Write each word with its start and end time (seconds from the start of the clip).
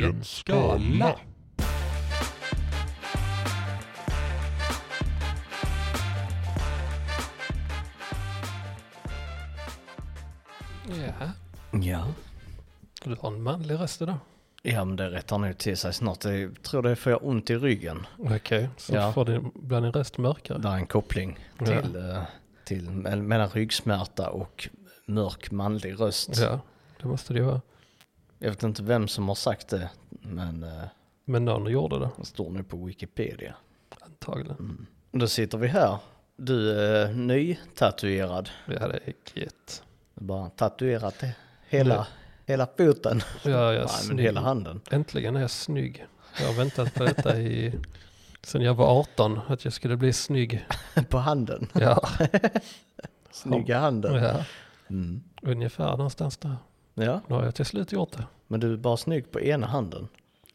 i 0.00 0.04
en 0.04 0.24
skala. 0.24 1.16
Ja, 10.88 11.30
Ja. 11.80 12.06
du 13.04 13.16
har 13.20 13.28
en 13.32 13.42
manlig 13.42 13.74
röst 13.80 14.02
idag. 14.02 14.16
Ja 14.62 14.84
men 14.84 14.96
det 14.96 15.10
rättar 15.10 15.38
nog 15.38 15.58
till 15.58 15.76
sig 15.76 15.92
snart. 15.94 16.24
Jag 16.24 16.62
tror 16.62 16.82
det 16.82 16.96
får 16.96 17.12
jag 17.12 17.24
ont 17.24 17.50
i 17.50 17.56
ryggen. 17.56 18.06
Okej, 18.18 18.68
så 18.76 18.94
Ja. 18.94 19.12
får 19.12 19.24
din, 19.24 19.50
blir 19.54 19.80
din 19.80 19.92
röst 19.92 20.18
mörkare. 20.18 20.58
Det 20.58 20.68
är 20.68 20.72
en 20.74 20.86
koppling 20.86 21.38
Ja. 21.58 21.64
till, 21.66 21.96
eh, 21.96 22.22
till 22.64 22.88
me- 22.90 23.22
mellan 23.22 23.48
ryggsmärta 23.48 24.30
och 24.30 24.68
mörk 25.06 25.50
manlig 25.50 26.00
röst. 26.00 26.38
Ja, 26.38 26.60
det 27.02 27.08
måste 27.08 27.32
det 27.32 27.38
ju 27.38 27.44
vara. 27.44 27.60
Jag 28.38 28.48
vet 28.50 28.62
inte 28.62 28.82
vem 28.82 29.08
som 29.08 29.28
har 29.28 29.34
sagt 29.34 29.68
det, 29.68 29.90
men 30.10 30.62
eh, 30.62 30.82
Men 31.24 31.44
någon 31.44 31.66
gjorde 31.70 31.98
det, 31.98 32.10
det 32.18 32.24
står 32.26 32.50
nu 32.50 32.62
på 32.62 32.76
Wikipedia. 32.84 33.54
antagligen. 34.00 34.86
Då 35.12 35.26
sitter 35.28 35.58
vi 35.58 35.66
här. 35.68 35.98
Du 36.36 36.70
är 36.80 37.12
nytatuerad. 37.12 38.50
Ja, 38.66 38.88
det 38.88 39.00
är 39.04 39.40
gött. 39.42 39.82
Bara 40.14 40.50
tatuerat. 40.50 41.22
Hela, 41.68 42.06
hela 42.46 42.66
foten. 42.78 43.20
Ja, 43.44 43.50
jag 43.50 43.74
är 43.74 43.78
Nej, 43.78 43.80
men 43.86 43.88
snygg. 43.88 44.20
hela 44.24 44.40
handen. 44.40 44.80
Äntligen 44.90 45.36
är 45.36 45.40
jag 45.40 45.50
snygg. 45.50 46.06
Jag 46.40 46.46
har 46.46 46.54
väntat 46.54 46.94
på 46.94 47.04
detta 47.04 47.38
i, 47.40 47.74
sen 48.42 48.62
jag 48.62 48.74
var 48.74 49.00
18, 49.00 49.40
att 49.48 49.64
jag 49.64 49.72
skulle 49.72 49.96
bli 49.96 50.12
snygg. 50.12 50.66
på 51.08 51.18
handen. 51.18 51.68
Ja, 51.74 52.08
Snygga 53.30 53.78
handen. 53.78 54.14
ja 54.24 54.44
Mm. 54.90 55.22
ungefär 55.42 55.90
någonstans 55.96 56.36
där. 56.36 56.56
Ja, 57.04 57.20
Nu 57.26 57.34
har 57.34 57.44
jag 57.44 57.54
till 57.54 57.64
slut 57.64 57.92
gjort 57.92 58.12
det. 58.12 58.26
men 58.46 58.60
du 58.60 58.72
är 58.72 58.76
bara 58.76 58.96
snygg 58.96 59.30
på 59.30 59.40
ena 59.40 59.66
handen. 59.66 60.08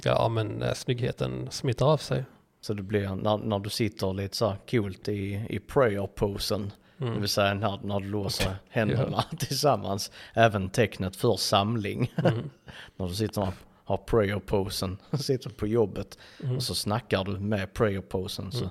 Ja, 0.04 0.30
men 0.30 0.62
äh, 0.62 0.74
snyggheten 0.74 1.48
smittar 1.52 1.86
av 1.86 1.98
sig. 1.98 2.24
Så 2.62 2.74
det 2.74 2.84
blir 2.84 3.16
när, 3.16 3.38
när 3.38 3.60
du 3.60 3.70
sitter 3.70 4.14
lite 4.14 4.38
så 4.38 4.48
här 4.50 4.58
coolt 4.70 5.08
i, 5.08 5.46
i 5.50 5.60
prayer-posen. 5.60 6.72
Det 6.98 7.06
Mm. 7.06 7.20
vill 7.20 7.30
säga 7.30 7.54
när, 7.54 7.80
när 7.84 8.00
du 8.00 8.08
låser 8.08 8.56
händerna 8.70 9.22
tillsammans. 9.40 10.12
Även 10.34 10.70
tecknet 10.70 11.16
för 11.16 11.36
samling. 11.38 12.14
Mm. 12.26 12.50
när 12.98 13.08
du 13.08 13.14
sitter 13.14 13.42
och 13.42 13.48
har 13.84 13.98
prayer-posen, 13.98 14.98
sitter 15.20 15.50
på 15.50 15.68
jobbet 15.68 16.18
Mm. 16.44 16.56
och 16.56 16.64
så 16.64 16.76
snackar 16.76 17.24
du 17.24 17.40
med 17.40 17.74
prayer-posen. 17.74 18.52
Så, 18.52 18.70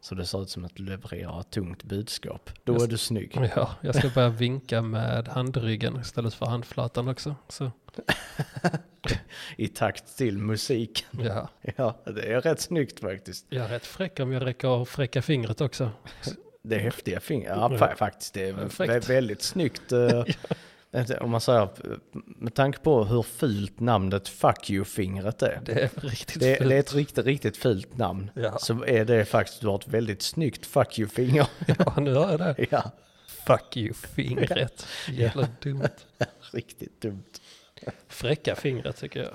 så 0.00 0.14
det 0.14 0.26
ser 0.26 0.42
ut 0.42 0.50
som 0.50 0.64
att 0.64 0.76
du 0.76 0.82
levererar 0.84 1.40
ett 1.40 1.50
tungt 1.50 1.82
budskap. 1.82 2.50
Då 2.64 2.72
Just- 2.72 2.84
är 2.86 2.88
du 2.90 2.98
snygg. 2.98 3.38
Ja, 3.56 3.70
jag 3.80 3.94
ska 3.94 4.08
börja 4.08 4.28
vinka 4.28 4.82
med 4.82 5.28
handryggen 5.28 6.00
istället 6.00 6.34
för 6.34 6.46
handflatan 6.46 7.08
också. 7.08 7.34
Så, 7.48 7.70
I 9.56 9.68
takt 9.68 10.16
till 10.16 10.38
musiken. 10.38 11.08
ja, 11.24 11.48
Ja, 11.76 11.98
det 12.04 12.32
är 12.32 12.40
rätt 12.40 12.60
snyggt 12.60 13.00
faktiskt. 13.00 13.46
jag 13.48 13.64
är 13.64 13.68
rätt 13.68 13.86
fräck 13.86 14.20
om 14.20 14.32
jag 14.32 14.46
räcker 14.46 14.84
fräcka 14.84 15.22
fingret 15.22 15.60
också. 15.60 15.90
Det 16.62 16.74
är 16.76 16.80
häftiga 16.80 17.20
fingrar. 17.20 17.56
Ja, 17.56 17.68
Ja. 17.72 17.76
fa- 17.86 17.94
faktiskt. 17.96 18.34
Det 18.34 18.48
är 18.48 18.54
Perfekt. 18.54 18.92
vä- 18.92 19.08
väldigt 19.08 19.42
snyggt. 19.42 19.82
inte- 20.96 21.18
Om 21.18 21.30
man 21.30 21.40
säger, 21.40 21.68
med 22.12 22.54
tanke 22.54 22.78
på 22.78 23.04
hur 23.04 23.22
fult 23.22 23.80
namnet 23.80 24.28
Fuck 24.28 24.70
You-fingret 24.70 25.42
är. 25.42 25.60
Det 25.64 25.72
är 25.72 25.90
riktigt 26.00 26.40
Det, 26.40 26.56
fult. 26.56 26.68
det 26.70 26.76
är 26.76 26.80
ett 26.80 26.94
riktigt, 26.94 27.26
riktigt 27.26 27.56
fult 27.56 27.96
namn. 27.98 28.30
Ja. 28.34 28.58
Så 28.58 28.84
är 28.84 29.04
det 29.04 29.24
faktiskt, 29.24 29.60
du 29.60 29.66
har 29.68 29.74
ett 29.78 29.88
väldigt 29.88 30.22
snyggt 30.22 30.66
Fuck 30.66 30.98
You-finger. 30.98 31.46
Ja, 31.78 31.94
nu 32.00 32.14
har 32.14 32.30
jag 32.30 32.38
det. 32.38 32.66
ja, 32.70 32.90
Fuck 33.46 33.76
you 33.76 33.94
fingret. 33.94 34.86
Jävla 35.08 35.48
dumt. 35.62 35.88
riktigt 36.52 37.00
dumt. 37.00 37.24
Fräcka 38.08 38.54
fingret 38.56 38.96
tycker 38.96 39.20
jag. 39.22 39.34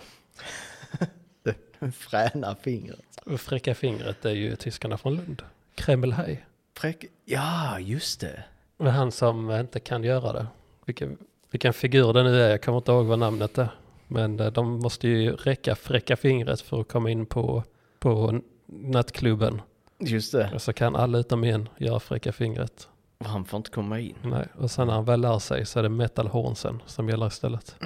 Fräna 1.93 2.55
fingret. 2.55 3.21
Fräcka 3.37 3.75
fingret 3.75 4.25
är 4.25 4.31
ju 4.31 4.55
tyskarna 4.55 4.97
från 4.97 5.15
Lund. 5.15 5.41
Kremlhaj. 5.75 6.45
Fräck, 6.77 7.05
ja, 7.25 7.79
just 7.79 8.19
det. 8.19 8.43
Men 8.77 8.87
han 8.93 9.11
som 9.11 9.51
inte 9.51 9.79
kan 9.79 10.03
göra 10.03 10.33
det. 10.33 10.47
Vilken, 10.85 11.17
vilken 11.55 11.73
figur 11.73 12.13
det 12.13 12.23
nu 12.23 12.41
är, 12.41 12.49
jag 12.49 12.61
kommer 12.61 12.77
inte 12.77 12.91
ihåg 12.91 13.05
vad 13.05 13.19
namnet 13.19 13.57
är. 13.57 13.69
Men 14.07 14.39
eh, 14.39 14.51
de 14.51 14.79
måste 14.79 15.07
ju 15.07 15.31
räcka 15.31 15.75
fräcka 15.75 16.15
fingret 16.15 16.61
för 16.61 16.81
att 16.81 16.87
komma 16.87 17.09
in 17.09 17.25
på, 17.25 17.63
på 17.99 18.41
nattklubben. 18.65 19.61
Just 19.99 20.31
det. 20.31 20.51
Och 20.53 20.61
så 20.61 20.73
kan 20.73 20.95
alla 20.95 21.17
utom 21.17 21.43
en 21.43 21.69
göra 21.77 21.99
fräcka 21.99 22.31
fingret. 22.31 22.87
Han 23.19 23.45
får 23.45 23.57
inte 23.57 23.69
komma 23.71 23.99
in. 23.99 24.15
Nej. 24.23 24.47
Och 24.57 24.71
sen 24.71 24.87
när 24.87 24.93
han 24.93 25.05
väl 25.05 25.21
lär 25.21 25.39
sig 25.39 25.65
så 25.65 25.79
är 25.79 25.83
det 25.83 25.89
metal 25.89 26.27
hornsen 26.27 26.81
som 26.85 27.09
gäller 27.09 27.27
istället. 27.27 27.75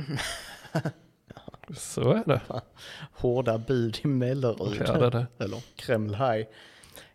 Så 1.77 2.11
är 2.11 2.23
det. 2.25 2.41
Hårda 3.13 3.57
bud 3.57 3.99
i 4.03 4.07
Mellerud. 4.07 4.83
Ja, 4.87 4.97
det 4.97 5.05
är 5.05 5.11
det. 5.11 5.27
Eller 5.43 5.63
Kreml 5.75 6.17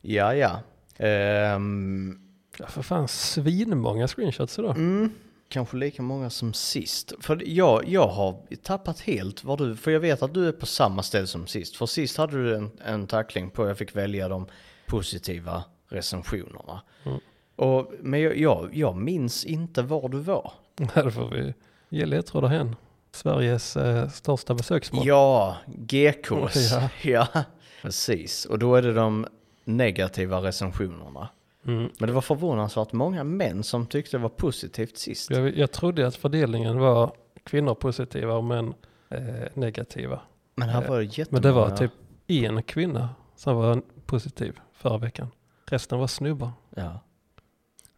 Ja, 0.00 0.34
ja. 0.34 0.60
Ehm, 0.96 2.20
Ja, 2.58 2.66
för 2.66 2.82
fan 2.82 3.08
svinmånga 3.08 4.08
screenshots 4.08 4.58
idag. 4.58 4.76
Mm, 4.76 5.10
kanske 5.48 5.76
lika 5.76 6.02
många 6.02 6.30
som 6.30 6.52
sist. 6.52 7.12
För 7.20 7.42
jag, 7.46 7.88
jag 7.88 8.08
har 8.08 8.42
tappat 8.62 9.00
helt 9.00 9.44
vad 9.44 9.58
du, 9.58 9.76
för 9.76 9.90
jag 9.90 10.00
vet 10.00 10.22
att 10.22 10.34
du 10.34 10.48
är 10.48 10.52
på 10.52 10.66
samma 10.66 11.02
ställe 11.02 11.26
som 11.26 11.46
sist. 11.46 11.76
För 11.76 11.86
sist 11.86 12.16
hade 12.16 12.44
du 12.44 12.56
en, 12.56 12.70
en 12.84 13.06
tackling 13.06 13.50
på, 13.50 13.68
jag 13.68 13.78
fick 13.78 13.96
välja 13.96 14.28
de 14.28 14.46
positiva 14.86 15.64
recensionerna. 15.88 16.82
Mm. 17.04 17.18
Och, 17.56 17.92
men 18.00 18.20
jag, 18.20 18.36
jag, 18.36 18.70
jag 18.72 18.96
minns 18.96 19.44
inte 19.44 19.82
var 19.82 20.08
du 20.08 20.18
var. 20.18 20.52
Här 20.94 21.10
får 21.10 21.30
vi 21.30 21.54
ge 21.88 22.06
ledtrådar 22.06 22.48
hen. 22.48 22.76
Sveriges 23.12 23.76
eh, 23.76 24.08
största 24.08 24.54
besöksmål. 24.54 25.06
Ja, 25.06 25.56
GKs. 25.66 26.72
Ja. 26.72 26.88
Ja. 27.02 27.44
precis. 27.82 28.44
Och 28.44 28.58
då 28.58 28.74
är 28.74 28.82
det 28.82 28.92
de 28.92 29.26
negativa 29.64 30.38
recensionerna. 30.38 31.28
Mm. 31.66 31.90
Men 31.98 32.06
det 32.06 32.12
var 32.12 32.20
förvånansvärt 32.20 32.92
många 32.92 33.24
män 33.24 33.62
som 33.62 33.86
tyckte 33.86 34.16
det 34.16 34.22
var 34.22 34.28
positivt 34.28 34.96
sist. 34.96 35.30
Jag, 35.30 35.56
jag 35.56 35.72
trodde 35.72 36.06
att 36.06 36.16
fördelningen 36.16 36.78
var 36.78 37.12
kvinnor 37.44 37.74
positiva 37.74 38.34
och 38.34 38.44
män 38.44 38.74
eh, 39.08 39.18
negativa. 39.54 40.20
Men 40.54 40.68
här 40.68 40.82
Eh, 40.82 40.88
var 40.88 41.00
det 41.00 41.30
Men 41.30 41.42
det 41.42 41.52
var 41.52 41.76
typ 41.76 41.92
en 42.26 42.62
kvinna 42.62 43.08
som 43.36 43.56
var 43.56 43.82
positiv 44.06 44.58
förra 44.72 44.98
veckan. 44.98 45.28
Resten 45.66 45.98
var 45.98 46.06
snubbar. 46.06 46.50
Ja. 46.76 47.00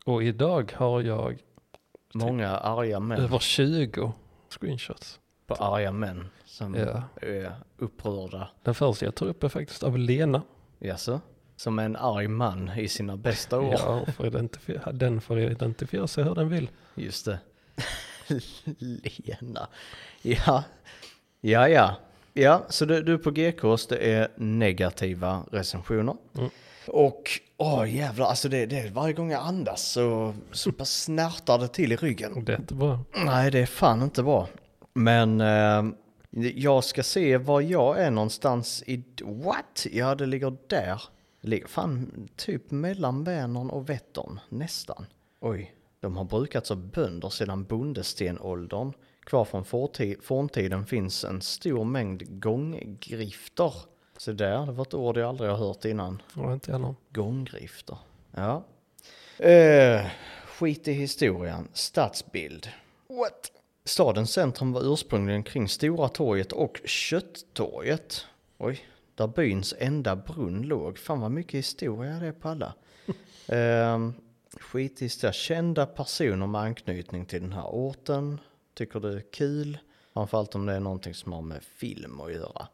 Och 0.05 0.23
idag 0.23 0.73
har 0.77 1.01
jag 1.03 1.39
Många 2.15 2.49
arga 2.57 3.01
män 3.01 3.21
över 3.21 3.39
20 3.39 4.13
screenshots. 4.49 5.21
på 5.47 5.55
arga 5.55 5.93
män 5.93 6.29
som 6.45 6.75
Ja. 6.75 7.03
är 7.23 7.53
upprörda. 7.79 8.49
Den 8.63 8.75
första 8.75 9.05
jag 9.05 9.15
tog 9.15 9.29
upp 9.29 9.45
är 9.45 9.49
faktiskt 9.49 9.83
av 9.83 9.99
Lena. 9.99 10.43
Jaså? 10.79 11.21
Som 11.57 11.79
en 11.79 11.97
arg 11.97 12.29
man 12.29 12.71
i 12.79 12.89
sina 12.89 13.17
bästa 13.17 13.61
år. 13.61 13.75
Ja, 13.79 14.27
identifiera, 14.27 14.93
den 14.93 15.21
får 15.21 15.39
identifiera 15.39 16.07
sig 16.07 16.25
hur 16.25 16.35
den 16.35 16.49
vill. 16.49 16.71
Just 16.95 17.25
det. 17.25 17.39
Lena. 18.79 19.69
Ja. 20.23 20.65
Ja, 21.41 21.69
ja. 21.69 21.97
Ja, 22.33 22.67
så 22.69 22.85
du, 22.85 23.03
du 23.03 23.19
på 23.19 23.31
GKs, 23.31 23.87
det 23.87 24.13
är 24.13 24.29
negativa 24.37 25.43
recensioner. 25.53 26.17
Mm. 26.39 26.51
Och, 26.87 27.23
åh 27.57 27.95
jävlar, 27.95 28.27
alltså 28.27 28.49
det, 28.49 28.67
det 28.67 28.91
varje 28.91 29.13
gång 29.13 29.31
jag 29.31 29.43
andas 29.43 29.83
så, 29.83 30.35
så 30.53 30.71
bara 30.71 30.85
snärtar 30.85 31.59
det 31.59 31.69
till 31.69 31.93
i 31.93 31.97
ryggen. 31.97 32.45
Det 32.45 32.53
är 32.53 32.57
inte 32.59 32.75
bra. 32.75 33.01
Nej, 33.25 33.51
det 33.51 33.59
är 33.59 33.67
fan 33.67 34.03
inte 34.03 34.23
bra. 34.23 34.49
Men 34.95 35.41
eh, 35.41 35.85
jag 36.55 36.85
ska 36.85 37.03
se 37.03 37.37
var 37.37 37.61
jag 37.61 38.01
är 38.01 38.11
någonstans 38.11 38.83
i... 38.87 39.05
What? 39.23 39.87
Ja, 39.93 40.15
det 40.15 40.27
ligger 40.27 40.57
där. 40.67 41.03
Ligger 41.47 41.67
fan 41.67 42.29
typ 42.37 42.71
mellan 42.71 43.25
Vänern 43.25 43.71
och 43.71 43.89
Vättern, 43.89 44.41
nästan. 44.49 45.07
Oj, 45.41 45.75
de 46.01 46.17
har 46.17 46.25
brukats 46.25 46.71
av 46.71 46.91
bönder 46.91 47.29
sedan 47.29 47.65
bondestenåldern. 47.65 48.93
Kvar 49.21 49.45
från 49.45 49.65
forntiden 50.23 50.87
finns 50.87 51.25
en 51.25 51.43
stor 51.43 51.85
mängd 51.85 52.41
gånggrifter. 52.41 53.73
Så 54.17 54.33
där, 54.33 54.67
det 54.67 54.73
var 54.73 54.83
ett 54.83 54.95
ord 54.95 55.17
jag 55.17 55.29
aldrig 55.29 55.51
har 55.51 55.57
hört 55.57 55.85
innan. 55.85 56.23
Var 56.35 56.53
inte 56.53 56.79
någon. 56.79 56.97
Gånggrifter. 57.11 57.99
Ja. 58.31 58.65
Eh, 59.39 60.07
skit 60.47 60.89
i 60.89 60.93
historien. 60.93 61.69
Stadsbild. 61.73 62.69
What? 63.09 63.53
Stadens 63.85 64.33
centrum 64.33 64.73
var 64.73 64.93
ursprungligen 64.93 65.43
kring 65.43 65.69
Stora 65.69 66.09
torget 66.09 66.53
och 66.53 66.81
Kötttorget. 66.85 68.27
Oj, 68.59 68.81
där 69.17 69.27
byns 69.27 69.75
enda 69.79 70.17
brunn 70.17 70.63
låg. 70.63 70.99
Fan 70.99 71.21
vad 71.21 71.31
mycket 71.31 71.59
historia 71.59 72.19
det 72.19 72.27
är 72.27 72.33
på 72.33 72.49
alla. 72.49 72.75
eh, 73.49 74.11
skit 74.61 75.03
i 75.03 75.05
historia. 75.05 75.33
Kända 75.33 75.87
personer 75.87 76.47
med 76.47 76.61
anknytning 76.61 77.27
till 77.27 77.43
den 77.43 77.53
här 77.53 77.67
orten. 77.67 78.41
Tycker 78.75 79.01
det 79.01 79.15
är 79.15 79.21
kul. 79.33 79.79
Framförallt 80.13 80.55
om 80.55 80.67
det 80.67 80.73
är 80.73 80.81
någonting 80.81 81.15
som 81.15 81.33
har 81.33 81.43
med 81.43 81.63
film 81.63 82.21
att 82.21 82.33
göra. 82.33 82.69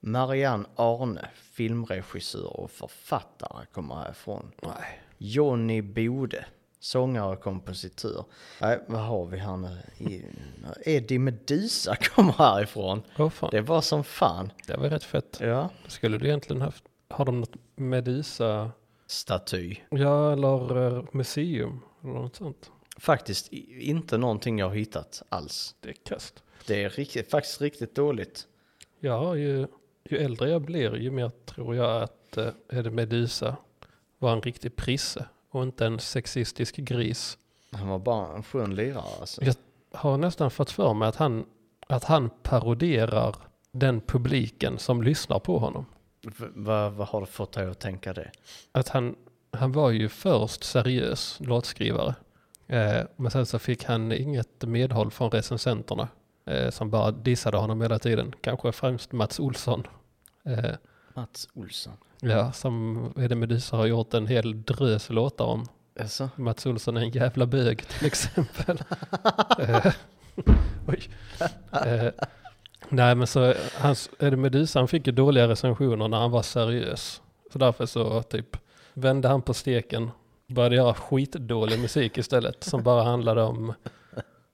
Marianne 0.00 0.68
Arne, 0.76 1.28
filmregissör 1.34 2.60
och 2.60 2.70
författare, 2.70 3.66
kommer 3.72 3.94
härifrån. 3.94 4.52
Nej. 4.62 5.00
Johnny 5.18 5.82
Bode, 5.82 6.44
sångare 6.84 7.32
och 7.36 7.40
kompositör. 7.42 8.24
Nej, 8.60 8.80
vad 8.86 9.00
har 9.00 9.26
vi 9.26 9.38
här 9.38 9.56
nu? 9.56 9.78
Eddie 10.84 11.18
Meduza 11.18 11.96
kommer 12.00 12.32
härifrån. 12.32 13.02
Åh 13.18 13.28
fan, 13.30 13.48
Det 13.52 13.60
var 13.60 13.80
som 13.80 14.04
fan. 14.04 14.52
det 14.66 14.76
var 14.76 14.88
rätt 14.90 15.04
fett. 15.04 15.38
Ja. 15.40 15.70
Skulle 15.86 16.18
du 16.18 16.26
egentligen 16.26 16.62
haft, 16.62 16.84
har 17.08 17.24
de 17.24 17.40
något 17.40 17.54
Medusa, 17.76 18.70
Staty. 19.06 19.76
ja 19.90 20.32
eller 20.32 20.96
eh, 20.96 21.04
museum 21.12 21.80
eller 22.02 22.12
något 22.12 22.36
sånt? 22.36 22.70
Faktiskt 22.98 23.48
inte 23.78 24.18
någonting 24.18 24.58
jag 24.58 24.68
har 24.68 24.74
hittat 24.74 25.22
alls. 25.28 25.74
Det 25.80 25.88
är 25.88 25.92
kast. 26.04 26.42
Det 26.66 26.84
är 26.84 26.90
riktigt, 26.90 27.30
faktiskt 27.30 27.60
riktigt 27.60 27.94
dåligt. 27.94 28.46
Ja, 29.00 29.36
ju, 29.36 29.66
ju 30.10 30.16
äldre 30.18 30.50
jag 30.50 30.62
blir 30.62 30.96
ju 30.96 31.10
mer 31.10 31.30
tror 31.46 31.76
jag 31.76 32.02
att 32.02 32.36
eh, 32.36 32.48
det 32.68 32.90
Medusa 32.90 33.56
var 34.18 34.32
en 34.32 34.42
riktig 34.42 34.76
prisse 34.76 35.26
och 35.54 35.62
inte 35.62 35.86
en 35.86 35.98
sexistisk 35.98 36.76
gris. 36.76 37.38
Han 37.72 37.88
var 37.88 37.98
bara 37.98 38.36
en 38.36 38.42
skön 38.42 38.74
lirare 38.74 39.20
alltså. 39.20 39.44
Jag 39.44 39.54
har 39.92 40.16
nästan 40.16 40.50
fått 40.50 40.70
för 40.70 40.94
mig 40.94 41.08
att 41.08 41.16
han, 41.16 41.44
att 41.88 42.04
han 42.04 42.30
paroderar 42.42 43.36
den 43.72 44.00
publiken 44.00 44.78
som 44.78 45.02
lyssnar 45.02 45.38
på 45.38 45.58
honom. 45.58 45.86
V- 46.22 46.46
vad, 46.54 46.92
vad 46.92 47.08
har 47.08 47.20
du 47.20 47.26
fått 47.26 47.52
dig 47.52 47.66
att 47.66 47.78
tänka 47.80 48.12
det? 48.12 48.30
Att 48.72 48.88
han, 48.88 49.14
han 49.52 49.72
var 49.72 49.90
ju 49.90 50.08
först 50.08 50.64
seriös 50.64 51.38
låtskrivare. 51.40 52.14
Eh, 52.66 53.02
men 53.16 53.30
sen 53.30 53.46
så 53.46 53.58
fick 53.58 53.84
han 53.84 54.12
inget 54.12 54.62
medhåll 54.62 55.10
från 55.10 55.30
recensenterna. 55.30 56.08
Eh, 56.46 56.70
som 56.70 56.90
bara 56.90 57.10
dissade 57.10 57.56
honom 57.56 57.80
hela 57.80 57.98
tiden. 57.98 58.34
Kanske 58.40 58.72
främst 58.72 59.12
Mats 59.12 59.40
Olsson. 59.40 59.86
Eh, 60.44 60.74
Mats 61.14 61.48
Olsson. 61.54 61.92
ja, 62.20 62.52
som 62.52 63.12
Eddie 63.16 63.34
Meduza 63.34 63.76
har 63.76 63.86
gjort 63.86 64.14
en 64.14 64.26
hel 64.26 64.62
drös 64.62 65.10
låtar 65.10 65.44
om. 65.44 65.66
Alltså, 66.00 66.30
Mats 66.36 66.66
Olsson 66.66 66.96
är 66.96 67.00
en 67.00 67.10
jävla 67.10 67.46
bög 67.46 67.88
till 67.88 68.06
exempel. 68.06 68.78
Eh, 69.58 69.92
Oj. 70.88 71.08
Eh, 71.72 72.12
nej 72.88 73.14
men 73.14 73.26
så, 73.26 73.54
hans, 73.78 74.10
Eddie 74.18 74.36
Meduza 74.36 74.78
han 74.78 74.88
fick 74.88 75.06
ju 75.06 75.12
dåliga 75.12 75.48
recensioner 75.48 76.08
när 76.08 76.18
han 76.18 76.30
var 76.30 76.42
seriös. 76.42 77.22
Så 77.52 77.58
därför 77.58 77.86
så 77.86 78.22
typ 78.22 78.56
vände 78.94 79.28
han 79.28 79.42
på 79.42 79.54
steken. 79.54 80.10
Började 80.46 80.76
göra 80.76 80.94
skitdålig 80.94 81.80
musik 81.80 82.18
istället. 82.18 82.64
Som 82.64 82.82
bara 82.82 83.02
handlade 83.02 83.42
om 83.42 83.72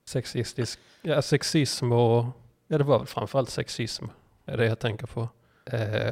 sexistisk, 0.09 0.79
ja 1.01 1.21
sexism 1.21 1.91
och, 1.91 2.25
ja 2.67 2.77
det 2.77 2.83
var 2.83 2.97
väl 2.97 3.07
framförallt 3.07 3.49
sexism. 3.49 4.05
Är 4.45 4.57
det 4.57 4.65
jag 4.65 4.79
tänker 4.79 5.07
på. 5.07 5.29
Eh, 5.65 6.11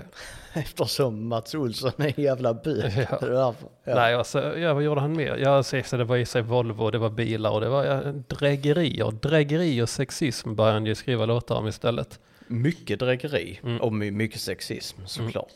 eftersom 0.53 1.27
Mats 1.27 1.55
Olsson 1.55 1.91
är 1.97 2.13
en 2.17 2.23
jävla 2.23 2.53
bög. 2.53 3.07
Ja. 3.21 3.55
Ja. 3.83 3.95
Nej, 3.95 4.15
alltså, 4.15 4.57
ja, 4.57 4.73
vad 4.73 4.83
gjorde 4.83 5.01
han 5.01 5.17
mer? 5.17 5.35
Ja, 5.37 5.63
så, 5.63 5.81
så 5.85 5.97
det 5.97 6.03
var 6.03 6.17
i 6.17 6.25
sig 6.25 6.41
Volvo, 6.41 6.91
det 6.91 6.97
var 6.97 7.09
bilar 7.09 7.51
och 7.51 7.61
det 7.61 7.69
var 7.69 7.85
ja, 7.85 8.01
drägerier. 8.27 9.11
Drägeri 9.11 9.81
och 9.81 9.89
sexism 9.89 10.55
började 10.55 10.73
han 10.75 10.85
ju 10.85 10.95
skriva 10.95 11.25
låtar 11.25 11.55
om 11.55 11.67
istället. 11.67 12.19
Mycket 12.47 12.99
drägeri 12.99 13.59
Mm. 13.63 13.81
och 13.81 13.93
my- 13.93 14.11
mycket 14.11 14.41
sexism 14.41 15.01
såklart. 15.05 15.53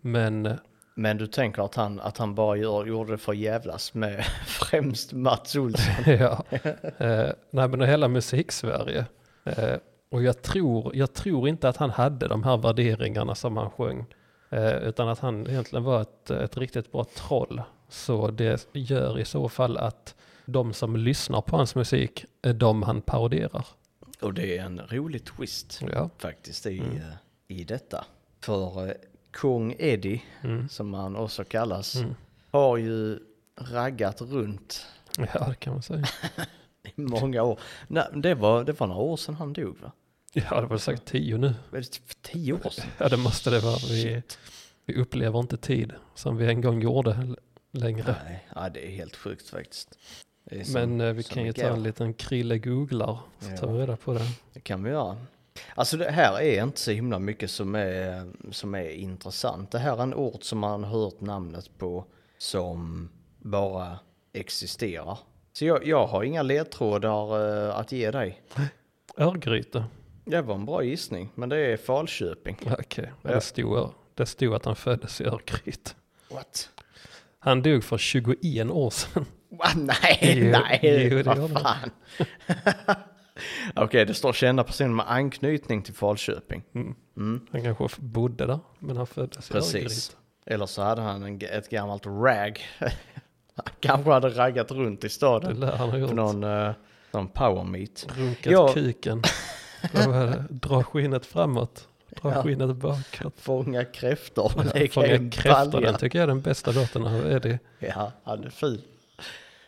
Men 0.00 0.46
eh, 0.46 0.52
Men 0.94 1.16
du 1.18 1.26
tänker 1.26 1.62
att 1.62 1.74
han, 1.74 2.00
att 2.00 2.18
han 2.18 2.34
bara 2.34 2.56
gör, 2.56 2.86
gjorde 2.86 3.12
det 3.12 3.18
för 3.18 3.32
att 3.32 3.38
jävlas 3.38 3.94
med 3.94 4.24
främst 4.46 5.12
Mats 5.12 5.56
Olsson? 5.56 5.94
ja, 6.06 6.44
eh, 6.98 7.26
nej 7.50 7.68
men 7.68 7.80
hela 7.80 8.08
musiksverige. 8.08 9.04
Eh, 9.44 9.74
och 10.10 10.22
jag 10.22 10.42
tror, 10.42 10.96
jag 10.96 11.12
tror 11.12 11.48
inte 11.48 11.68
att 11.68 11.76
han 11.76 11.90
hade 11.90 12.28
de 12.28 12.42
här 12.42 12.56
värderingarna 12.56 13.34
som 13.34 13.56
han 13.56 13.70
sjöng. 13.70 14.06
Eh, 14.50 14.72
utan 14.76 15.08
att 15.08 15.18
han 15.18 15.46
egentligen 15.46 15.84
var 15.84 16.00
ett, 16.02 16.30
ett 16.30 16.56
riktigt 16.56 16.92
bra 16.92 17.04
troll. 17.04 17.62
Så 17.88 18.30
det 18.30 18.66
gör 18.72 19.18
i 19.18 19.24
så 19.24 19.48
fall 19.48 19.76
att 19.76 20.14
de 20.44 20.72
som 20.72 20.96
lyssnar 20.96 21.40
på 21.40 21.56
hans 21.56 21.74
musik 21.74 22.24
är 22.42 22.52
de 22.54 22.82
han 22.82 23.00
paroderar. 23.00 23.66
Och 24.20 24.34
det 24.34 24.58
är 24.58 24.62
en 24.64 24.80
rolig 24.88 25.24
twist 25.24 25.80
Ja. 25.92 26.10
faktiskt 26.18 26.66
i, 26.66 26.78
eh, 26.78 27.56
i 27.56 27.64
detta. 27.64 28.04
För 28.40 28.86
eh, 28.86 28.92
kung 29.30 29.74
Eddie, 29.78 30.22
Mm. 30.44 30.68
som 30.68 30.94
han 30.94 31.16
också 31.16 31.44
kallas, 31.44 31.94
Mm. 31.94 32.14
har 32.50 32.76
ju 32.76 33.18
raggat 33.72 34.20
runt 34.22 34.86
Ja, 35.34 35.46
det 35.48 35.54
kan 35.54 35.72
man 35.72 35.82
säga. 35.82 36.04
i 36.82 37.00
många 37.00 37.42
år. 37.42 37.58
Nej, 37.88 38.04
det, 38.14 38.34
var, 38.34 38.64
det 38.64 38.80
var 38.80 38.86
några 38.86 39.00
år 39.02 39.16
sedan 39.16 39.34
han 39.34 39.52
dog 39.52 39.76
va? 39.82 39.92
Ja, 40.32 40.60
det 40.60 40.66
var 40.66 40.78
sagt 40.78 41.04
tio 41.04 41.36
nu. 41.36 41.54
Var 41.70 41.78
det 41.78 41.84
typ 41.92 42.22
tio 42.22 42.52
år 42.52 42.70
sedan? 42.70 42.84
Ja, 42.98 43.08
det 43.08 43.16
måste 43.16 43.50
det 43.50 43.60
vara. 43.60 43.76
Vi, 43.90 44.22
vi 44.86 44.94
upplever 44.94 45.38
inte 45.40 45.56
tid 45.56 45.92
som 46.14 46.36
vi 46.36 46.46
en 46.46 46.60
gång 46.60 46.82
gjorde 46.82 47.34
längre. 47.72 48.14
Nej, 48.24 48.48
ja, 48.54 48.68
det 48.68 48.86
är 48.86 48.90
helt 48.90 49.16
sjukt 49.16 49.48
faktiskt. 49.50 49.98
Som- 50.64 50.72
Men 50.72 51.00
eh, 51.00 51.12
vi 51.12 51.22
kan 51.22 51.44
ju 51.44 51.52
ta 51.52 51.66
en 51.66 51.82
liten 51.82 52.14
krille 52.14 52.58
googlar 52.58 53.18
så 53.40 53.50
Ja. 53.50 53.56
tar 53.56 53.72
vi 53.72 53.78
reda 53.78 53.96
på 53.96 54.12
det. 54.14 54.26
Det 54.52 54.60
kan 54.60 54.84
vi 54.84 54.90
göra. 54.90 55.16
Alltså 55.74 55.96
det 55.96 56.10
här 56.10 56.40
är 56.40 56.62
inte 56.62 56.80
så 56.80 56.90
himla 56.90 57.18
mycket 57.18 57.50
som 57.50 57.74
är, 57.74 58.30
som 58.52 58.74
är 58.74 58.90
intressant. 58.90 59.70
Det 59.70 59.78
här 59.78 59.96
är 59.98 60.02
en 60.02 60.14
ort 60.14 60.42
som 60.44 60.58
man 60.58 60.84
har 60.84 61.00
hört 61.04 61.20
namnet 61.20 61.70
på 61.78 62.04
som 62.38 63.08
bara 63.38 63.98
existerar. 64.32 65.18
Så 65.52 65.64
jag, 65.64 65.86
jag 65.86 66.06
har 66.06 66.22
inga 66.22 66.42
ledtrådar 66.42 67.66
eh, 67.68 67.76
att 67.76 67.92
ge 67.92 68.10
dig. 68.10 68.42
Örgryte. 69.16 69.84
Det 70.30 70.42
var 70.42 70.54
en 70.54 70.64
bra 70.64 70.82
gissning, 70.84 71.30
men 71.34 71.48
det 71.48 71.56
är 71.58 71.76
Falköping. 71.76 72.56
Okej, 72.78 73.12
ja. 73.22 73.28
Ja. 73.30 73.34
det, 73.34 73.40
stod, 73.40 73.90
det 74.14 74.26
stod 74.26 74.54
att 74.54 74.64
han 74.64 74.76
föddes 74.76 75.20
i 75.20 75.24
Örgryte. 75.24 75.90
What? 76.30 76.70
Han 77.38 77.62
dog 77.62 77.84
för 77.84 77.98
21 77.98 78.70
år 78.70 78.90
sedan. 78.90 79.26
What? 79.50 79.76
Nej, 79.76 80.18
Jo, 80.42 80.50
nej, 80.50 81.08
jo, 81.12 81.22
det 81.22 81.34
vad 81.40 81.50
fan. 81.62 81.90
Okej, 83.76 84.04
det 84.06 84.14
står 84.14 84.32
kända 84.32 84.64
personer 84.64 84.90
med 84.94 85.10
anknytning 85.12 85.82
till 85.82 85.94
Falköping. 85.94 86.62
Mm. 86.74 86.94
Mm. 87.16 87.46
Han 87.52 87.62
kanske 87.62 88.00
bodde 88.00 88.46
där, 88.46 88.58
men 88.78 88.96
han 88.96 89.06
föddes 89.06 89.50
i 89.50 89.52
Precis. 89.52 89.74
Örgryte. 89.74 90.14
Eller 90.46 90.66
så 90.66 90.82
hade 90.82 91.02
han 91.02 91.22
en, 91.22 91.40
ett 91.50 91.68
gammalt 91.70 92.06
rag. 92.06 92.60
han 92.78 92.90
kanske 93.80 94.10
hade 94.10 94.28
raggat 94.28 94.70
runt 94.70 95.04
i 95.04 95.06
Det 95.06 95.12
staden. 95.12 95.60
lär 95.60 95.72
han 95.76 95.90
ha 95.90 95.98
gjort. 95.98 96.12
Någon, 96.12 96.44
uh, 96.44 96.72
någon 97.12 97.28
power 97.28 97.64
meet. 97.64 98.06
Runkat 98.16 98.52
Ja. 98.52 98.72
kuken. 98.74 99.22
Dra 100.50 100.82
skinnet 100.82 101.26
framåt. 101.26 101.88
Dra 102.22 102.32
Ja. 102.34 102.42
skinnet 102.42 102.76
bakåt. 102.76 103.34
Fånga 103.36 103.84
kräftor 103.84 104.76
i 104.76 104.88
Fånga 104.88 105.30
kräftor, 105.30 105.80
den 105.80 105.96
tycker 105.96 106.18
jag 106.18 106.22
är 106.22 106.26
den 106.26 106.40
bästa 106.40 106.70
låten 106.72 107.06
av 107.06 107.30
Eddie. 107.32 107.58
Ja, 107.78 108.12
han 108.24 108.44
är 108.44 108.50
ful. 108.50 108.80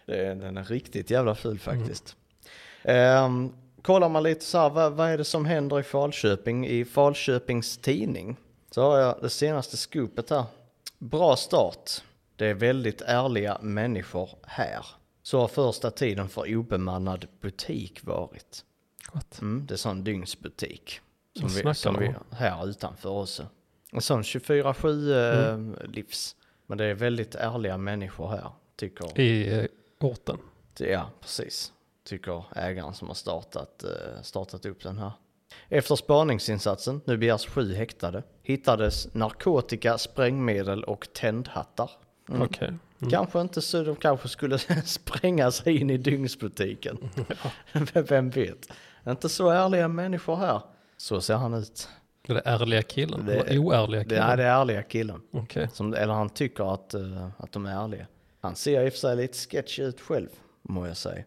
Den 0.07 0.57
är 0.57 0.65
riktigt 0.65 1.11
jävla 1.11 1.35
ful 1.35 1.59
faktiskt. 1.59 2.17
Ehm, 2.83 3.53
kollar 3.83 4.09
man 4.09 4.23
lite 4.23 4.45
så 4.45 4.59
här, 4.59 4.71
vad, 4.71 4.93
vad 4.93 5.11
är 5.11 5.19
det 5.19 5.25
som 5.25 5.45
händer 5.45 5.81
i 5.81 5.83
Falköping? 5.83 6.67
I 6.67 6.85
Falköpings 6.85 7.79
tidning 7.79 8.37
så 8.71 8.83
har 8.83 8.99
jag 8.99 9.19
det 9.23 9.31
senaste 9.31 9.77
scoopet 9.77 10.31
här. 10.31 10.45
Bra 10.99 11.37
start. 11.37 11.91
Det 12.37 12.47
är 12.47 12.55
väldigt 12.55 13.01
ärliga 13.01 13.59
människor 13.61 14.29
här. 14.47 14.87
Så 15.23 15.41
har 15.41 15.49
första 15.49 15.91
tiden 15.91 16.29
för 16.29 16.57
obemannad 16.57 17.27
butik 17.41 18.05
varit. 18.05 18.65
What? 19.13 19.41
Mm, 19.41 19.67
det 19.67 19.75
är 19.75 19.77
sån 19.77 20.05
dygnsbutik. 20.05 21.01
Som, 21.39 21.49
vi, 21.49 21.75
som 21.75 21.99
vi 21.99 22.15
här 22.31 22.69
utanför 22.69 23.09
oss. 23.09 23.43
En 23.93 24.01
sån 24.01 24.23
24-7 24.23 25.83
eh, 25.83 25.89
livs. 25.89 26.37
Men 26.67 26.79
det 26.79 26.85
är 26.85 26.95
väldigt 26.95 27.35
ärliga 27.35 27.79
människor 27.79 28.29
här, 28.29 28.51
tycker 28.77 29.21
I 29.21 29.59
eh, 29.59 29.65
orten. 30.01 30.39
Ja, 30.79 31.11
precis. 31.21 31.73
Tycker 32.05 32.45
ägaren 32.57 32.95
som 32.95 33.09
har 33.09 33.15
startat, 33.15 33.85
eh, 33.85 34.23
startat 34.23 34.67
upp 34.67 34.83
den 34.83 34.99
här. 34.99 35.13
Efter 35.69 35.97
spaningsinsatsen, 35.97 37.01
nu 37.05 37.17
begärs 37.17 37.47
sju 37.47 37.75
häktade, 37.75 38.23
hittades 38.43 39.15
narkotika, 39.15 39.99
sprängmedel 39.99 40.85
och 40.85 41.09
tändhattar. 41.13 41.91
Mm. 42.29 42.43
Okej. 42.43 42.69
Mm. 42.69 43.11
Kanske 43.11 43.41
inte 43.41 43.63
så 43.63 43.83
de 43.83 43.97
kanske 43.97 44.29
skulle 44.29 44.59
spränga 44.85 45.51
sig 45.51 45.77
in 45.77 45.91
i 45.91 45.97
dygnsbutiken. 45.97 46.99
Vem 48.09 48.31
vet? 48.31 48.73
Inte 49.09 49.29
så 49.29 49.49
ärliga 49.51 49.89
människor 49.89 50.37
här. 50.37 50.63
Så 50.97 51.21
ser 51.21 51.35
han 51.35 51.55
ut. 51.55 51.89
Det 52.27 52.33
är 52.33 52.43
ärliga 52.45 52.83
killen. 52.83 53.27
Det- 53.27 53.45
Det, 53.49 53.59
oärliga 53.59 54.01
Det 54.03 54.09
killen. 54.09 54.23
är 54.23 54.37
det 54.37 54.45
ärliga 54.45 54.83
killen. 54.83 55.21
Okej. 55.33 55.69
Som, 55.73 55.95
eller 55.95 56.13
han 56.15 56.29
tycker 56.31 56.75
att, 56.75 56.95
eh, 56.95 57.29
att 57.39 57.53
de 57.53 57.67
är 57.67 57.85
ärliga. 57.85 58.07
Han 58.41 58.57
ser 58.57 58.85
i 58.85 58.89
och 58.89 58.93
för 58.93 58.99
sig 59.01 59.17
lite 59.17 59.39
sketchy 59.39 59.83
ut 59.83 60.01
själv, 60.01 60.29
må 60.63 60.87
jag 60.87 60.97
säga. 60.97 61.25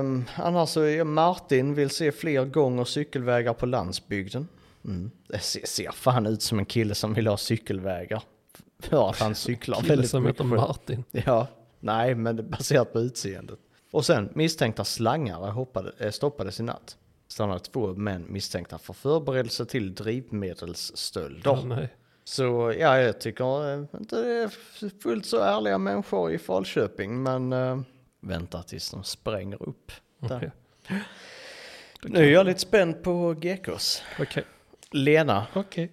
Um, 0.00 0.24
annars 0.36 0.68
så 0.68 0.82
är 0.82 1.04
Martin 1.04 1.74
vill 1.74 1.90
se 1.90 2.12
fler 2.12 2.44
gång 2.44 2.78
och 2.78 2.88
cykelvägar 2.88 3.52
på 3.52 3.66
landsbygden. 3.66 4.48
Mm. 4.84 5.10
Det 5.28 5.38
ser, 5.38 5.66
ser 5.66 5.90
fan 5.92 6.26
ut 6.26 6.42
som 6.42 6.58
en 6.58 6.64
kille 6.66 6.94
som 6.94 7.14
vill 7.14 7.26
ha 7.26 7.36
cykelvägar. 7.36 8.22
För 8.82 9.10
att 9.10 9.18
han 9.20 9.34
cyklar 9.34 9.76
Kille 9.76 9.88
väldigt 9.88 10.10
som 10.10 10.22
mycket 10.22 10.36
heter 10.46 10.50
själv. 10.50 10.60
Martin. 10.68 11.04
Ja, 11.10 11.46
nej 11.80 12.14
men 12.14 12.36
det 12.36 12.42
är 12.42 12.44
baserat 12.44 12.92
på 12.92 13.00
utseendet. 13.00 13.58
Och 13.90 14.04
sen 14.04 14.28
misstänkta 14.34 14.84
slangare 14.84 15.50
hoppade, 15.50 15.92
eh, 15.98 16.10
stoppades 16.10 16.60
i 16.60 16.62
natt. 16.62 16.96
Stannade 17.28 17.60
två 17.60 17.94
män 17.94 18.26
misstänkta 18.28 18.78
för 18.78 18.92
förberedelse 18.92 19.66
till 19.66 19.94
drivmedelssstölder. 19.94 21.40
Ja, 21.44 21.62
nej. 21.64 21.88
Så 22.24 22.74
ja, 22.78 22.98
jag 22.98 23.20
tycker 23.20 23.72
eh, 23.74 23.84
inte 24.00 24.22
det 24.22 24.32
är 24.32 24.50
fullt 25.00 25.26
så 25.26 25.40
ärliga 25.40 25.78
människor 25.78 26.32
i 26.32 26.38
Falköping, 26.38 27.22
men 27.22 27.52
eh, 27.52 27.80
vänta 28.20 28.62
tills 28.62 28.90
de 28.90 29.04
spränger 29.04 29.68
upp. 29.68 29.92
Okej. 30.20 30.50
Nu 32.02 32.18
är 32.18 32.30
jag 32.30 32.46
lite 32.46 32.60
spänd 32.60 33.02
på 33.02 33.34
Gekos. 33.40 34.02
Okej. 34.20 34.44
Lena, 34.90 35.46
Okej. 35.54 35.92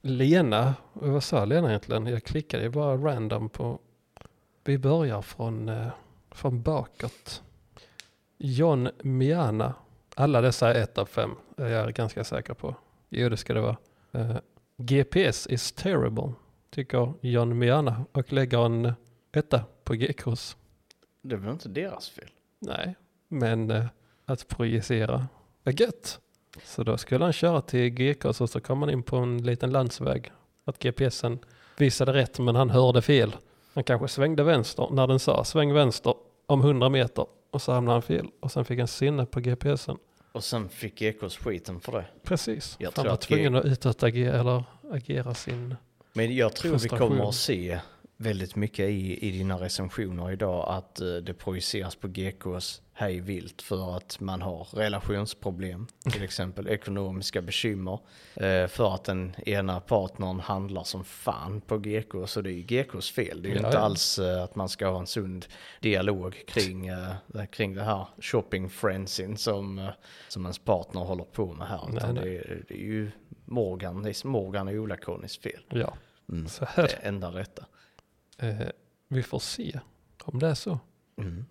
Lena, 0.00 0.74
vad 0.92 1.24
sa 1.24 1.44
Lena 1.44 1.68
egentligen? 1.68 2.06
Jag 2.06 2.24
klickade 2.24 2.62
ju 2.62 2.68
bara 2.68 2.96
random 2.96 3.48
på. 3.48 3.78
Vi 4.64 4.78
börjar 4.78 5.22
från, 5.22 5.68
eh, 5.68 5.88
från 6.30 6.62
bakåt. 6.62 7.42
John 8.38 8.88
Miana. 9.02 9.74
Alla 10.14 10.40
dessa 10.40 10.74
är 10.74 10.82
ett 10.82 10.98
av 10.98 11.06
fem. 11.06 11.30
är 11.56 11.68
jag 11.68 11.92
ganska 11.92 12.24
säker 12.24 12.54
på. 12.54 12.74
Jo, 13.08 13.28
det 13.28 13.36
ska 13.36 13.54
det 13.54 13.60
vara. 13.60 13.76
Eh, 14.12 14.36
GPS 14.76 15.46
is 15.46 15.72
terrible, 15.72 16.32
tycker 16.70 17.12
John 17.20 17.58
Miana 17.58 18.04
och 18.12 18.32
lägger 18.32 18.66
en 18.66 18.92
etta 19.32 19.64
på 19.84 19.94
GKs. 19.94 20.56
det 21.22 21.36
var 21.36 21.52
inte 21.52 21.68
deras 21.68 22.08
fel. 22.08 22.30
Nej, 22.58 22.94
men 23.28 23.70
eh, 23.70 23.84
att 24.24 24.48
projicera 24.48 25.28
är 25.64 25.80
gött. 25.80 26.20
Så 26.64 26.82
då 26.82 26.98
skulle 26.98 27.24
han 27.24 27.32
köra 27.32 27.60
till 27.60 27.90
GKs 27.90 28.40
och 28.40 28.50
så 28.50 28.60
kom 28.60 28.82
han 28.82 28.90
in 28.90 29.02
på 29.02 29.16
en 29.16 29.42
liten 29.42 29.70
landsväg. 29.70 30.32
Att 30.64 30.78
GPSen 30.78 31.38
visade 31.76 32.12
rätt 32.12 32.38
men 32.38 32.54
han 32.54 32.70
hörde 32.70 33.02
fel. 33.02 33.36
Han 33.78 33.84
kanske 33.84 34.08
svängde 34.08 34.42
vänster 34.42 34.88
när 34.90 35.06
den 35.06 35.18
sa 35.18 35.44
sväng 35.44 35.72
vänster 35.72 36.14
om 36.46 36.60
100 36.60 36.88
meter 36.88 37.26
och 37.50 37.62
så 37.62 37.72
hamnade 37.72 37.94
han 37.94 38.02
fel 38.02 38.26
och 38.40 38.52
sen 38.52 38.64
fick 38.64 38.78
han 38.78 38.88
sinne 38.88 39.26
på 39.26 39.40
GPSen. 39.40 39.96
Och 40.32 40.44
sen 40.44 40.68
fick 40.68 41.00
Gekos 41.00 41.36
skiten 41.36 41.80
för 41.80 41.92
det. 41.92 42.04
Precis. 42.22 42.76
Jag 42.78 42.92
han 42.96 43.06
var 43.06 43.12
att 43.12 43.20
tvungen 43.20 43.54
att 43.54 43.64
utåtagera 43.64 44.40
eller 44.40 44.64
agera 44.92 45.34
sin... 45.34 45.76
Men 46.12 46.36
jag 46.36 46.56
tror 46.56 46.78
vi 46.78 46.88
kommer 46.88 47.28
att 47.28 47.34
se 47.34 47.80
väldigt 48.20 48.56
mycket 48.56 48.88
i, 48.88 49.28
i 49.28 49.30
dina 49.30 49.56
recensioner 49.60 50.30
idag 50.32 50.64
att 50.68 51.00
eh, 51.00 51.06
det 51.16 51.34
projiceras 51.34 51.96
på 51.96 52.08
GKs 52.08 52.82
hej 52.92 53.20
vilt 53.20 53.62
för 53.62 53.96
att 53.96 54.20
man 54.20 54.42
har 54.42 54.64
relationsproblem, 54.72 55.86
till 56.12 56.22
exempel 56.22 56.68
ekonomiska 56.68 57.42
bekymmer, 57.42 57.98
eh, 58.34 58.66
för 58.66 58.94
att 58.94 59.04
den 59.04 59.34
ena 59.46 59.80
partnern 59.80 60.40
handlar 60.40 60.84
som 60.84 61.04
fan 61.04 61.60
på 61.60 61.78
GK, 61.78 62.26
så 62.26 62.40
det 62.40 62.50
är 62.50 62.54
ju 62.54 62.62
GKs 62.62 63.10
fel. 63.10 63.42
Det 63.42 63.48
är 63.48 63.50
ju 63.50 63.56
Ja, 63.60 63.66
inte 63.66 63.76
ja. 63.78 63.82
alls 63.84 64.18
eh, 64.18 64.42
att 64.42 64.54
man 64.54 64.68
ska 64.68 64.88
ha 64.88 64.98
en 65.00 65.06
sund 65.06 65.46
dialog 65.80 66.42
kring, 66.46 66.86
det- 67.26 67.46
kring 67.52 67.74
det 67.74 67.82
här 67.82 68.06
shopping 68.20 68.68
frenzy 68.70 69.36
som, 69.36 69.90
som 70.28 70.42
ens 70.44 70.58
partner 70.58 71.00
håller 71.00 71.24
på 71.24 71.52
med 71.52 71.68
här. 71.68 71.88
Nej, 71.88 72.12
nej. 72.12 72.24
Det, 72.24 72.36
är, 72.38 72.64
det 72.68 72.74
är 72.74 72.78
ju 72.84 73.10
Morgan, 73.44 74.02
det 74.02 74.08
är 74.24 74.26
Morgan 74.26 74.68
och 74.68 74.74
Ola-Connies 74.74 75.40
fel. 75.40 75.60
Ja, 75.68 75.94
Mm. 76.32 76.48
så 76.48 76.64
Det 76.64 76.70
här. 76.70 76.84
är 76.84 77.08
enda 77.08 77.28
rätta. 77.30 77.64
Eh, 78.38 78.68
vi 79.08 79.22
får 79.22 79.38
se 79.38 79.80
om 80.24 80.38
det 80.38 80.46
är 80.48 80.54
så. 80.54 80.78
Mm. 81.16 81.44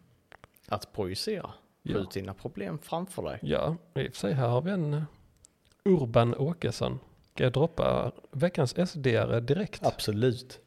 Att 0.68 0.94
projicera. 0.94 1.52
Ja. 1.82 1.94
Skjut 1.94 2.12
dina 2.12 2.34
problem 2.34 2.80
framför 2.80 3.24
dig. 3.24 3.40
Ja, 3.42 3.76
i 3.96 4.08
och 4.08 4.12
för 4.14 4.20
sig 4.20 4.34
här 4.34 4.48
har 4.48 4.62
vi 4.62 4.72
en 4.72 4.94
eh, 4.94 5.04
Urban 5.86 6.36
Åkesson. 6.36 7.00
Ska 7.34 7.44
jag 7.44 7.54
droppa 7.54 8.12
veckans 8.32 8.76
SD-are 8.76 9.40
direkt? 9.40 9.86
Absolut. 9.86 10.60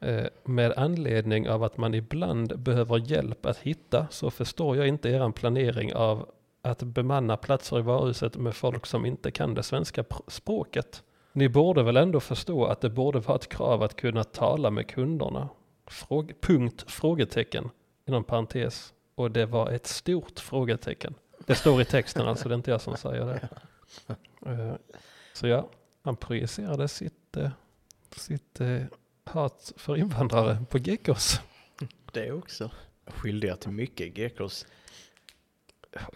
Eh, 0.00 0.26
med 0.44 0.72
anledning 0.72 1.48
av 1.48 1.62
att 1.64 1.76
man 1.76 1.94
ibland 1.94 2.58
behöver 2.58 2.98
hjälp 3.10 3.46
att 3.46 3.58
hitta 3.58 4.06
så 4.10 4.30
förstår 4.30 4.76
jag 4.76 4.88
inte 4.88 5.08
er 5.08 5.32
planering 5.32 5.94
av 5.94 6.30
att 6.62 6.82
bemanna 6.82 7.36
platser 7.36 7.78
i 7.78 7.82
varuhuset 7.82 8.36
med 8.36 8.56
folk 8.56 8.86
som 8.86 9.06
inte 9.06 9.30
kan 9.30 9.54
det 9.54 9.62
svenska 9.62 10.02
pr- 10.02 10.30
språket. 10.30 11.02
Ni 11.38 11.48
borde 11.48 11.82
väl 11.82 11.96
ändå 11.96 12.20
förstå 12.20 12.64
att 12.64 12.80
det 12.80 12.90
borde 12.90 13.20
vara 13.20 13.36
ett 13.36 13.48
krav 13.48 13.82
att 13.82 13.96
kunna 13.96 14.24
tala 14.24 14.70
med 14.70 14.88
kunderna. 14.88 15.48
Fråg 15.86 16.32
punkt 16.40 16.84
frågetecken 16.90 17.70
inom 18.06 18.24
parentes. 18.24 18.94
Och 19.14 19.30
det 19.30 19.46
var 19.46 19.70
ett 19.70 19.86
stort 19.86 20.40
frågetecken. 20.40 21.14
Det 21.46 21.54
står 21.54 21.80
i 21.80 21.84
texten 21.84 22.28
alltså, 22.28 22.48
det 22.48 22.54
är 22.54 22.56
inte 22.56 22.70
jag 22.70 22.80
som 22.80 22.96
säger 22.96 23.26
det. 23.26 23.48
Eh, 24.46 24.74
Så 25.32 25.46
ja, 25.46 25.70
han 26.02 26.16
projicerade 26.16 26.88
sitt, 26.88 27.36
eh, 27.36 27.50
sitt 28.16 28.60
eh, 28.60 28.82
hat 29.24 29.72
för 29.76 29.96
invandrare 29.96 30.64
på 30.70 30.78
Gekos. 30.78 31.40
Det 32.12 32.32
också. 32.32 32.70
Skyldiga 33.06 33.56
till 33.56 33.70
mycket 33.70 34.18
Gekos. 34.18 34.66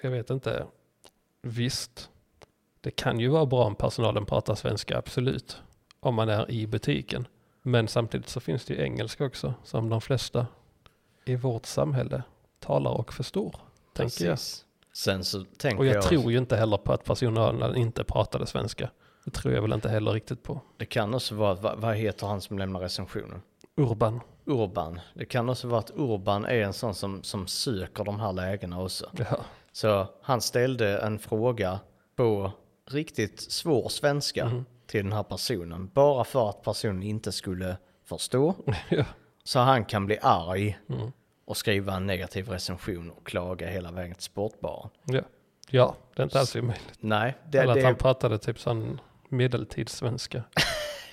Jag 0.02 0.10
vet 0.10 0.30
inte. 0.30 0.66
Visst, 1.42 2.10
det 2.82 2.90
kan 2.90 3.20
ju 3.20 3.28
vara 3.28 3.46
bra 3.46 3.64
om 3.64 3.74
personalen 3.74 4.26
pratar 4.26 4.54
svenska, 4.54 4.98
absolut. 4.98 5.62
Om 6.00 6.14
man 6.14 6.28
är 6.28 6.50
i 6.50 6.66
butiken. 6.66 7.26
Men 7.62 7.88
samtidigt 7.88 8.28
så 8.28 8.40
finns 8.40 8.64
det 8.64 8.74
ju 8.74 8.82
engelska 8.82 9.24
också, 9.24 9.54
som 9.64 9.88
de 9.88 10.00
flesta 10.00 10.46
i 11.24 11.36
vårt 11.36 11.66
samhälle 11.66 12.22
talar 12.60 12.90
och 12.90 13.12
förstår. 13.12 13.56
Tänker 13.92 14.24
jag. 14.24 14.32
Precis. 14.32 14.64
Sen 14.92 15.24
så 15.24 15.44
tänker 15.58 15.78
Och 15.78 15.86
jag, 15.86 15.96
jag, 15.96 16.02
tror 16.04 16.32
ju 16.32 16.38
inte 16.38 16.56
heller 16.56 16.76
på 16.76 16.92
att 16.92 17.04
personalen 17.04 17.76
inte 17.76 18.04
pratade 18.04 18.46
svenska. 18.46 18.90
Det 19.24 19.30
tror 19.30 19.54
jag 19.54 19.62
väl 19.62 19.72
inte 19.72 19.88
heller 19.88 20.12
riktigt 20.12 20.42
på. 20.42 20.60
det 20.76 20.86
kan 20.86 21.14
också 21.14 21.34
vara, 21.34 21.54
vad, 21.54 21.78
vad 21.78 21.96
heter 21.96 22.26
han 22.26 22.40
som 22.40 22.58
lämnar 22.58 22.80
recensionen? 22.80 23.42
Urban. 23.76 24.20
Urban. 24.44 25.00
Det 25.14 25.24
kan 25.24 25.48
också 25.48 25.68
vara 25.68 25.80
att 25.80 25.90
Urban 25.96 26.44
är 26.44 26.62
en 26.62 26.72
sån 26.72 26.94
som, 26.94 27.22
som 27.22 27.46
söker 27.46 28.04
de 28.04 28.20
här 28.20 28.32
lägena 28.32 28.82
också. 28.82 29.10
Ja, 29.16 29.36
Så 29.72 30.06
han 30.22 30.40
ställde 30.40 30.98
en 30.98 31.18
fråga 31.18 31.80
på 32.16 32.52
riktigt 32.94 33.40
svår 33.40 33.88
svenska 33.88 34.44
Mhm. 34.46 34.64
till 34.86 35.02
den 35.04 35.12
här 35.12 35.22
personen. 35.22 35.90
Bara 35.94 36.24
för 36.24 36.50
att 36.50 36.62
personen 36.62 37.02
inte 37.02 37.32
skulle 37.32 37.76
förstå. 38.04 38.54
ja. 38.88 39.04
Så 39.44 39.58
han 39.58 39.84
kan 39.84 40.06
bli 40.06 40.18
arg 40.22 40.78
Mm. 40.88 41.12
och 41.44 41.56
skriva 41.56 41.94
en 41.94 42.06
negativ 42.06 42.48
recension 42.48 43.10
och 43.10 43.26
klaga 43.26 43.68
hela 43.70 43.90
vägen 43.92 44.14
till 44.14 44.22
sportbaren. 44.24 44.90
ja. 45.04 45.20
ja 45.70 45.96
det 46.16 46.22
är 46.22 46.24
inte 46.24 46.40
alls 46.40 46.56
omöjligt. 46.56 46.92
Nej, 47.00 47.36
det, 47.50 47.58
Eller 47.58 47.72
att 47.72 47.78
det 47.78 47.84
han 47.84 47.96
pratade 47.96 48.38
typ 48.38 48.58
sån 48.60 49.00
medeltidssvenska. 49.28 50.42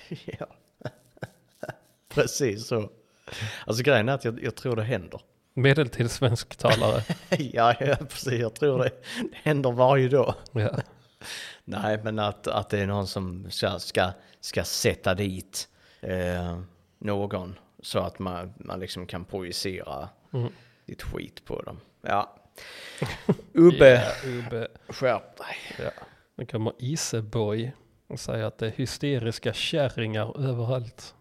ja. 0.38 0.46
Precis 2.08 2.66
så. 2.66 2.90
Alltså 3.66 3.82
grejen 3.82 4.08
är 4.08 4.12
att 4.14 4.24
jag, 4.24 4.42
jag 4.42 4.54
tror 4.54 4.76
det 4.76 4.82
händer. 4.82 5.20
Medeltidssvensktalare. 5.54 7.02
ja, 7.38 7.74
ja, 7.80 7.96
precis. 7.96 8.32
Jag 8.40 8.54
tror 8.54 8.78
det, 8.78 8.84
det 8.84 9.28
händer 9.32 9.70
varje 9.72 10.08
dag. 10.08 10.34
ja. 10.52 10.78
Nej, 11.70 11.98
men 12.02 12.18
att, 12.18 12.46
att 12.46 12.68
det 12.70 12.78
är 12.78 12.86
någon 12.86 13.06
som 13.06 13.50
ska, 13.50 13.78
ska, 13.78 14.10
ska 14.40 14.64
sätta 14.64 15.14
dit 15.14 15.68
eh, 16.00 16.60
någon 16.98 17.58
så 17.82 17.98
att 17.98 18.18
man, 18.18 18.52
man 18.56 18.80
liksom 18.80 19.06
kan 19.06 19.24
projicera 19.24 20.08
Mm. 20.32 20.52
ditt 20.86 21.02
skit 21.02 21.44
på 21.44 21.62
dem. 21.62 21.80
Ja. 22.02 22.36
Ubbe, 23.54 24.02
Ubbe. 24.26 24.68
skärp 24.88 25.36
dig. 25.36 25.84
Ja. 25.84 25.90
Nu 26.36 26.46
kommer 26.46 26.72
Iseboy 26.78 27.72
och 28.06 28.20
säger 28.20 28.44
att 28.44 28.58
det 28.58 28.66
är 28.66 28.70
hysteriska 28.70 29.52
kärringar 29.52 30.48
överallt. 30.48 31.14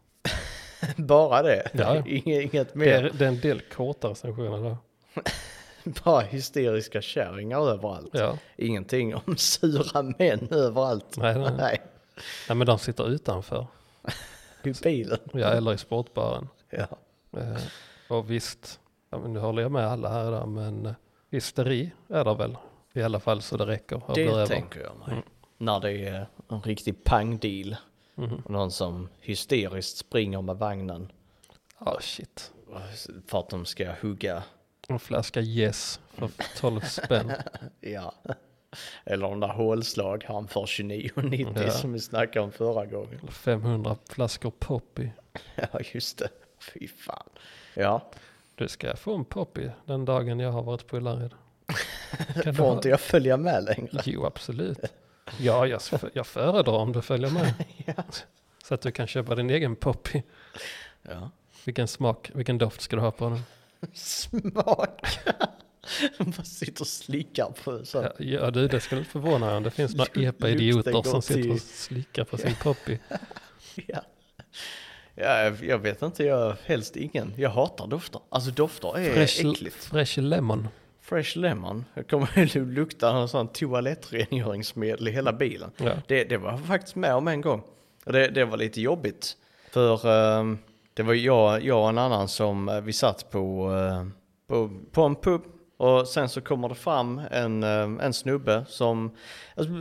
Bara 0.98 1.42
det. 1.42 1.70
Ja. 1.74 1.96
Inget, 2.06 2.54
inget 2.54 2.74
Det 2.74 2.80
mer. 2.80 3.04
är, 3.04 3.10
det 3.14 3.24
är 3.26 3.30
en 3.30 3.40
del 3.40 3.60
korta 3.62 4.08
recensioner 4.08 4.64
där. 4.70 4.78
Bara 6.04 6.22
hysteriska 6.22 7.02
kärringar 7.02 7.70
överallt. 7.70 8.10
Ja. 8.14 8.38
Ingenting 8.58 9.16
om 9.16 9.38
sura 9.38 10.02
män 10.02 10.48
överallt. 10.52 11.18
Nej, 11.18 11.40
nej. 11.40 11.54
Nej. 11.58 11.82
Nej, 12.50 12.58
men 12.58 12.68
de 12.68 12.80
sitter 12.80 13.10
utanför. 13.10 13.68
I 14.64 14.74
bilen. 14.84 15.20
Ja, 15.34 15.48
eller 15.48 15.74
i 15.74 15.78
sportbaren. 15.78 16.48
Ja. 16.70 16.88
Eh, 17.40 17.62
och 18.08 18.32
visst, 18.32 18.80
ja, 19.10 19.18
men 19.18 19.34
nu 19.34 19.40
håller 19.40 19.62
jag 19.62 19.72
med 19.72 19.88
alla 19.88 20.10
här 20.10 20.32
där, 20.32 20.46
men 20.46 20.86
eh, 20.86 20.94
hysteri 21.32 21.92
är 22.08 22.26
det 22.26 22.36
väl. 22.36 22.58
I 22.94 23.02
alla 23.02 23.20
fall 23.20 23.42
så 23.42 23.58
det 23.58 23.66
räcker. 23.66 24.02
Det 24.16 24.48
tänker 24.48 24.82
jag 24.82 24.98
mig. 24.98 25.12
Mm. 25.12 25.24
När 25.58 25.80
det 25.80 25.92
är 25.92 26.28
en 26.50 26.62
riktig 26.62 27.04
pangdeal. 27.04 27.76
Och 28.44 28.52
någon 28.52 28.72
som 28.72 29.10
hysteriskt 29.20 29.98
springer 29.98 30.42
med 30.42 30.58
vagnen. 30.58 31.12
Ja, 31.80 31.98
shit. 32.02 32.52
För 33.28 33.40
att 33.40 33.50
de 33.50 33.66
ska 33.66 33.92
hugga. 34.02 34.44
En 34.90 35.00
flaska 35.00 35.42
Yes 35.42 36.00
för 36.14 36.30
12 36.58 36.82
spänn. 36.82 37.32
Ja. 37.82 38.14
Eller 39.06 39.30
de 39.30 39.40
där 39.40 39.48
hålslag 39.48 40.24
han 40.28 40.48
för 40.48 40.62
29,90 40.62 41.64
Ja. 41.66 41.72
som 41.72 41.94
vi 41.94 42.00
snackade 42.00 42.40
om 42.46 42.52
förra 42.52 42.86
gången. 42.86 43.20
Eller 43.22 43.32
500 43.32 43.98
flaskor 44.10 44.52
Poppy. 44.60 45.10
Ja 45.56 45.80
just 45.94 46.18
det. 46.18 46.30
Fy 46.74 46.88
fan. 46.88 47.30
Ja. 47.74 48.12
Du 48.56 48.68
ska 48.68 48.96
få 48.96 49.16
en 49.16 49.26
Poppy 49.26 49.70
den 49.86 50.06
dagen 50.06 50.40
jag 50.40 50.52
har 50.52 50.64
varit 50.64 50.88
på 50.88 50.98
Ullared. 50.98 51.34
Får 52.58 52.74
inte 52.74 52.90
jag 52.90 53.00
följa 53.00 53.38
med 53.38 53.64
längre? 53.64 54.02
Jo, 54.06 54.26
absolut. 54.26 54.80
Ja, 55.40 55.68
jag, 55.68 55.82
jag 56.14 56.28
föredrar 56.28 56.74
om 56.74 56.92
du 56.92 57.02
följer 57.02 57.30
med. 57.32 57.54
Ja. 57.86 58.04
Så 58.64 58.74
att 58.74 58.82
du 58.82 58.92
kan 58.92 59.08
köpa 59.08 59.36
din 59.36 59.50
egen 59.50 59.76
Poppy. 59.76 60.22
ja. 61.02 61.30
Vilken 61.66 61.88
smak, 61.88 62.32
vilken 62.34 62.58
doft 62.58 62.82
ska 62.82 62.96
du 62.96 63.02
ha 63.02 63.12
på 63.12 63.30
den? 63.30 63.42
Smak. 63.94 65.02
De 66.18 66.24
bara 66.38 66.44
sitter 66.44 66.82
och 66.82 66.88
slickar 66.88 67.46
på 67.64 67.86
så. 67.86 67.98
Ja, 67.98 68.12
Ja 68.18 68.52
du, 68.52 68.68
det 68.68 68.80
skulle 68.80 69.00
inte 69.02 69.12
förvåna 69.12 69.46
mig 69.46 69.56
om 69.56 69.64
det 69.64 69.72
finns 69.72 69.96
några 69.96 70.12
epa-idioter 70.22 71.02
som 71.04 71.22
sitter 71.22 71.52
och 71.52 71.60
slickar 71.60 72.24
på 72.24 72.38
sin 72.38 72.56
Poppy. 72.64 72.98
Ja. 73.88 74.02
ja, 75.16 75.54
jag- 75.62 75.78
vet 75.80 76.02
inte, 76.02 76.24
jag 76.24 76.56
helst 76.66 76.96
ingen. 76.96 77.34
Jag 77.38 77.50
hatar 77.50 77.88
dofter. 77.88 78.22
Alltså 78.30 78.52
dofter 78.52 78.98
är 78.98 79.14
Fresh, 79.14 79.46
äckligt. 79.46 79.76
fresh 79.84 80.20
lemon. 80.20 80.68
Fresh 81.02 81.38
lemon. 81.38 81.86
Jag 81.94 82.08
kommer 82.08 82.66
lukta 82.66 83.18
en 83.18 83.28
sån 83.30 83.48
toalettrengöringsmedel 83.48 85.08
i 85.08 85.12
hela 85.12 85.34
bilen. 85.34 85.72
Ja. 85.78 85.94
Det, 86.08 86.24
det 86.24 86.38
var 86.38 86.52
jag 86.52 86.66
faktiskt 86.66 86.96
med 86.96 87.16
om 87.16 87.28
en 87.28 87.42
gång. 87.42 87.64
Och 88.06 88.14
det, 88.14 88.28
det 88.28 88.46
var 88.46 88.58
lite 88.58 88.82
jobbigt. 88.82 89.38
För 89.72 90.06
ehm, 90.40 90.58
det 91.00 91.04
var 91.04 91.14
jag, 91.14 91.64
jag 91.64 91.82
och 91.82 91.90
en 91.90 91.98
annan 91.98 92.28
som 92.28 92.70
eh, 92.70 92.82
vi 92.82 92.94
satt 92.94 93.30
på, 93.30 93.74
eh, 93.74 94.06
på, 94.48 94.80
på 94.92 95.04
en 95.04 95.16
pub. 95.16 95.42
Och 95.78 96.08
sen 96.08 96.30
så 96.30 96.42
kommer 96.42 96.70
det 96.70 96.76
fram 96.76 97.22
en, 97.32 97.64
eh, 97.64 98.06
en 98.06 98.14
snubbe 98.14 98.66
som 98.68 99.16
alltså, 99.56 99.74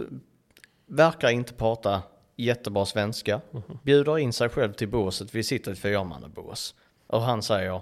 verkar 0.87 1.30
inte 1.30 1.54
prata 1.54 2.02
jättebra 2.37 2.87
svenska. 2.87 3.40
Bjuder 3.82 4.18
in 4.18 4.32
sig 4.32 4.48
själv 4.48 4.72
till 4.72 4.88
båset. 4.88 5.34
Vi 5.34 5.42
sitter 5.42 5.70
i 5.70 5.72
ett 5.72 5.78
fyrmannabås. 5.78 6.75
Och 7.06 7.22
han 7.22 7.42
säger, 7.42 7.80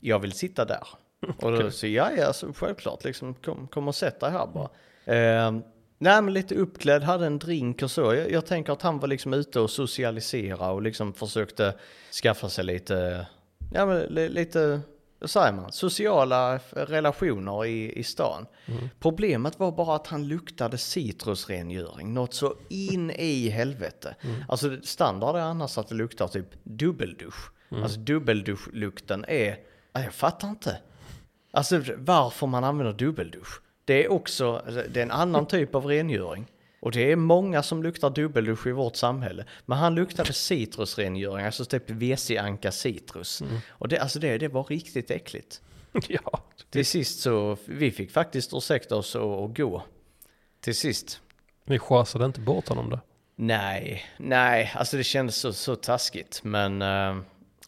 jag 0.00 0.18
vill 0.18 0.32
sitta 0.32 0.64
där. 0.64 0.88
Och 1.42 1.52
då 1.52 1.70
säger 1.70 1.96
jag, 1.96 2.18
ja, 2.18 2.26
alltså, 2.26 2.52
självklart, 2.54 3.04
liksom, 3.04 3.34
kom, 3.34 3.68
kom 3.68 3.88
och 3.88 3.94
sätt 3.94 4.20
dig 4.20 4.30
här 4.30 4.46
bara. 4.46 4.68
Eh, 5.16 5.52
nej, 5.98 6.22
men 6.22 6.34
lite 6.34 6.54
uppklädd, 6.54 7.02
hade 7.02 7.26
en 7.26 7.38
drink 7.38 7.82
och 7.82 7.90
så. 7.90 8.14
Jag, 8.14 8.30
jag 8.30 8.46
tänker 8.46 8.72
att 8.72 8.82
han 8.82 8.98
var 8.98 9.08
liksom 9.08 9.34
ute 9.34 9.60
och 9.60 9.70
socialisera 9.70 10.70
och 10.70 10.82
liksom 10.82 11.14
försökte 11.14 11.74
skaffa 12.22 12.48
sig 12.48 12.64
lite, 12.64 13.26
ja 13.72 13.86
men 13.86 14.00
li, 14.02 14.28
lite, 14.28 14.80
vad 15.18 15.30
säger 15.30 15.52
man, 15.52 15.72
sociala 15.72 16.58
relationer 16.72 17.66
i, 17.66 17.92
i 17.98 18.02
stan. 18.02 18.46
Problemet 19.00 19.58
var 19.58 19.72
bara 19.72 19.96
att 19.96 20.06
han 20.06 20.28
luktade 20.28 20.78
citrusrengöring, 20.78 22.14
något 22.14 22.34
så 22.34 22.54
in 22.68 23.10
i 23.10 23.48
helvete. 23.48 24.14
Alltså 24.48 24.76
standard 24.82 25.36
är 25.36 25.40
annars 25.40 25.78
att 25.78 25.88
det 25.88 25.94
luktar 25.94 26.28
typ 26.28 26.46
dubbeldusch. 26.62 27.50
Alltså 27.70 27.98
dubbelduschlukten 28.00 29.24
är, 29.28 29.56
ja, 29.92 30.02
jag 30.02 30.14
fattar 30.14 30.48
inte. 30.48 30.78
Alltså 31.50 31.82
varför 31.96 32.46
man 32.46 32.64
använder 32.64 32.92
dubbeldusch. 32.92 33.60
Det 33.88 34.04
är 34.04 34.12
också, 34.12 34.62
det 34.66 35.00
är 35.00 35.02
en 35.02 35.10
annan 35.10 35.46
typ 35.46 35.74
av 35.74 35.86
rengöring. 35.86 36.46
Och 36.80 36.92
det 36.92 37.12
är 37.12 37.16
många 37.16 37.62
som 37.62 37.82
luktar 37.82 38.10
dubbeldusch 38.10 38.66
i 38.66 38.72
vårt 38.72 38.96
samhälle. 38.96 39.44
Men 39.66 39.78
han 39.78 39.94
luktade 39.94 40.32
citrusrengöring, 40.32 41.46
alltså 41.46 41.64
typ 41.64 41.90
WC-anka 41.90 42.70
citrus. 42.70 43.42
Och 43.68 43.88
det, 43.88 43.98
alltså 43.98 44.18
det, 44.18 44.38
det 44.38 44.48
var 44.48 44.64
riktigt 44.64 45.10
äckligt. 45.10 45.60
ja. 46.08 46.42
Till 46.70 46.86
sist 46.86 47.20
så, 47.20 47.56
vi 47.64 47.90
fick 47.90 48.10
faktiskt 48.10 48.54
ursäkta 48.54 48.96
oss 48.96 49.14
och, 49.14 49.42
och 49.42 49.56
gå. 49.56 49.82
Till 50.60 50.74
sist. 50.74 51.20
Ni 51.64 51.78
schasade 51.78 52.24
inte 52.24 52.40
bort 52.40 52.68
honom 52.68 52.90
då? 52.90 53.00
Nej, 53.36 54.04
nej, 54.16 54.72
alltså 54.74 54.96
det 54.96 55.04
kändes 55.04 55.36
så, 55.36 55.52
så 55.52 55.76
taskigt. 55.76 56.40
Men, 56.44 56.82
eh, 56.82 57.16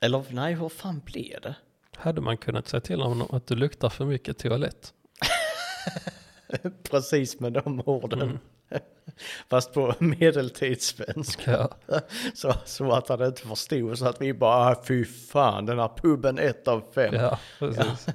eller 0.01 0.25
nej, 0.31 0.55
hur 0.55 0.69
fan 0.69 1.03
blev 1.05 1.41
det? 1.41 1.55
Hade 1.97 2.21
man 2.21 2.37
kunnat 2.37 2.69
säga 2.69 2.81
till 2.81 3.01
honom 3.01 3.29
att 3.31 3.47
du 3.47 3.55
luktar 3.57 3.89
för 3.89 4.05
mycket 4.05 4.39
toalett? 4.39 4.95
Precis 6.91 7.41
med 7.41 7.53
de 7.53 7.83
orden. 7.87 8.23
Mm. 8.23 8.39
Fast 9.49 9.73
på 9.73 9.95
medeltidssvenska. 9.99 11.69
Ja. 11.87 12.01
Så, 12.35 12.55
så 12.65 12.93
att 12.93 13.09
han 13.09 13.25
inte 13.27 13.43
förstod. 13.43 13.99
Så 13.99 14.07
att 14.09 14.21
vi 14.21 14.35
bara, 14.35 14.55
ah, 14.71 14.83
fy 14.85 15.05
fan, 15.05 15.67
den 15.67 15.79
här 15.79 15.91
puben 15.97 16.39
ett 16.39 16.69
av 16.69 16.83
fem. 16.95 17.15
Ja, 17.15 17.39
precis. 17.59 18.07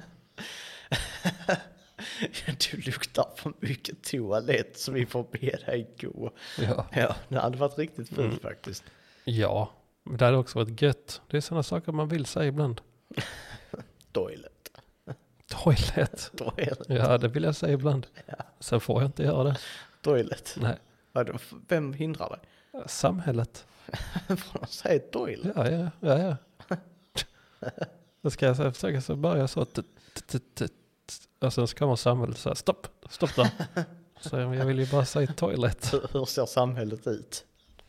Du 2.70 2.76
luktar 2.76 3.26
för 3.36 3.52
mycket 3.60 4.02
toalett 4.02 4.78
så 4.78 4.92
vi 4.92 5.06
får 5.06 5.26
be 5.32 5.38
dig 5.66 5.90
gå. 6.00 6.30
Ja. 6.58 6.86
Ja, 6.92 7.14
det 7.28 7.38
hade 7.38 7.58
varit 7.58 7.78
riktigt 7.78 8.08
fint 8.08 8.18
Mm. 8.18 8.38
faktiskt. 8.38 8.84
ja, 9.24 9.72
det 10.04 10.24
hade 10.24 10.36
också 10.36 10.58
varit 10.58 10.82
gött. 10.82 11.20
Det 11.30 11.36
är 11.36 11.40
sådana 11.40 11.62
saker 11.62 11.92
man 11.92 12.08
vill 12.08 12.26
säga 12.26 12.46
ibland. 12.46 12.80
Toilet. 14.12 14.52
Toilet. 15.48 16.30
Toilet. 16.36 16.80
Ja, 16.88 17.18
det 17.18 17.28
vill 17.28 17.42
jag 17.44 17.56
säga 17.56 17.72
ibland. 17.72 18.06
Sen 18.60 18.80
får 18.80 19.02
jag 19.02 19.08
inte 19.08 19.22
göra 19.22 19.44
det. 19.44 19.56
Toilet. 20.02 20.56
Nej. 20.60 20.76
Vadå, 21.12 21.32
Vem 21.68 21.92
hindrar 21.92 22.28
dig? 22.30 22.38
Samhället. 22.86 23.66
Från 24.26 24.62
att 24.62 24.70
säga 24.72 25.00
toilet? 25.12 25.52
Ja, 25.56 25.68
ja, 25.70 25.90
ja. 26.00 26.36
ja. 26.68 26.76
Då 28.22 28.30
ska 28.30 28.46
jag 28.46 28.56
så- 28.56 28.72
försöka 28.72 29.00
så 29.00 29.16
börja 29.16 29.48
så. 29.48 29.64
t- 29.64 29.82
t- 30.14 30.20
t- 30.26 30.38
t- 30.54 30.68
t- 31.06 31.46
Och 31.46 31.52
sen 31.52 31.68
så 31.68 31.76
kommer 31.76 31.96
samhället 31.96 32.38
så 32.38 32.48
här, 32.48 32.54
stopp, 32.56 32.86
stopp 33.10 33.36
där. 33.36 33.50
Så 34.20 34.36
jag 34.36 34.54
jag 34.54 34.66
vill 34.66 34.78
ju 34.78 34.86
bara 34.86 35.04
säga 35.04 35.32
toilet. 35.32 35.92
Hur, 36.12 36.24
ser 36.24 36.46
samhället 36.46 37.06
ut? 37.06 37.44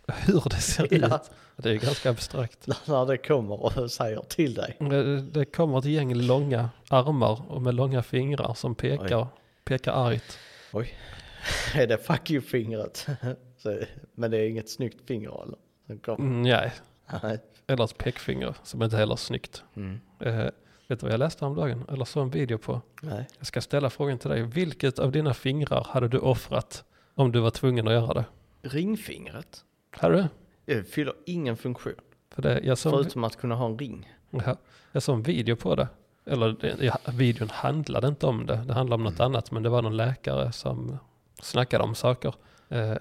Hur 0.08 0.44
det 0.50 0.56
ser 0.62 0.88
Ja. 0.94 1.16
ut. 1.16 1.32
Det 1.58 1.70
är 1.72 1.76
ganska 1.76 2.10
abstrakt. 2.10 2.68
När 2.88 3.06
det 3.06 3.18
kommer 3.18 3.78
och 3.78 3.92
säger 3.92 4.20
till 4.20 4.54
dig. 4.54 4.78
Det, 4.80 5.22
det 5.22 5.46
kommer 5.46 5.78
ett 5.78 5.86
gäng 5.86 6.14
långa 6.14 6.70
armar 6.90 7.52
och 7.52 7.62
med 7.62 7.74
långa 7.74 8.04
fingrar 8.04 8.54
som 8.54 8.76
pekar, 8.76 9.28
pekar 9.64 9.92
argt. 9.92 10.40
Är 11.76 11.88
det 11.88 11.98
fuck 11.98 12.32
you-fingret? 12.32 13.08
Men 14.16 14.32
det 14.32 14.38
är 14.38 14.50
inget 14.50 14.70
snyggt 14.70 15.08
finger 15.08 15.44
eller? 15.44 15.58
Mm, 16.08 16.42
nej, 16.42 16.72
Nej. 17.24 17.40
eller 17.68 17.84
ett 17.84 17.98
pekfinger 17.98 18.56
som 18.64 18.84
inte 18.84 18.98
heller 18.98 19.14
är 19.14 19.18
snyggt. 19.18 19.64
Mm. 19.76 20.00
Eh, 20.20 20.36
vet 20.88 21.00
du 21.00 21.06
vad 21.06 21.12
jag 21.12 21.20
läste 21.20 21.46
om 21.46 21.56
dagen? 21.56 21.86
Eller 21.92 22.06
såg 22.06 22.24
en 22.24 22.30
video 22.30 22.58
på? 22.58 22.82
Nej. 23.02 23.28
Jag 23.38 23.48
ska 23.48 23.62
ställa 23.62 23.90
frågan 23.90 24.20
till 24.20 24.30
dig. 24.30 24.42
Vilket 24.42 25.00
av 25.00 25.12
dina 25.12 25.34
fingrar 25.34 25.88
hade 25.90 26.08
du 26.08 26.18
offrat 26.18 26.84
om 27.16 27.32
du 27.32 27.40
var 27.40 27.50
tvungen 27.50 27.88
att 27.88 27.94
göra 27.94 28.14
det? 28.14 28.26
Ringfingret? 28.62 29.64
Hade 29.92 30.16
du? 30.16 30.28
Det 30.68 30.84
fyller 30.84 31.14
ingen 31.26 31.58
funktion. 31.58 31.94
För 32.30 32.42
det, 32.42 32.60
jag, 32.64 32.78
såg, 32.78 32.94
Förutom 32.94 33.24
att 33.24 33.36
kunna 33.36 33.56
ha 33.56 33.66
en 33.66 33.78
ring. 33.78 34.14
ja, 34.30 34.58
jag 34.92 35.04
såg 35.04 35.16
en 35.16 35.22
video 35.22 35.56
på 35.56 35.76
det. 35.76 35.88
Eller 36.26 36.76
ja, 36.84 36.98
videon 37.14 37.50
handlade 37.50 38.08
inte 38.08 38.26
om 38.26 38.46
det. 38.46 38.64
Det 38.68 38.74
handlade 38.74 39.04
om 39.04 39.04
något 39.04 39.20
annat. 39.20 39.52
Men 39.52 39.64
det 39.64 39.70
var 39.70 39.82
någon 39.82 39.98
läkare 39.98 40.52
som 40.52 40.98
snackade 41.42 41.84
om 41.84 41.96
saker. 41.96 42.36
Eh, 42.70 42.94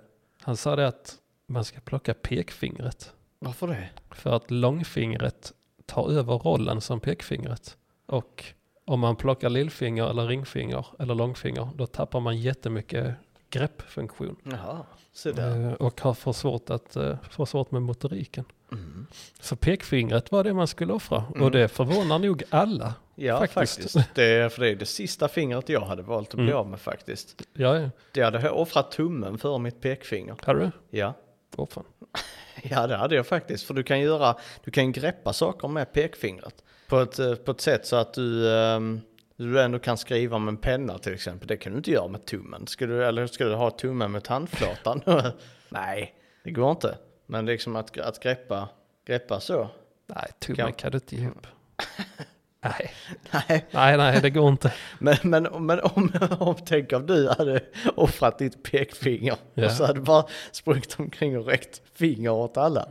han 0.43 0.57
sa 0.57 0.77
det 0.77 0.87
att 0.87 1.15
man 1.47 1.65
ska 1.65 1.81
plocka 1.81 2.15
pekfingret. 2.15 3.13
Varför 3.39 3.67
det? 3.67 3.89
För 4.11 4.37
att 4.37 4.51
långfingret 4.51 5.53
tar 5.87 6.11
över 6.11 6.39
rollen 6.39 6.81
som 6.81 7.01
pekfingret. 7.01 7.77
Och 8.07 8.45
om 8.85 9.01
man 9.01 9.17
plockar 9.17 9.51
lillfinger 9.51 10.11
eller 10.11 10.27
ringfinger 10.27 10.87
eller 10.99 11.15
långfinger 11.15 11.69
då 11.75 11.87
tappar 11.87 12.21
man 12.21 12.39
jättemycket 12.41 13.15
greppfunktion. 13.51 14.37
Jaha, 14.43 14.87
så 15.13 15.33
där. 15.33 15.67
Eh, 15.69 15.73
och 15.73 16.01
har 16.01 16.15
för 16.15 16.33
svårt, 16.33 16.71
att, 16.71 16.97
eh, 16.97 17.17
för 17.31 17.45
svårt 17.45 17.71
med 17.71 17.83
motoriken. 17.83 18.45
Mm. 18.73 19.07
Så 19.41 19.57
pekfingret 19.57 20.33
var 20.33 20.45
det 20.45 20.55
man 20.55 20.67
skulle 20.67 20.93
offra. 20.93 21.25
Mm. 21.31 21.43
Och 21.43 21.51
det 21.51 21.69
förvånar 21.69 22.19
nog 22.19 22.43
alla. 22.51 22.95
Ja, 23.15 23.39
Faktiskt. 23.47 23.77
faktiskt. 23.77 24.15
Det, 24.15 24.53
för 24.53 24.63
det 24.63 24.71
är 24.71 24.77
det 24.77 24.87
sista 24.87 25.29
fingret 25.29 25.69
jag 25.69 25.81
hade 25.81 26.03
valt 26.03 26.29
att 26.29 26.35
bli 26.35 26.45
Mm. 26.47 26.57
av 26.57 26.69
med 26.69 26.81
faktiskt. 26.81 27.43
Ja, 27.53 27.79
ja. 27.79 27.91
Det 28.13 28.23
hade 28.23 28.51
offrat 28.51 28.91
tummen 28.91 29.39
för 29.39 29.59
mitt 29.59 29.81
pekfinger. 29.81 30.37
Har 30.43 30.55
du? 30.55 30.71
Ja. 30.91 31.15
Åh 31.57 31.67
fan. 31.71 31.85
Ja, 32.63 32.87
det 32.87 32.97
hade 32.97 33.15
jag 33.17 33.27
faktiskt. 33.27 33.65
För 33.65 33.75
du 33.75 33.83
kan 33.83 34.01
göra, 34.01 34.37
du 34.65 34.71
kan 34.71 34.93
greppa 34.93 35.33
saker 35.33 35.69
med 35.69 35.93
pekfingret. 35.93 36.65
På 36.89 37.01
ett, 37.01 37.19
eh, 37.19 37.35
på 37.35 37.51
ett 37.51 37.61
sätt 37.61 37.87
så 37.87 37.97
att 37.97 38.15
du, 38.15 38.55
ehm, 38.59 39.01
du 39.37 39.61
ändå 39.63 39.79
kan 39.79 39.97
skriva 39.99 40.39
med 40.39 40.49
en 40.53 40.57
penna 40.57 40.99
till 40.99 41.15
exempel. 41.15 41.49
Det 41.49 41.57
kan 41.57 41.73
du 41.73 41.79
inte 41.79 41.91
göra 41.91 42.09
med 42.09 42.25
tummen. 42.25 42.67
Ska 42.67 42.87
du, 42.87 43.05
eller 43.05 43.27
ska 43.27 43.45
du 43.45 43.55
ha 43.55 43.71
tummen 43.71 44.13
med 44.13 44.25
tandflatan? 44.25 45.03
Nej, 45.69 46.15
det 46.45 46.51
går 46.51 46.71
inte. 46.71 46.99
Men 47.27 47.47
liksom 47.47 47.77
att, 47.77 47.99
att 47.99 48.23
greppa, 48.23 48.69
greppa 49.07 49.41
så. 49.41 49.69
Nej, 50.07 50.31
tummen 50.39 50.57
Kan- 50.57 50.73
kan 50.73 50.91
du 50.91 50.97
inte 50.97 51.17
ge 51.17 51.29
upp. 51.29 51.47
nej. 52.61 52.93
Nej, 53.31 53.67
nej, 53.71 53.97
nej, 53.97 54.21
det 54.23 54.31
går 54.31 54.49
inte. 54.49 54.73
men, 54.99 55.17
men, 55.23 55.43
men 55.67 55.81
om, 55.81 56.13
om, 56.41 56.57
tänk 56.67 56.93
om 56.93 57.07
du 57.07 57.29
hade 57.29 57.61
offrat 57.97 58.39
ditt 58.39 58.63
pekfinger 58.63 59.37
Ja. 59.55 59.67
och 59.67 59.73
så 59.73 59.87
hade 59.87 59.99
du 59.99 60.05
bara 60.05 60.25
sprungit 60.53 60.97
omkring 60.99 61.39
och 61.39 61.47
räckt 61.47 61.83
finger 61.95 62.31
åt 62.31 62.57
alla. 62.57 62.89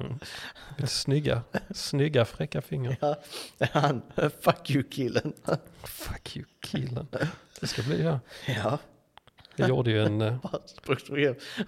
Snygga, 0.88 1.42
snygga 1.76 2.26
fräcka 2.26 2.62
fingrar. 2.62 2.96
Ja, 3.58 3.68
han, 3.72 4.02
fuck 4.42 4.72
you 4.72 4.84
killen. 4.84 5.34
Fuck 5.84 6.38
you 6.38 6.46
killen. 6.62 7.08
Det 7.60 7.68
ska 7.68 7.82
bli 7.82 8.04
jag. 8.04 8.20
Ja. 8.46 8.78
Jag 9.56 9.70
gjorde 9.70 9.92
ju 9.92 10.04
en, 10.04 10.22
eh, 10.22 10.38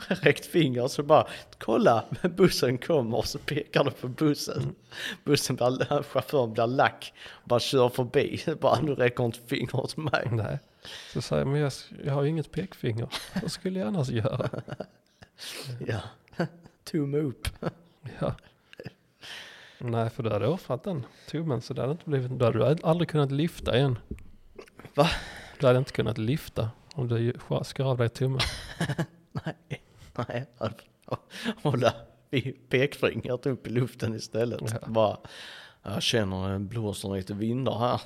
räckt 0.08 0.46
finger 0.46 0.88
så 0.88 1.04
bara 1.04 1.28
kolla 1.58 2.06
bussen 2.22 2.78
kommer 2.78 3.18
och 3.18 3.26
så 3.26 3.40
pekar 3.40 3.84
du 3.84 3.92
på 3.92 4.08
bussen. 4.08 4.76
Bussen 5.24 5.56
blir, 5.56 6.04
chauffören 6.04 6.54
blir 6.54 6.68
lack, 6.68 7.14
bara 7.44 7.60
kör 7.60 7.90
förbi. 7.90 8.44
Bara 8.62 8.82
nu 8.82 8.94
räcker 8.96 9.26
inte 9.26 9.40
fingret 9.48 9.90
till 9.90 10.04
mig. 10.04 10.28
nej. 10.32 10.60
Så 11.14 11.22
säger 11.22 11.42
jag, 11.42 11.48
men 11.48 11.62
jag, 11.62 11.72
jag 12.04 12.14
har 12.14 12.24
ju 12.24 12.30
inget 12.30 12.52
pekfinger. 12.52 13.08
Vad 13.42 13.52
skulle 13.52 13.80
jag 13.80 13.88
annars 13.88 14.10
göra? 14.10 14.50
Ja, 15.88 16.02
tumme 16.84 17.18
upp. 17.18 17.48
Ja. 18.20 18.36
Nej, 19.78 20.10
för 20.10 20.24
du 20.24 20.30
hade 20.30 20.48
offrat 20.48 20.84
den 20.84 21.06
tummen 21.30 21.62
så 21.62 21.74
det 21.74 21.82
hade 21.82 21.92
inte 21.92 22.10
blivit, 22.10 22.32
då 22.32 22.46
hade 22.46 22.58
du 22.58 22.78
aldrig 22.84 23.10
kunnat 23.10 23.32
lyfta 23.32 23.78
igen. 23.78 24.00
Va? 24.96 25.10
Du 25.60 25.68
hade 25.68 25.80
inte 25.80 25.92
kunnat 25.92 26.18
lyfta 26.18 26.70
om 26.98 27.08
du 27.08 27.34
skar 27.64 27.86
av 27.86 27.98
dig 27.98 28.10
tummen. 28.10 28.40
Nej, 29.32 29.82
nej. 30.16 30.46
Hålla 31.64 31.94
vi 32.30 32.52
pekfingret 32.52 33.46
upp 33.46 33.68
i 33.68 33.70
luften 33.70 34.14
istället. 34.16 34.62
Ja. 34.82 34.88
Bara, 34.88 35.18
jag 35.84 36.04
känner 36.04 36.54
det 36.54 36.60
blåser 36.60 37.10
lite 37.10 37.34
vindar 37.34 37.80
här. 37.80 38.02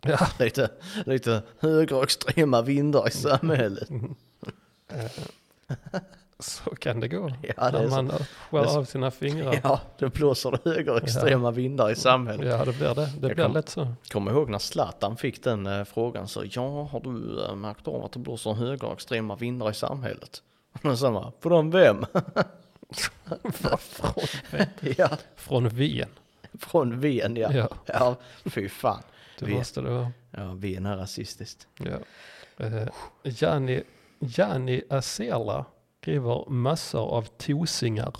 Ja. 0.00 0.28
Lite, 0.44 0.70
lite 1.06 1.42
högerextrema 1.58 2.62
vindar 2.62 3.08
i 3.08 3.10
samhället. 3.10 3.88
Så 6.40 6.70
kan 6.76 7.00
det 7.00 7.08
gå. 7.08 7.32
Ja, 7.56 7.70
det 7.70 7.80
När 7.82 7.88
man 7.90 8.10
skär 8.50 8.78
av 8.78 8.84
sina 8.84 9.10
fingrar. 9.10 9.60
Ja, 9.62 9.80
då 9.98 10.08
blåser 10.08 10.50
det 10.50 10.70
högerextrema 10.70 11.50
vindar 11.50 11.90
i 11.90 11.96
samhället. 11.96 12.46
Ja, 12.46 12.64
det 12.64 12.72
blir 12.72 12.94
det. 12.94 12.94
Det 13.20 13.26
Jag 13.28 13.36
blir 13.36 13.44
kom- 13.44 13.52
lätt 13.52 13.68
så. 13.68 13.94
Kommer 14.12 14.30
ihåg 14.30 14.48
när 14.50 14.58
Zlatan 14.58 15.16
fick 15.16 15.44
den 15.44 15.66
eh, 15.66 15.84
frågan 15.84 16.28
så 16.28 16.44
ja, 16.50 16.82
har 16.92 17.00
du 17.00 17.44
eh, 17.44 17.54
märkt 17.54 17.88
av 17.88 18.04
att 18.04 18.12
det 18.12 18.18
blåser 18.18 18.52
högerextrema 18.52 19.36
vindar 19.36 19.70
i 19.70 19.74
samhället? 19.74 20.42
Och 20.82 20.98
sa 20.98 21.10
man, 21.10 21.32
från 21.40 21.70
vem? 21.70 22.06
Från, 23.52 24.12
ja, 24.96 25.08
från 25.36 25.68
Wien. 25.68 26.08
från 26.58 27.00
Ven 27.00 27.36
ja. 27.36 27.52
Ja, 27.52 27.68
Ja, 27.86 28.16
fy 28.44 28.68
fan. 28.68 29.02
det 29.38 29.44
Wien. 29.46 29.58
måste 29.58 29.80
det 29.80 29.90
vara. 29.90 30.12
Ja, 30.30 30.52
Ven 30.54 30.86
är 30.86 30.96
rasistiskt. 30.96 31.66
Ja. 31.78 32.64
Eh, 32.66 32.88
Gianni, 33.24 33.82
Gianni 34.20 34.82
Acela 34.90 35.64
skriver 36.08 36.50
massor 36.50 37.00
av 37.00 37.22
tosingar. 37.22 38.14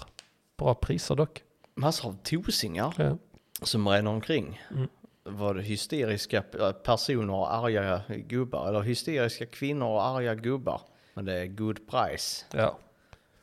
Bra 0.58 0.74
priser 0.74 1.14
dock. 1.16 1.42
Massor 1.74 2.08
av 2.08 2.16
tosingar 2.22 2.94
Ja. 2.96 3.16
som 3.62 3.88
ränner 3.88 4.10
omkring. 4.10 4.60
Mm. 4.70 4.88
Var 5.24 5.54
det 5.54 5.62
hysteriska 5.62 6.42
personer 6.84 7.34
och 7.34 7.54
arga 7.54 8.02
gubbar? 8.08 8.68
Eller 8.68 8.80
hysteriska 8.80 9.46
kvinnor 9.46 9.86
och 9.86 10.04
arga 10.06 10.34
gubbar? 10.34 10.80
Men 11.14 11.24
det 11.24 11.32
är 11.34 11.46
good 11.46 11.78
price. 11.90 12.44
ja. 12.52 12.78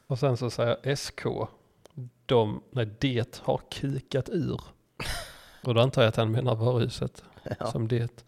Och 0.08 0.20
sen 0.20 0.38
så 0.38 0.50
säger 0.50 0.96
SK, 0.96 1.26
de, 2.26 2.64
nej 2.72 2.90
det 3.00 3.40
har 3.44 3.62
kikat 3.70 4.30
ur. 4.30 4.62
Och 5.64 5.74
då 5.74 5.82
antar 5.82 6.02
jag 6.02 6.10
att 6.10 6.16
han 6.16 6.32
menar 6.32 6.56
varuhuset 6.56 7.24
Ja. 7.60 7.72
som 7.72 7.88
det. 7.88 8.26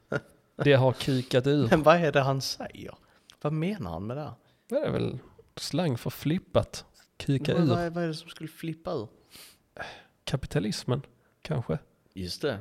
Det 0.56 0.73
har 0.73 0.93
kikat 0.93 1.47
ur. 1.47 1.67
Men 1.69 1.84
vad 1.84 1.95
är 1.95 2.12
det 2.12 2.21
han 2.21 2.41
säger? 2.41 2.95
Vad 3.41 3.53
menar 3.53 3.91
han 3.91 4.08
med 4.08 4.17
det? 4.17 4.32
Det 4.69 4.75
är 4.75 4.91
väl 4.91 5.19
slang 5.59 5.97
för 5.97 6.09
flippat. 6.09 6.85
Kika 7.19 7.53
Vad, 7.53 7.67
vad, 7.67 7.77
ur. 7.79 7.83
är, 7.85 7.89
vad 7.89 8.03
är 8.03 8.07
det 8.07 8.13
som 8.13 8.29
skulle 8.29 8.49
flippa 8.49 8.91
ur? 8.91 9.07
Kapitalismen 10.23 11.01
kanske. 11.41 11.77
Just 12.13 12.41
det. 12.41 12.59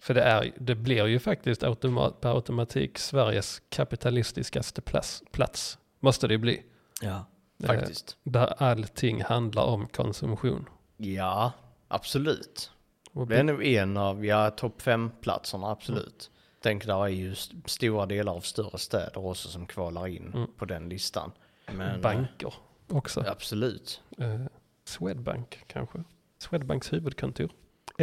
För 0.00 0.14
det, 0.14 0.22
är, 0.22 0.52
det 0.58 0.74
blir 0.74 1.06
ju 1.06 1.18
faktiskt 1.18 1.62
automat, 1.62 2.20
per 2.20 2.34
automatik 2.34 2.98
Sveriges 2.98 3.62
kapitalistiskaste 3.68 4.80
plats, 4.82 5.22
plats. 5.30 5.78
Måste 6.00 6.28
det 6.28 6.34
ju 6.34 6.38
bli. 6.38 6.62
Ja, 7.02 7.24
Eh, 7.62 7.66
faktiskt. 7.66 8.16
Där 8.22 8.62
allting 8.62 9.22
handlar 9.22 9.62
om 9.64 9.86
konsumtion. 9.88 10.68
Ja, 10.96 11.52
absolut. 11.88 12.70
Och 13.12 13.26
Det 13.26 13.36
är 13.36 13.44
nog 13.44 13.64
en 13.64 13.96
av, 13.96 14.24
ja, 14.26 14.50
topp 14.50 14.82
fem-platserna, 14.82 15.70
absolut. 15.70 16.30
Tänk, 16.62 16.86
där 16.86 17.04
är 17.04 17.08
ju 17.08 17.32
st- 17.32 17.56
stora 17.66 18.06
delar 18.06 18.32
av 18.32 18.40
större 18.40 18.78
städer 18.78 19.26
också 19.26 19.48
som 19.48 19.66
kvalar 19.66 20.06
in 20.06 20.32
Mm. 20.34 20.46
på 20.56 20.64
den 20.64 20.88
listan. 20.88 21.32
Men, 21.76 22.00
banker 22.00 22.54
också. 22.88 23.20
eh, 23.20 23.30
Absolut. 23.30 24.02
Eh, 24.18 24.40
Swedbank 24.84 25.64
kanske. 25.66 26.04
Swedbanks 26.38 26.92
huvudkontor. 26.92 27.50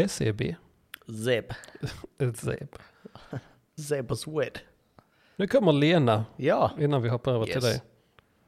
SEB. 0.08 0.42
Zeb. 1.26 1.46
Eh, 2.20 2.34
SEB. 2.34 2.76
Zeb 3.88 4.12
och 4.12 4.20
Swed. 4.20 4.60
Nu 5.36 5.48
kommer 5.48 5.72
Lena 5.74 6.26
Ja. 6.38 6.72
innan 6.80 7.02
vi 7.02 7.10
hoppar 7.10 7.32
över 7.32 7.46
Yes. 7.48 7.54
till 7.54 7.64
dig. 7.64 7.82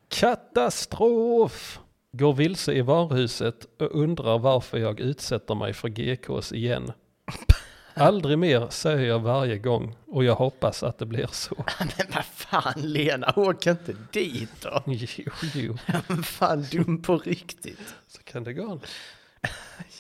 Katastrof! 0.08 1.80
Går 2.12 2.34
vilse 2.34 2.74
i 2.74 2.82
varuhuset 2.82 3.82
och 3.82 3.92
undrar 3.96 4.40
varför 4.40 4.78
jag 4.78 5.00
utsätter 5.00 5.56
mig 5.56 5.74
för 5.74 5.88
GKs 5.90 6.52
igen. 6.52 6.92
Aldrig 7.94 8.38
mer 8.40 8.68
säger 8.70 9.08
jag 9.08 9.20
varje 9.20 9.58
gång 9.58 9.96
och 10.08 10.24
jag 10.24 10.36
hoppas 10.36 10.84
att 10.84 10.98
det 10.98 11.06
blir 11.06 11.28
så. 11.32 11.56
Men 11.80 12.08
vad 12.16 12.26
fan 12.26 12.74
Lena, 12.82 13.34
åk 13.36 13.68
inte 13.68 13.96
dit 14.12 14.62
då. 14.62 14.84
Jo, 14.88 15.32
jo, 15.54 15.78
Men 16.08 16.24
fan 16.24 16.66
dum 16.72 17.02
på 17.02 17.18
riktigt. 17.18 17.96
så 18.08 18.24
kan 18.24 18.44
det 18.44 18.54
gå. 18.54 18.80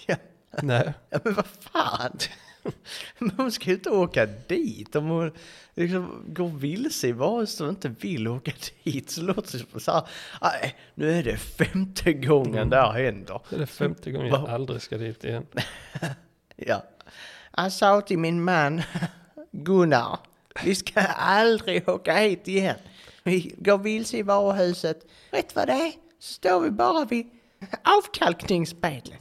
Ja, 0.08 0.15
Nej, 0.63 0.93
ja, 1.10 1.19
men 1.23 1.34
vad 1.34 1.45
fan. 1.45 2.17
Men 3.19 3.32
hon 3.38 3.52
ska 3.52 3.65
ju 3.69 3.73
inte 3.75 3.89
åka 3.89 4.25
dit. 4.25 4.95
Om 4.95 5.06
hon 5.08 5.32
liksom 5.75 6.23
går 6.28 6.47
vilse 6.47 7.08
i 7.08 7.12
varuhuset 7.12 7.62
och 7.62 7.69
inte 7.69 7.89
vill 7.89 8.28
åka 8.28 8.52
dit 8.84 9.10
så 9.10 9.21
låter 9.21 9.41
det 9.58 9.65
som 9.71 9.80
så 9.80 9.91
här. 9.91 10.04
"Nej, 10.41 10.75
nu 10.95 11.12
är 11.12 11.23
det 11.23 11.38
femte 11.38 12.13
gången 12.13 12.69
det 12.69 12.75
här 12.78 12.91
händer. 12.91 13.41
det 13.49 13.56
är 13.56 13.60
det 13.60 13.67
femte 13.67 14.12
gången 14.12 14.28
jag 14.28 14.49
aldrig 14.49 14.82
ska 14.82 14.97
dit 14.97 15.23
igen. 15.23 15.45
Ja. 16.56 16.84
Jag 17.57 17.71
sa 17.71 18.01
till 18.01 18.19
min 18.19 18.43
man 18.43 18.81
Gunnar, 19.51 20.19
vi 20.63 20.75
ska 20.75 20.99
aldrig 21.01 21.89
åka 21.89 22.13
hit 22.17 22.47
igen. 22.47 22.77
Vi 23.23 23.55
går 23.57 23.77
vilse 23.77 24.17
i 24.17 24.21
varuhuset. 24.21 25.05
Rätt 25.31 25.55
vad 25.55 25.67
det 25.67 25.73
är 25.73 25.91
så 26.19 26.33
står 26.33 26.62
vi 26.62 26.71
bara 26.71 27.05
vid 27.05 27.29
avkalkningsspeglet. 27.83 29.19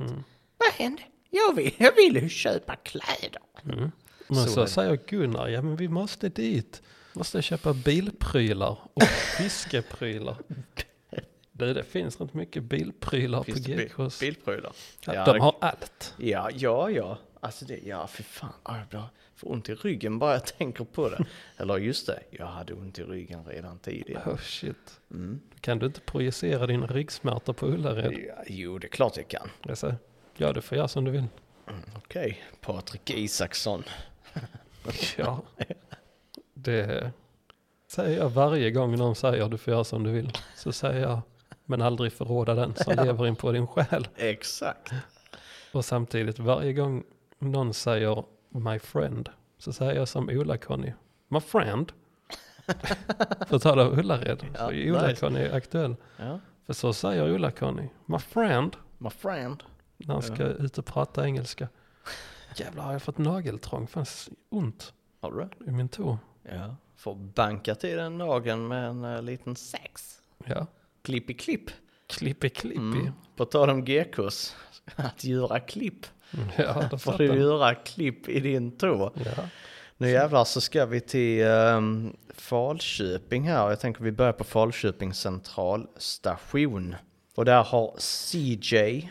Vad 0.59 0.73
hände? 0.73 1.03
Jag 1.31 1.57
vill, 1.57 1.75
jag 1.79 1.97
ville 1.97 2.21
ju 2.21 2.29
köpa 2.29 2.77
kläder. 2.77 3.43
Mm. 3.65 3.91
Men 4.29 4.45
så, 4.45 4.49
Så 4.49 4.67
säger 4.67 4.99
Gunnar, 5.07 5.49
ja 5.49 5.63
men 5.63 5.77
vi 5.77 5.89
måste 5.89 6.29
dit. 6.29 6.83
Måste 7.13 7.43
köpa 7.43 7.73
bilprylar 7.73 8.79
och 8.95 9.03
fiskeprylar. 9.39 10.37
Du, 11.53 11.75
det 11.75 11.85
finns 11.85 12.21
rätt 12.21 12.35
mycket 12.35 12.63
bilprylar 12.63 13.43
på 13.43 13.53
GKs. 13.53 14.21
bilprylar? 14.21 14.73
Ja, 15.05 15.25
de 15.25 15.41
har 15.41 15.57
allt. 15.61 16.15
Ja, 16.17 16.51
ja, 16.55 16.91
ja. 16.91 17.19
Alltså 17.41 17.65
det, 17.65 17.79
ja 17.85 18.07
för 18.07 18.23
fan. 18.23 18.53
Jag 18.91 19.03
får 19.35 19.53
ont 19.53 19.69
i 19.69 19.75
ryggen 19.75 20.19
bara 20.19 20.33
jag 20.33 20.47
tänker 20.47 20.85
på 20.85 21.09
det. 21.09 21.25
Eller 21.57 21.79
just 21.79 22.07
det, 22.07 22.23
jag 22.31 22.47
hade 22.47 22.75
ont 22.75 22.99
i 22.99 23.03
ryggen 23.03 23.45
redan 23.45 23.79
tidigare. 23.79 24.31
Oh 24.31 24.39
shit. 24.39 25.01
Mm. 25.11 25.41
Kan 25.61 25.79
du 25.79 25.87
inte 25.87 26.01
projicera 26.01 26.67
din 26.67 26.87
ryggsmärta 26.87 27.53
på 27.53 27.67
Ullared. 27.67 28.13
Ja, 28.13 28.43
jo, 28.47 28.79
det 28.79 28.87
är 28.87 28.89
klart 28.89 29.17
jag 29.17 29.29
kan. 29.29 29.77
Säger, 29.77 29.97
ja 30.37 30.53
du 30.53 30.61
får 30.61 30.79
göra 30.79 30.89
som 30.89 31.05
du 31.05 31.11
vill. 31.11 31.27
Okej, 31.97 32.43
Patrik 32.61 33.11
Isaksson. 33.11 33.85
Ja. 35.17 35.43
Det 36.55 37.13
säger 37.89 38.19
jag 38.19 38.31
varje 38.31 38.71
gång 38.71 38.97
någon 38.97 39.15
säger 39.15 39.49
du 39.49 39.59
får 39.59 39.73
göra 39.73 39.85
som 39.85 40.03
du 40.03 40.11
vill. 40.11 40.33
Så 40.57 40.73
säger 40.73 41.01
jag, 41.01 41.21
men 41.65 41.83
aldrig 41.83 42.13
förråda 42.13 42.55
den 42.55 42.75
som 42.75 42.97
lever 43.05 43.27
in 43.27 43.37
på 43.37 43.53
din 43.53 43.67
själ. 43.67 44.09
Exakt. 44.17 44.93
Och 45.73 45.85
samtidigt 45.85 46.39
varje 46.39 46.73
gång 46.73 47.05
någon 47.39 47.75
säger 47.75 48.25
my 48.49 48.79
friend 48.79 49.29
så 49.59 49.73
säger 49.73 49.93
jag 49.95 50.09
som 50.09 50.31
Ola-Conny, 50.31 50.93
my 51.29 51.41
friend. 51.41 51.93
För 53.49 53.57
att 53.57 53.63
tala 53.63 53.89
Ullared, 53.91 54.47
Ja. 54.55 54.67
Ola-Conny 54.73 55.39
är 55.41 55.55
aktuell. 55.55 55.97
Ja, 56.17 56.41
För 56.67 56.73
så 56.73 56.93
säger 56.93 57.35
Ola-Conny, 57.35 57.89
my 58.07 58.19
friend, 58.19 58.77
my 58.99 59.11
friend. 59.11 59.63
när 59.97 60.15
han 60.15 60.23
ska 60.23 60.45
ut 60.45 60.79
och 60.79 60.87
prata 60.87 61.25
engelska. 61.27 61.69
Jävlar 62.57 62.85
har 62.85 62.93
jag 62.93 63.03
fått 63.03 63.19
nageltrång, 63.19 63.87
fanns 63.87 64.29
ont 64.49 64.93
Har 65.21 65.33
du 65.33 65.39
det? 65.39 65.71
i 65.71 65.73
min 65.73 65.89
tå. 65.89 66.19
Ja. 66.43 66.77
Får 66.97 67.15
banka 67.15 67.75
till 67.75 67.97
den 67.97 68.19
nageln 68.19 68.69
med 68.69 68.89
en 68.89 69.05
uh, 69.05 69.23
liten 69.23 69.57
sax. 69.57 70.21
Ja, 70.45 70.67
Klipp 71.03 71.31
i 71.31 71.35
klipp. 71.35 71.71
klippi 72.07 72.49
klippi. 72.51 72.77
Mm. 72.79 73.13
På 73.37 73.45
tal 73.45 73.71
om 73.71 73.85
GKs. 73.85 74.57
Att 74.97 75.25
göra 75.25 75.61
klipp. 75.61 76.07
Ja, 76.57 76.89
då 76.91 76.99
Får 76.99 77.19
du 77.19 77.25
göra 77.25 77.75
klipp 77.75 78.29
i 78.29 78.41
din 78.41 78.77
tå. 78.79 79.13
Ja. 79.15 79.45
Nu 79.97 80.11
jävlar 80.11 80.45
så 80.45 80.61
ska 80.61 80.87
vi 80.87 81.01
till 81.01 81.45
um, 81.45 82.17
Falköping 82.35 83.49
här. 83.49 83.71
Jag 83.71 83.81
tänker 83.81 84.05
vi 84.05 84.13
börjar 84.13 84.33
på 84.33 84.45
Falköping 84.45 85.15
centralstation. 85.15 86.95
Och 87.35 87.45
där 87.45 87.63
har 87.63 87.95
CJ, 87.99 89.11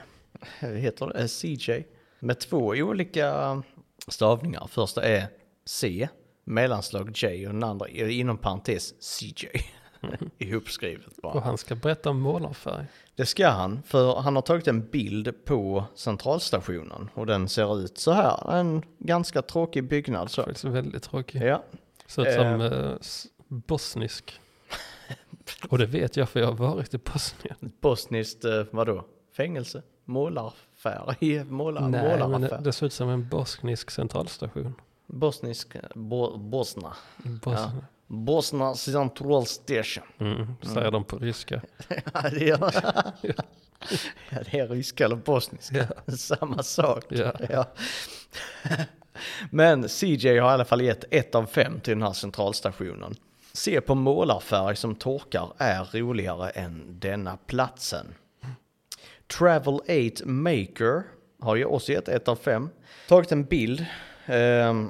heter 0.60 1.08
det 1.08 1.20
Eh, 1.20 1.28
CJ, 1.28 1.86
med 2.20 2.40
två 2.40 2.66
olika 2.68 3.64
stavningar. 4.08 4.68
Första 4.68 5.04
är 5.04 5.28
C, 5.66 6.10
mellanslag 6.44 7.12
J 7.16 7.48
och 7.48 7.54
den 7.54 7.64
andra 7.64 7.88
är 7.88 8.08
inom 8.08 8.38
parentes 8.38 8.94
CJ. 9.02 9.48
Ihopskrivet 10.38 11.22
bara. 11.22 11.34
Och 11.34 11.42
han 11.42 11.58
ska 11.58 11.76
berätta 11.76 12.10
om 12.10 12.20
målarfärg. 12.20 12.86
Det 13.16 13.26
ska 13.26 13.48
han, 13.50 13.84
för 13.84 14.16
han 14.22 14.36
har 14.36 14.42
tagit 14.42 14.68
en 14.68 14.88
bild 14.88 15.46
på 15.46 15.84
centralstationen 15.96 17.10
och 17.14 17.26
den 17.26 17.50
ser 17.50 17.80
ut 17.80 17.98
så 17.98 18.12
här. 18.12 18.52
En 18.60 18.84
ganska 19.00 19.42
tråkig 19.42 19.84
byggnad 19.90 20.32
så. 20.32 20.44
Faktiskt 20.44 20.66
väldigt 20.66 21.04
tråkig. 21.04 21.42
Ja, 21.42 21.64
Ser 22.08 22.28
ut 22.28 22.34
som 22.34 22.62
eh, 22.62 22.94
s- 23.02 23.28
bosnisk. 23.48 24.40
Och 25.70 25.78
det 25.78 25.86
vet 25.86 26.18
jag 26.18 26.30
för 26.30 26.40
jag 26.40 26.48
har 26.48 26.54
varit 26.54 26.94
i 26.94 26.98
Bosnien. 26.98 27.56
bosniskt, 27.82 28.46
eh, 28.46 28.64
vadå? 28.72 29.06
Fängelse? 29.38 29.82
Målarfärg? 30.06 31.44
Målar, 31.50 31.82
Nej, 31.82 31.92
men 31.92 32.20
det, 32.22 32.28
målaraffär? 32.28 32.62
det 32.64 32.72
ser 32.74 32.86
ut 32.86 32.94
som 32.94 33.10
en 33.10 33.30
bosnisk 33.30 33.92
centralstation. 33.92 34.74
Bosnisk, 35.08 35.76
eh, 35.76 35.82
bo, 35.96 36.38
Bosna. 36.38 36.94
i 37.26 37.28
Bosnien. 37.30 37.86
Bosna 38.08 38.76
Central 38.76 39.46
Station. 39.46 40.04
Mm, 40.20 40.48
säger 40.62 40.92
de 40.92 41.04
på 41.04 41.18
ryska. 41.18 41.62
Ja, 42.14 42.30
det 42.30 42.46
gör 42.46 42.74
ja, 44.30 44.40
det 44.52 44.60
är 44.60 44.68
ryska 44.68 45.06
eller 45.06 45.16
bosniska. 45.16 45.88
Samma 46.18 46.64
sak. 46.64 47.06
Ja. 47.10 47.34
Ja. 47.50 47.66
Men 49.50 49.90
CJ 49.90 50.28
har 50.28 50.36
i 50.36 50.40
alla 50.40 50.66
fall 50.66 50.82
gett 50.82 51.04
ett 51.12 51.36
av 51.36 51.46
fem 51.46 51.80
till 51.80 51.94
den 51.94 52.02
här 52.02 52.14
centralstationen. 52.14 53.16
Se 53.54 53.82
på 53.82 53.96
målarfärg 53.96 54.76
som 54.76 54.96
torkar 54.96 55.54
är 55.58 55.84
roligare 55.84 56.50
än 56.50 57.00
denna 57.00 57.38
platsen. 57.38 58.14
Travel 59.28 59.74
8 59.74 60.26
Maker 60.26 61.04
har 61.40 61.56
ju 61.56 61.66
också 61.66 61.92
gett 61.92 62.08
ett 62.08 62.28
av 62.28 62.36
fem. 62.36 62.70
Tagit 63.08 63.32
en 63.32 63.44
bild 63.44 63.86
ehm, 64.26 64.90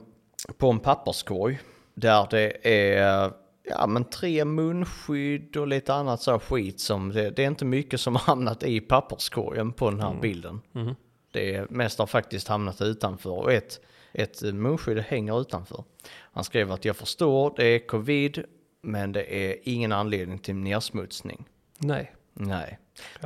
på 0.58 0.69
en 0.71 0.80
papperskorg 0.80 1.60
där 1.97 2.27
det 2.29 2.67
är 2.67 3.31
ja, 3.63 3.88
men 3.88 4.03
tre 4.03 4.45
munskydd 4.45 5.57
och 5.57 5.67
lite 5.67 5.93
annat 5.93 6.21
så 6.21 6.39
skit 6.39 6.79
som 6.79 7.10
det, 7.10 7.29
det 7.29 7.43
är 7.43 7.47
inte 7.47 7.65
mycket 7.65 8.01
som 8.01 8.15
har 8.15 8.23
hamnat 8.23 8.63
i 8.63 8.79
papperskorgen 8.79 9.73
på 9.73 9.89
den 9.89 9.99
här 9.99 10.15
bilden. 10.21 10.62
Mm. 10.75 10.95
Det 11.31 11.69
mesta 11.69 12.03
har 12.03 12.07
faktiskt 12.07 12.47
hamnat 12.47 12.81
utanför 12.81 13.29
och 13.29 13.53
ett, 13.53 13.79
ett 14.13 14.41
munskydd 14.41 14.99
hänger 14.99 15.41
utanför. 15.41 15.83
Han 16.10 16.43
skrev 16.43 16.71
att 16.71 16.86
jag 16.86 16.95
förstår, 16.95 17.53
det 17.55 17.65
är 17.65 17.88
covid, 17.88 18.43
men 18.81 19.12
det 19.12 19.36
är 19.36 19.55
ingen 19.63 19.91
anledning 19.91 20.39
till 20.39 20.55
nedsmutsning. 20.55 21.45
Nej. 21.77 22.13
Nej. 22.33 22.79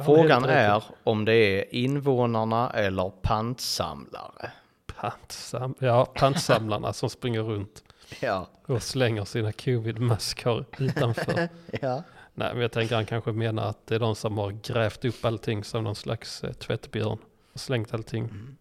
Frågan 0.06 0.46
är 0.46 0.84
om 1.04 1.26
det 1.26 1.34
är 1.34 1.76
invånarna 1.76 2.70
eller 2.70 3.10
pantsamlare. 3.10 4.52
Pantsam 4.96 5.76
ja, 5.80 6.06
pantsamlarna 6.06 6.94
som 6.94 7.10
springer 7.10 7.42
runt 7.42 7.84
Ja, 8.22 8.48
och 8.66 8.84
slänger 8.84 9.26
sina 9.26 9.52
covid-maskar 9.52 10.66
utanför. 10.80 11.50
ja. 11.82 12.04
Nej, 12.34 12.54
men 12.54 12.62
jag 12.62 12.72
tänker 12.72 12.96
han 12.96 13.06
kanske 13.06 13.32
menar 13.32 13.70
att 13.70 13.88
det 13.88 13.96
är 13.96 14.00
de 14.00 14.16
som 14.16 14.38
har 14.38 14.52
grävt 14.52 15.06
upp 15.06 15.26
allting 15.26 15.64
som 15.64 15.84
någon 15.84 15.96
slags 15.96 16.44
eh, 16.44 16.52
tvättbjörn. 16.54 17.18
Och 17.54 17.60
slängt 17.60 17.94
allting 17.94 18.24
Mm. 18.24 18.56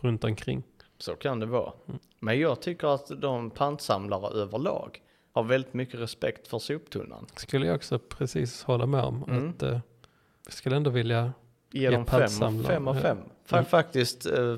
runt 0.00 0.24
omkring. 0.24 0.62
Så 0.98 1.14
kan 1.14 1.40
det 1.40 1.46
vara. 1.46 1.72
Mm. 1.88 1.98
Men 2.20 2.40
jag 2.40 2.62
tycker 2.62 2.94
att 2.94 3.10
de 3.20 3.50
pantsamlare 3.50 4.28
överlag 4.42 5.02
har 5.32 5.42
väldigt 5.42 5.74
mycket 5.74 6.00
respekt 6.00 6.48
för 6.48 6.58
soptunnan. 6.58 7.26
Skulle 7.36 7.66
jag 7.66 7.76
också 7.76 7.98
precis 7.98 8.62
hålla 8.62 8.86
med 8.86 9.00
om. 9.02 9.24
Mm. 9.28 9.48
Att, 9.50 9.62
eh, 9.62 9.78
jag 10.44 10.52
skulle 10.54 10.76
ändå 10.76 10.90
vilja, 10.90 11.32
Ge 11.72 11.80
Ge 11.80 11.90
dem 11.90 12.06
fem, 12.06 12.62
fem 12.64 12.88
av 12.88 12.94
fem. 12.94 13.18
Mm. 13.50 13.64
Faktiskt, 13.64 14.26
eh, 14.26 14.56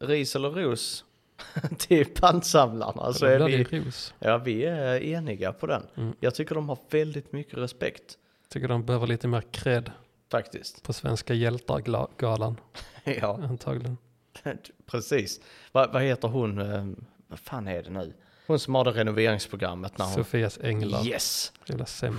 ris 0.00 0.36
eller 0.36 0.50
ros 0.50 1.04
till 1.78 2.06
pantsamlarna. 2.14 3.12
Så 3.12 3.26
är 3.26 3.40
vi, 3.40 3.82
ja, 4.18 4.38
vi 4.38 4.64
är 4.64 5.02
eniga 5.02 5.52
på 5.52 5.66
den. 5.66 5.82
Mm. 5.96 6.14
Jag 6.20 6.34
tycker 6.34 6.54
de 6.54 6.68
har 6.68 6.78
väldigt 6.90 7.32
mycket 7.32 7.58
respekt. 7.58 8.18
Tycker 8.48 8.68
de 8.68 8.84
behöver 8.86 9.06
lite 9.06 9.28
mer 9.28 9.42
cred 9.50 9.90
Faktiskt. 10.30 10.82
på 10.82 10.92
Svenska 10.92 11.34
hjältar-galan 11.34 12.56
Ja, 13.04 13.38
antagligen. 13.42 13.96
precis. 14.86 15.40
Vad 15.72 15.92
vad 15.92 16.02
heter 16.02 16.28
hon? 16.28 16.58
eh, 16.60 16.86
Vad 17.26 17.38
fan 17.38 17.68
är 17.68 17.82
det 17.82 17.90
nu? 17.90 18.12
Hon 18.46 18.58
som 18.58 18.74
har 18.74 18.84
det 18.84 18.90
renoveringsprogrammet 18.90 19.98
när 19.98 20.04
hon... 20.04 20.14
Sofias 20.14 20.58
änglar. 20.62 21.06
Yes! 21.06 21.52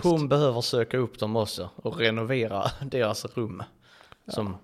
Hon 0.03 0.27
behöver 0.27 0.61
söka 0.61 0.97
upp 0.97 1.19
dem 1.19 1.35
också 1.35 1.69
och 1.75 1.97
renovera 1.97 2.71
deras 2.81 3.25
rum. 3.25 3.63
Som 4.27 4.57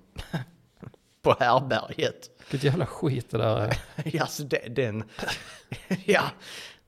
på 1.21 1.35
härberget. 1.39 2.29
Vilket 2.51 2.63
jävla 2.63 2.85
skit 2.85 3.29
det 3.29 3.37
där 3.37 3.57
är. 3.57 3.77
Ja, 4.05 4.21
alltså 4.21 4.43
det, 4.43 4.75
den... 4.75 5.03
ja, 6.05 6.23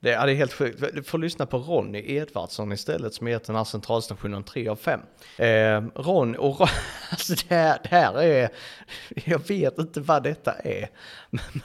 det, 0.00 0.10
ja, 0.10 0.26
det 0.26 0.32
är 0.32 0.36
helt 0.36 0.52
sjukt. 0.52 0.84
Du 0.94 1.02
får 1.02 1.18
lyssna 1.18 1.46
på 1.46 1.58
Ronny 1.58 2.04
Edvardsson 2.06 2.72
istället 2.72 3.14
som 3.14 3.26
heter 3.26 3.46
den 3.46 3.56
här 3.56 3.64
centralstationen 3.64 4.44
3 4.44 4.68
av 4.68 4.76
5. 4.76 5.00
Eh, 5.36 5.82
Ron 5.94 6.36
och 6.36 6.60
Ron, 6.60 6.68
alltså 7.10 7.34
det 7.34 7.54
här, 7.54 7.78
det 7.82 7.88
här 7.88 8.22
är... 8.22 8.48
Jag 9.24 9.48
vet 9.48 9.78
inte 9.78 10.00
vad 10.00 10.22
detta 10.22 10.52
är. 10.52 10.88
Men 11.30 11.62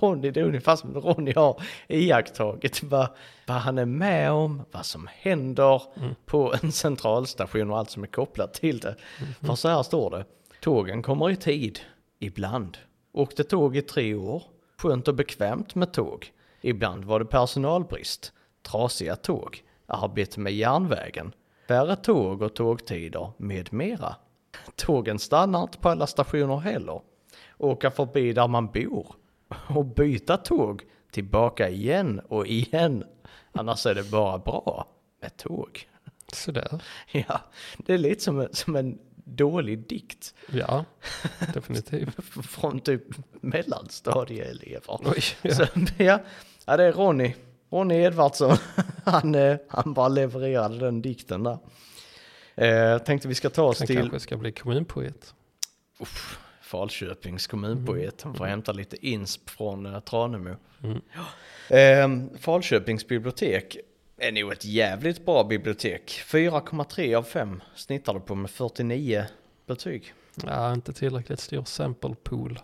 Ronny, 0.00 0.30
det 0.30 0.40
är 0.40 0.44
ungefär 0.44 0.76
som 0.76 0.94
Ronny 0.94 1.32
har 1.32 1.62
iakttagit 1.88 2.82
vad, 2.82 3.08
vad 3.46 3.56
han 3.56 3.78
är 3.78 3.86
med 3.86 4.32
om, 4.32 4.62
vad 4.70 4.86
som 4.86 5.08
händer 5.12 5.82
på 6.26 6.54
en 6.62 6.72
centralstation 6.72 7.70
och 7.70 7.78
allt 7.78 7.90
som 7.90 8.02
är 8.02 8.06
kopplat 8.06 8.54
till 8.54 8.78
det. 8.78 8.96
För 9.40 9.54
så 9.54 9.68
här 9.68 9.82
står 9.82 10.10
det. 10.10 10.24
Tågen 10.60 11.02
kommer 11.02 11.30
i 11.30 11.36
tid, 11.36 11.80
ibland. 12.22 12.78
Åkte 13.12 13.44
tåg 13.44 13.76
i 13.76 13.82
tre 13.82 14.14
år. 14.14 14.42
Skönt 14.78 15.08
och 15.08 15.14
bekvämt 15.14 15.74
med 15.74 15.92
tåg. 15.92 16.32
Ibland 16.60 17.04
var 17.04 17.18
det 17.18 17.24
personalbrist. 17.24 18.32
Trasiga 18.62 19.16
tåg. 19.16 19.64
Arbete 19.86 20.40
med 20.40 20.52
järnvägen. 20.52 21.34
Färre 21.68 21.96
tåg 21.96 22.42
och 22.42 22.54
tågtider 22.54 23.32
med 23.36 23.72
mera. 23.72 24.16
Tågen 24.76 25.18
stannar 25.18 25.62
inte 25.62 25.78
på 25.78 25.88
alla 25.88 26.06
stationer 26.06 26.56
heller. 26.56 27.00
Åka 27.58 27.90
förbi 27.90 28.32
där 28.32 28.48
man 28.48 28.66
bor. 28.66 29.14
Och 29.68 29.84
byta 29.84 30.36
tåg. 30.36 30.82
Tillbaka 31.10 31.68
igen 31.68 32.20
och 32.28 32.46
igen. 32.46 33.04
Annars 33.52 33.86
är 33.86 33.94
det 33.94 34.10
bara 34.10 34.38
bra 34.38 34.86
med 35.20 35.36
tåg. 35.36 35.88
Sådär. 36.32 36.82
Ja, 37.12 37.40
det 37.76 37.94
är 37.94 37.98
lite 37.98 38.22
som 38.22 38.48
som 38.52 38.76
en 38.76 38.98
dålig 39.24 39.78
dikt 39.78 40.34
Ja, 40.52 40.84
definitivt. 41.54 42.16
från 42.46 42.80
typ 42.80 43.04
mellanstadieelever. 43.40 44.98
Oj, 45.04 45.22
ja. 45.42 45.54
Så, 45.54 45.66
ja, 45.98 46.20
ja, 46.66 46.76
det 46.76 46.84
är 46.84 46.92
Ronny. 46.92 47.34
Ronny 47.70 47.94
Edvardsson. 47.94 48.56
Han, 49.04 49.34
eh, 49.34 49.56
han 49.68 49.94
bara 49.94 50.08
levererade 50.08 50.78
den 50.78 51.02
dikten 51.02 51.42
där. 51.42 51.58
Eh, 52.54 52.98
tänkte 52.98 53.28
vi 53.28 53.34
ska 53.34 53.50
ta 53.50 53.62
oss 53.62 53.78
Han 53.78 53.86
till 53.86 53.96
kanske 53.96 54.20
ska 54.20 54.36
bli 54.36 54.52
kommunpoet. 54.52 55.34
uff, 56.00 56.38
Falköpings 56.62 57.46
kommunpoet. 57.46 58.22
Han 58.22 58.34
får 58.34 58.44
hämta 58.44 58.72
lite 58.72 59.06
insp 59.06 59.50
från 59.50 59.86
eh, 59.86 60.00
Tranemo. 60.00 60.56
Mm. 60.82 61.00
Eh, 61.68 62.38
Falköpings 62.38 63.06
bibliotek 63.08 63.76
är 64.22 64.32
nog 64.32 64.52
ett 64.52 64.64
jävligt 64.64 65.24
bra 65.26 65.44
bibliotek. 65.44 66.20
4,3 66.26 67.16
av 67.16 67.22
5 67.22 67.62
snittar 67.74 68.14
det 68.14 68.20
på 68.20 68.34
med 68.34 68.50
49 68.50 69.24
betyg. 69.66 70.14
Ja, 70.46 70.72
inte 70.72 70.92
tillräckligt 70.92 71.40
stor 71.40 71.64
sample 71.64 72.14
pool. 72.22 72.58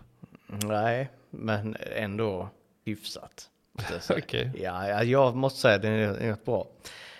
Nej, 0.47 1.09
men 1.29 1.77
ändå 1.95 2.49
hyfsat. 2.85 3.49
Okej. 4.09 4.51
Ja, 4.61 4.87
ja, 4.87 5.03
jag 5.03 5.35
måste 5.35 5.59
säga 5.59 5.77
det 5.77 5.87
är 5.87 6.13
rätt 6.13 6.45
bra. 6.45 6.67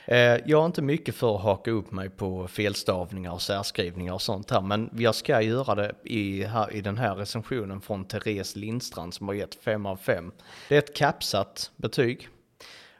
Eh, 0.05 0.17
Jag 0.17 0.51
är 0.61 0.65
inte 0.65 0.81
mycket 0.81 1.15
för 1.15 1.35
att 1.35 1.41
haka 1.41 1.71
upp 1.71 1.91
mig 1.91 2.09
på 2.09 2.47
felstavningar 2.47 3.31
och 3.31 3.41
särskrivningar 3.41 4.13
och 4.13 4.21
sånt 4.21 4.51
här, 4.51 4.61
men 4.61 4.89
jag 4.97 5.15
ska 5.15 5.41
göra 5.41 5.75
det 5.75 5.91
i, 6.03 6.43
här, 6.43 6.73
i 6.73 6.81
den 6.81 6.97
här 6.97 7.15
recensionen 7.15 7.81
från 7.81 8.05
Therese 8.05 8.55
Lindstrand 8.55 9.13
som 9.13 9.27
har 9.27 9.35
gett 9.35 9.55
5 9.55 9.85
av 9.85 9.97
5. 9.97 10.31
Det 10.69 10.75
är 10.75 10.79
ett 10.79 10.95
kapsat 10.95 11.71
betyg. 11.75 12.27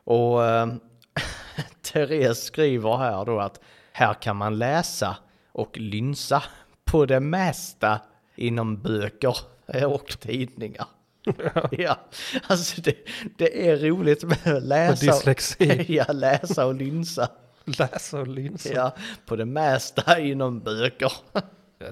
Och 0.04 0.46
eh, 0.46 0.68
Therese 1.82 2.44
skriver 2.44 2.98
här 2.98 3.26
då 3.26 3.40
att 3.40 3.60
här 3.92 4.14
kan 4.14 4.36
man 4.36 4.58
läsa 4.58 5.18
och 5.52 5.78
lynsa 5.78 6.44
på 6.86 7.06
det 7.06 7.20
mesta 7.20 8.00
inom 8.36 8.82
böcker 8.82 9.36
och 9.86 10.08
tidningar. 10.20 10.86
ja, 11.72 12.00
alltså 12.48 12.82
det, 12.82 12.96
det 13.38 13.70
är 13.70 13.78
roligt 13.78 14.24
med 14.24 14.38
att 14.38 14.46
Med 14.46 14.64
läsa. 14.64 15.06
dyslexi. 15.06 15.86
ja, 15.94 16.06
läsa 16.14 16.66
och 16.66 16.76
lynsa. 16.76 17.30
Läsa 17.66 18.20
och 18.20 18.28
linsa. 18.28 18.74
Ja, 18.74 18.96
på 19.26 19.36
det 19.36 19.46
mesta 19.46 20.20
inom 20.20 20.60
böcker. 20.60 21.12
Ja, 21.34 21.42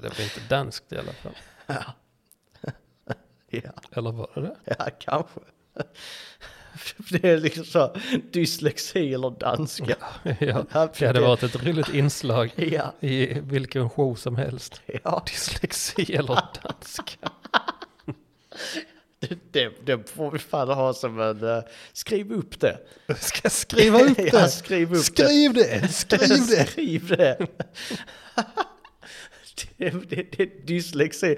blir 0.14 0.24
inte 0.24 0.40
danskt 0.48 0.92
i 0.92 0.96
alla 0.98 1.12
fall. 1.12 1.36
ja, 3.50 3.72
Eller 3.90 4.12
var 4.12 4.30
det 4.34 4.40
det? 4.40 4.56
ja, 4.78 4.86
kanske. 4.98 5.40
Det 7.10 7.24
är 7.24 7.38
liksom 7.38 7.64
så 7.64 7.96
dyslexi 8.32 9.14
eller 9.14 9.30
danska. 9.30 9.96
Ja, 10.38 10.66
det 10.98 11.06
hade 11.06 11.20
varit 11.20 11.42
ett 11.42 11.64
roligt 11.64 11.94
inslag 11.94 12.52
Ja, 12.56 12.94
i 13.00 13.40
vilken 13.40 13.90
show 13.90 14.14
som 14.14 14.36
helst. 14.36 14.80
ja. 15.04 15.24
Dyslexi 15.26 16.14
eller 16.14 16.40
danska. 16.62 17.30
Det, 19.20 19.52
det, 19.52 19.72
det 19.86 20.10
får 20.10 20.30
vi 20.30 20.38
fan 20.38 20.68
ha 20.68 20.94
som 20.94 21.20
en... 21.20 21.48
eh, 21.48 21.62
skriv 21.92 22.32
upp 22.32 22.60
det. 22.60 22.78
Ska 23.20 23.40
jag 23.42 23.52
skriva 23.52 24.00
upp 24.00 24.18
ja, 24.18 24.24
det? 24.42 24.48
skriv 24.48 24.94
upp 24.94 25.04
Skriv 25.04 25.52
det! 25.54 25.88
Skriv 25.92 26.28
det. 26.48 26.56
det! 26.56 26.64
Skriv 26.64 27.08
det. 27.08 27.36
det, 29.76 29.90
det, 30.10 30.32
det 30.36 30.42
är 30.42 30.66
dyslexi. 30.66 31.36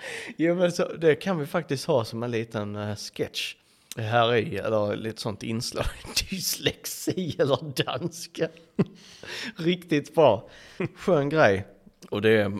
jo 0.36 0.54
men 0.54 0.72
så, 0.72 0.92
det 0.92 1.14
kan 1.14 1.38
vi 1.38 1.46
faktiskt 1.46 1.86
ha 1.86 2.04
som 2.04 2.22
en 2.22 2.30
liten 2.30 2.76
uh, 2.76 2.96
sketch. 2.96 3.54
Här 3.96 4.34
i, 4.34 4.56
eller 4.56 4.96
lite 4.96 5.20
sånt 5.20 5.42
inslag. 5.42 5.86
Dyslexi 6.30 7.36
eller 7.38 7.84
danska. 7.84 8.48
Riktigt 9.56 10.14
bra. 10.14 10.48
Skön 10.96 11.28
grej. 11.28 11.66
Och 12.10 12.22
det 12.22 12.30
är, 12.30 12.50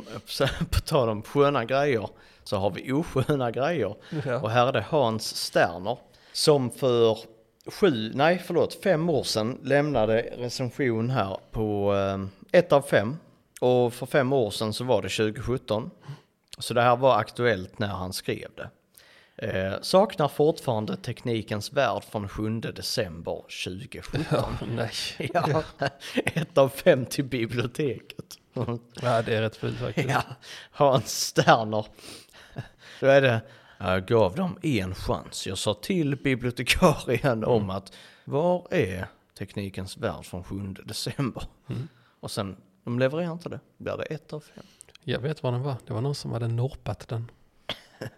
på 0.65 0.81
tal 0.81 1.09
om 1.09 1.23
sköna 1.23 1.65
grejer, 1.65 2.09
så 2.45 2.57
har 2.57 2.71
vi 2.71 2.93
osköna 2.93 3.51
grejer. 3.51 3.95
Ja. 4.25 4.41
Och 4.41 4.51
här 4.51 4.67
är 4.67 4.73
det 4.73 4.85
Hans 4.89 5.37
Sterner 5.37 5.99
som 6.33 6.71
för 6.71 7.19
sju, 7.67 8.13
nej 8.15 8.43
förlåt, 8.47 8.83
fem 8.83 9.09
år 9.09 9.23
sedan 9.23 9.59
lämnade 9.63 10.23
recension 10.37 11.11
här 11.11 11.37
på 11.51 11.95
eh, 11.95 12.59
ett 12.59 12.73
av 12.73 12.83
fem. 12.83 13.17
Och 13.61 13.95
för 13.95 14.07
fem 14.07 14.33
år 14.33 14.51
sedan 14.51 14.73
så 14.73 14.85
var 14.85 15.03
det 15.03 15.09
2017. 15.09 15.91
Så 16.59 16.75
det 16.75 16.83
här 16.83 16.97
var 16.97 17.19
aktuellt 17.19 17.79
när 17.79 17.87
han 17.87 18.13
skrev 18.13 18.51
det. 18.57 18.71
Eh, 19.39 19.81
saknar 19.81 20.29
fortfarande 20.29 20.97
Teknikens 20.97 21.73
Värld 21.73 22.05
från 22.05 22.29
7 22.29 22.61
december 22.61 23.43
2017. 23.65 24.25
Ja, 24.31 24.49
nej. 24.77 24.91
Ja, 25.35 25.63
ett 26.15 26.59
av 26.59 26.69
fem 26.69 27.07
till 27.07 27.25
biblioteket. 27.25 28.39
Ja, 29.03 29.23
det 29.23 29.37
är 29.37 29.41
rätt 29.41 29.57
fult 29.57 29.79
faktiskt. 29.79 30.09
Ja, 30.09 30.23
Hans 30.71 31.21
Sterner. 31.21 31.87
Då 33.01 33.07
är 33.07 33.23
det, 33.23 33.41
jag 33.79 34.07
gav 34.07 34.35
dem 34.35 34.59
en 34.63 34.95
chans. 34.95 35.47
Jag 35.47 35.59
sa 35.59 35.75
till 35.75 36.17
bibliotekarien 36.17 37.45
om 37.45 37.71
att 37.71 37.93
var 38.25 38.67
är 38.71 39.07
Teknikens 39.39 39.97
Värld 39.97 40.25
från 40.25 40.45
7 40.45 40.75
december? 40.85 41.43
Mm. 41.69 41.89
Och 42.21 42.31
sen, 42.31 42.57
de 42.85 42.99
levererar 42.99 43.33
inte 43.33 43.49
det. 43.49 43.61
Blir 43.79 43.97
det 43.97 44.05
ett 44.05 44.33
av 44.33 44.41
fem? 44.41 44.65
Jag 45.09 45.21
vet 45.21 45.43
vad 45.43 45.53
den 45.53 45.63
var. 45.63 45.77
Det 45.87 45.93
var 45.93 46.01
någon 46.01 46.15
som 46.15 46.33
hade 46.33 46.49
norpat 46.49 47.09
den. 47.09 47.31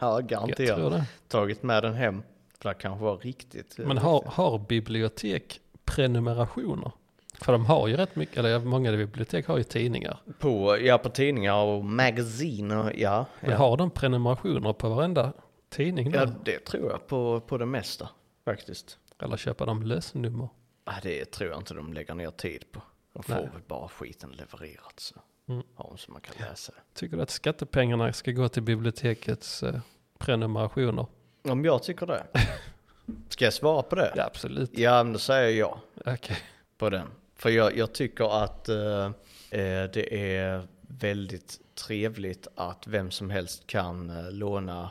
Ja, 0.00 0.20
garanterat. 0.20 1.02
Tagit 1.28 1.62
med 1.62 1.82
den 1.82 1.94
hem. 1.94 2.22
För 2.58 2.68
det 2.68 2.74
kanske 2.74 3.04
var 3.04 3.16
riktigt. 3.16 3.78
Men 3.78 3.98
har, 3.98 4.24
har 4.26 4.58
bibliotek 4.58 5.60
prenumerationer? 5.84 6.92
För 7.34 7.52
de 7.52 7.66
har 7.66 7.88
ju 7.88 7.96
rätt 7.96 8.16
mycket, 8.16 8.36
eller 8.36 8.58
många 8.58 8.92
bibliotek 8.92 9.46
har 9.46 9.58
ju 9.58 9.62
tidningar. 9.62 10.18
På, 10.38 10.78
ja, 10.80 10.98
på 10.98 11.08
tidningar 11.08 11.54
och 11.54 11.84
magasin 11.84 12.70
och 12.70 12.92
ja. 12.94 13.26
Men 13.40 13.50
ja. 13.50 13.56
har 13.56 13.76
de 13.76 13.90
prenumerationer 13.90 14.72
på 14.72 14.88
varenda 14.88 15.32
tidning 15.68 16.10
då? 16.10 16.18
Ja, 16.18 16.26
det 16.44 16.58
tror 16.58 16.90
jag 16.90 17.06
på, 17.06 17.40
på 17.40 17.58
det 17.58 17.66
mesta 17.66 18.08
faktiskt. 18.44 18.98
Eller 19.18 19.36
köper 19.36 19.66
de 19.66 19.82
lösnummer? 19.82 20.48
Ja, 20.84 20.92
det 21.02 21.24
tror 21.24 21.50
jag 21.50 21.60
inte 21.60 21.74
de 21.74 21.92
lägger 21.92 22.14
ner 22.14 22.30
tid 22.30 22.64
på. 22.72 22.82
De 23.12 23.22
får 23.22 23.34
Nej. 23.34 23.48
väl 23.52 23.62
bara 23.66 23.88
skiten 23.88 24.30
levererat 24.30 25.00
så 25.00 25.14
Mm. 25.48 25.62
så 25.96 26.12
man 26.12 26.20
kan 26.20 26.34
läsa. 26.48 26.72
Tycker 26.94 27.16
du 27.16 27.22
att 27.22 27.30
skattepengarna 27.30 28.12
ska 28.12 28.30
gå 28.30 28.48
till 28.48 28.62
bibliotekets 28.62 29.62
eh, 29.62 29.80
prenumerationer? 30.18 31.06
Om 31.42 31.64
jag 31.64 31.82
tycker 31.82 32.06
det. 32.06 32.26
Ska 33.28 33.44
jag 33.44 33.54
svara 33.54 33.82
på 33.82 33.94
det? 33.94 34.12
Ja, 34.16 34.24
absolut. 34.24 34.78
Ja, 34.78 35.04
men 35.04 35.12
då 35.12 35.18
säger 35.18 35.58
jag 35.58 35.78
Okej. 36.06 36.36
på 36.78 36.90
den. 36.90 37.08
För 37.34 37.50
jag, 37.50 37.76
jag 37.76 37.92
tycker 37.92 38.44
att 38.44 38.68
eh, 38.68 39.04
eh, 39.50 39.90
det 39.92 40.36
är 40.36 40.66
väldigt 40.80 41.60
trevligt 41.74 42.46
att 42.54 42.86
vem 42.86 43.10
som 43.10 43.30
helst 43.30 43.66
kan 43.66 44.10
eh, 44.10 44.32
låna 44.32 44.90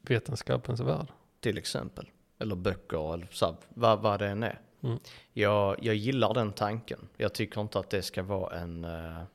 Vetenskapens 0.00 0.80
värld. 0.80 1.06
till 1.40 1.58
exempel. 1.58 2.08
Eller 2.38 2.56
böcker 2.56 3.14
eller 3.14 3.26
så, 3.30 3.56
vad, 3.68 4.00
vad 4.00 4.20
det 4.20 4.26
än 4.28 4.42
är. 4.42 4.60
Mm. 4.82 4.98
Jag, 5.32 5.76
jag 5.82 5.94
gillar 5.94 6.34
den 6.34 6.52
tanken. 6.52 7.08
Jag 7.16 7.32
tycker 7.32 7.60
inte 7.60 7.78
att 7.78 7.90
det 7.90 8.02
ska 8.02 8.22
vara 8.22 8.56
en, 8.56 8.84
eh, 8.84 9.18
en 9.18 9.26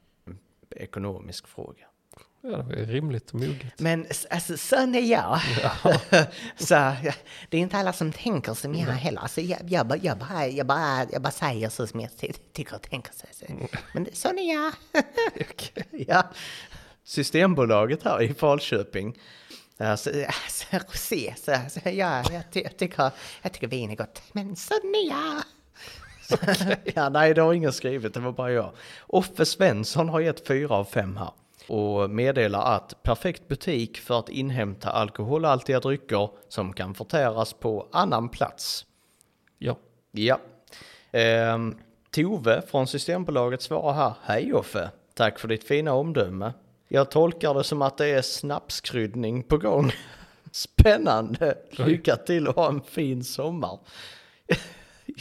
ekonomisk 0.76 1.48
fråga. 1.48 1.86
Ja, 2.42 2.58
det 2.58 2.80
ju 2.80 2.86
rimligt 2.86 3.30
och 3.30 3.40
moget. 3.40 3.80
Men 3.80 4.08
alltså, 4.30 4.58
sån 4.58 4.96
är 4.96 5.02
jag. 5.02 5.42
så, 6.58 6.74
ja, 6.74 7.14
det 7.50 7.58
är 7.58 7.62
inte 7.62 7.78
alla 7.78 7.94
som 7.94 8.12
tänker 8.12 8.54
som 8.54 8.76
jag 8.76 8.86
heller. 8.88 9.22
Alltså, 9.22 9.42
jag, 9.42 9.60
jag, 9.68 9.88
bara, 9.88 10.00
jag, 10.02 10.18
bara, 10.18 10.48
jag, 10.48 10.68
bara, 10.68 11.06
jag 11.12 11.22
bara 11.22 11.32
säger 11.32 11.70
så 11.70 11.88
som 11.88 12.00
jag 12.00 12.18
ty- 12.18 12.34
tycker 12.54 12.76
och 12.76 12.82
tänker. 12.82 13.14
Så, 13.14 13.26
så. 13.32 13.46
Men 13.94 14.08
sån 14.14 14.40
är 14.40 14.54
jag. 14.54 14.74
Ja, 15.92 16.24
Systembolaget 17.04 18.04
här 18.04 18.22
i 18.22 18.34
Falköping. 18.34 19.18
Alltså, 19.78 20.10
alltså, 20.10 20.66
rosé, 20.78 21.34
så, 21.38 21.58
så, 21.70 21.80
ja, 21.84 21.92
jag, 21.92 22.26
jag, 22.54 22.78
tycker, 22.78 23.12
jag 23.42 23.54
tycker 23.54 23.68
vin 23.68 23.92
är 23.92 23.96
gott. 23.96 24.22
Men 24.32 24.56
sån 24.56 24.96
är 24.96 25.08
jag. 25.10 25.44
Ja, 26.96 27.10
nej, 27.10 27.34
det 27.34 27.42
har 27.42 27.54
ingen 27.54 27.74
skrivit, 27.74 28.14
det 28.14 28.20
var 28.20 28.32
bara 28.32 28.52
jag. 28.52 28.72
Offe 29.08 29.46
Svensson 29.46 30.10
har 30.10 30.20
gett 30.20 30.48
fyra 30.48 30.76
av 30.76 30.86
fem 30.86 31.18
här. 31.18 31.32
Och 31.68 32.10
meddelar 32.10 32.76
att 32.76 33.04
perfekt 33.04 33.48
butik 33.48 33.98
för 33.98 34.20
att 34.20 34.30
inhämta 34.30 34.90
alkoholhaltiga 34.90 35.80
drycker 35.80 36.30
som 36.50 36.74
kan 36.74 36.96
förtäras 36.96 37.54
på 37.54 37.88
annan 37.92 38.30
plats. 38.30 38.86
Ja. 39.58 39.78
Ja. 40.12 40.40
Ehm, 41.12 41.78
Tove 42.12 42.62
från 42.62 42.88
Systembolaget 42.88 43.62
svarar 43.62 43.94
här. 43.94 44.14
Hej 44.24 44.54
Offe, 44.54 44.90
tack 45.14 45.40
för 45.40 45.48
ditt 45.48 45.64
fina 45.64 45.94
omdöme. 45.94 46.54
Jag 46.88 47.12
tolkar 47.12 47.54
det 47.54 47.64
som 47.64 47.82
att 47.82 47.98
det 47.98 48.08
är 48.08 48.22
snapskryddning 48.22 49.44
på 49.44 49.58
gång. 49.58 49.92
Spännande! 50.52 51.58
Lycka 51.72 52.16
till 52.16 52.48
och 52.48 52.56
ha 52.56 52.70
en 52.70 52.82
fin 52.82 53.24
sommar. 53.24 53.80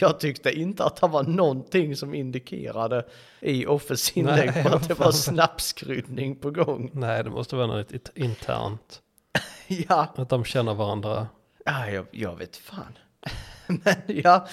Jag 0.00 0.20
tyckte 0.20 0.50
inte 0.52 0.84
att 0.84 0.96
det 0.96 1.06
var 1.06 1.22
någonting 1.22 1.96
som 1.96 2.14
indikerade 2.14 3.06
i 3.40 3.66
Offes 3.66 4.11
inlägg 4.16 4.50
Nej, 4.54 4.64
på 4.64 4.68
att 4.76 4.88
det 4.88 4.94
var 4.94 5.12
snapskryddning 5.12 6.37
på 6.37 6.50
gång. 6.50 6.90
Nej, 6.92 7.24
det 7.24 7.30
måste 7.30 7.56
vara 7.56 7.66
något 7.66 7.92
internt. 8.14 9.02
Ja, 9.88 10.14
Att 10.16 10.28
de 10.28 10.44
känner 10.44 10.74
varandra. 10.74 11.28
ja 11.64 11.90
jag, 11.90 12.06
jag 12.11 12.37
vet 12.37 12.56
fan. 12.56 12.98
Men 13.66 13.94
ja, 14.06 14.46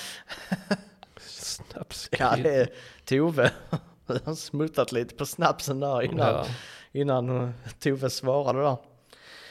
Snapskriv. 1.17 2.21
Ja, 2.21 2.35
det 2.43 2.55
är 2.55 2.69
Tove. 3.05 3.51
Han 4.07 4.19
har 4.25 4.35
smuttat 4.35 4.91
lite 4.91 5.15
på 5.15 5.25
snapsen 5.25 5.79
där 5.79 6.01
innan, 6.01 6.27
Ja. 6.33 6.45
innan 6.91 7.53
Tove 7.79 8.09
svarade 8.09 8.61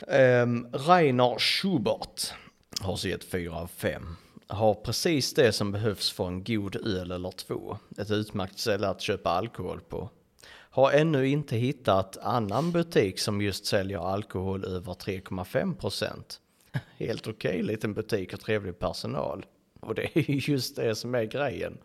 där. 0.09 0.43
Um, 0.43 0.69
Rainer 0.73 1.39
Schubert 1.39 2.33
har 2.81 2.97
så 2.97 3.09
gett 3.09 3.25
4 3.25 3.55
av 3.57 3.67
5. 3.77 4.17
Har 4.49 4.75
precis 4.75 5.35
det 5.35 5.53
som 5.53 5.73
behövs 5.73 6.13
för 6.13 6.27
en 6.27 6.45
god 6.45 6.77
öl 6.77 7.11
eller 7.11 7.31
två. 7.31 7.79
Ett 7.99 8.11
utmärkt 8.11 8.59
ställe 8.59 8.89
att 8.89 9.01
köpa 9.01 9.31
alkohol 9.31 9.81
på. 9.81 10.11
Har 10.51 10.93
ännu 10.93 11.29
inte 11.29 11.57
hittat 11.57 12.17
annan 12.17 12.73
butik 12.73 13.19
som 13.19 13.43
just 13.43 13.67
säljer 13.67 13.99
alkohol 13.99 14.65
över 14.65 14.93
3,5 14.93 15.75
procent. 15.75 16.41
Helt 16.99 17.27
okej 17.27 17.63
liten 17.63 17.95
butik 17.95 18.33
och 18.33 18.41
trevlig 18.41 18.79
personal. 18.79 19.47
Och 19.81 19.95
det 19.95 20.17
är 20.19 20.31
ju 20.31 20.53
just 20.53 20.77
det 20.77 20.95
som 20.95 21.15
är 21.15 21.25
grejen 21.25 21.79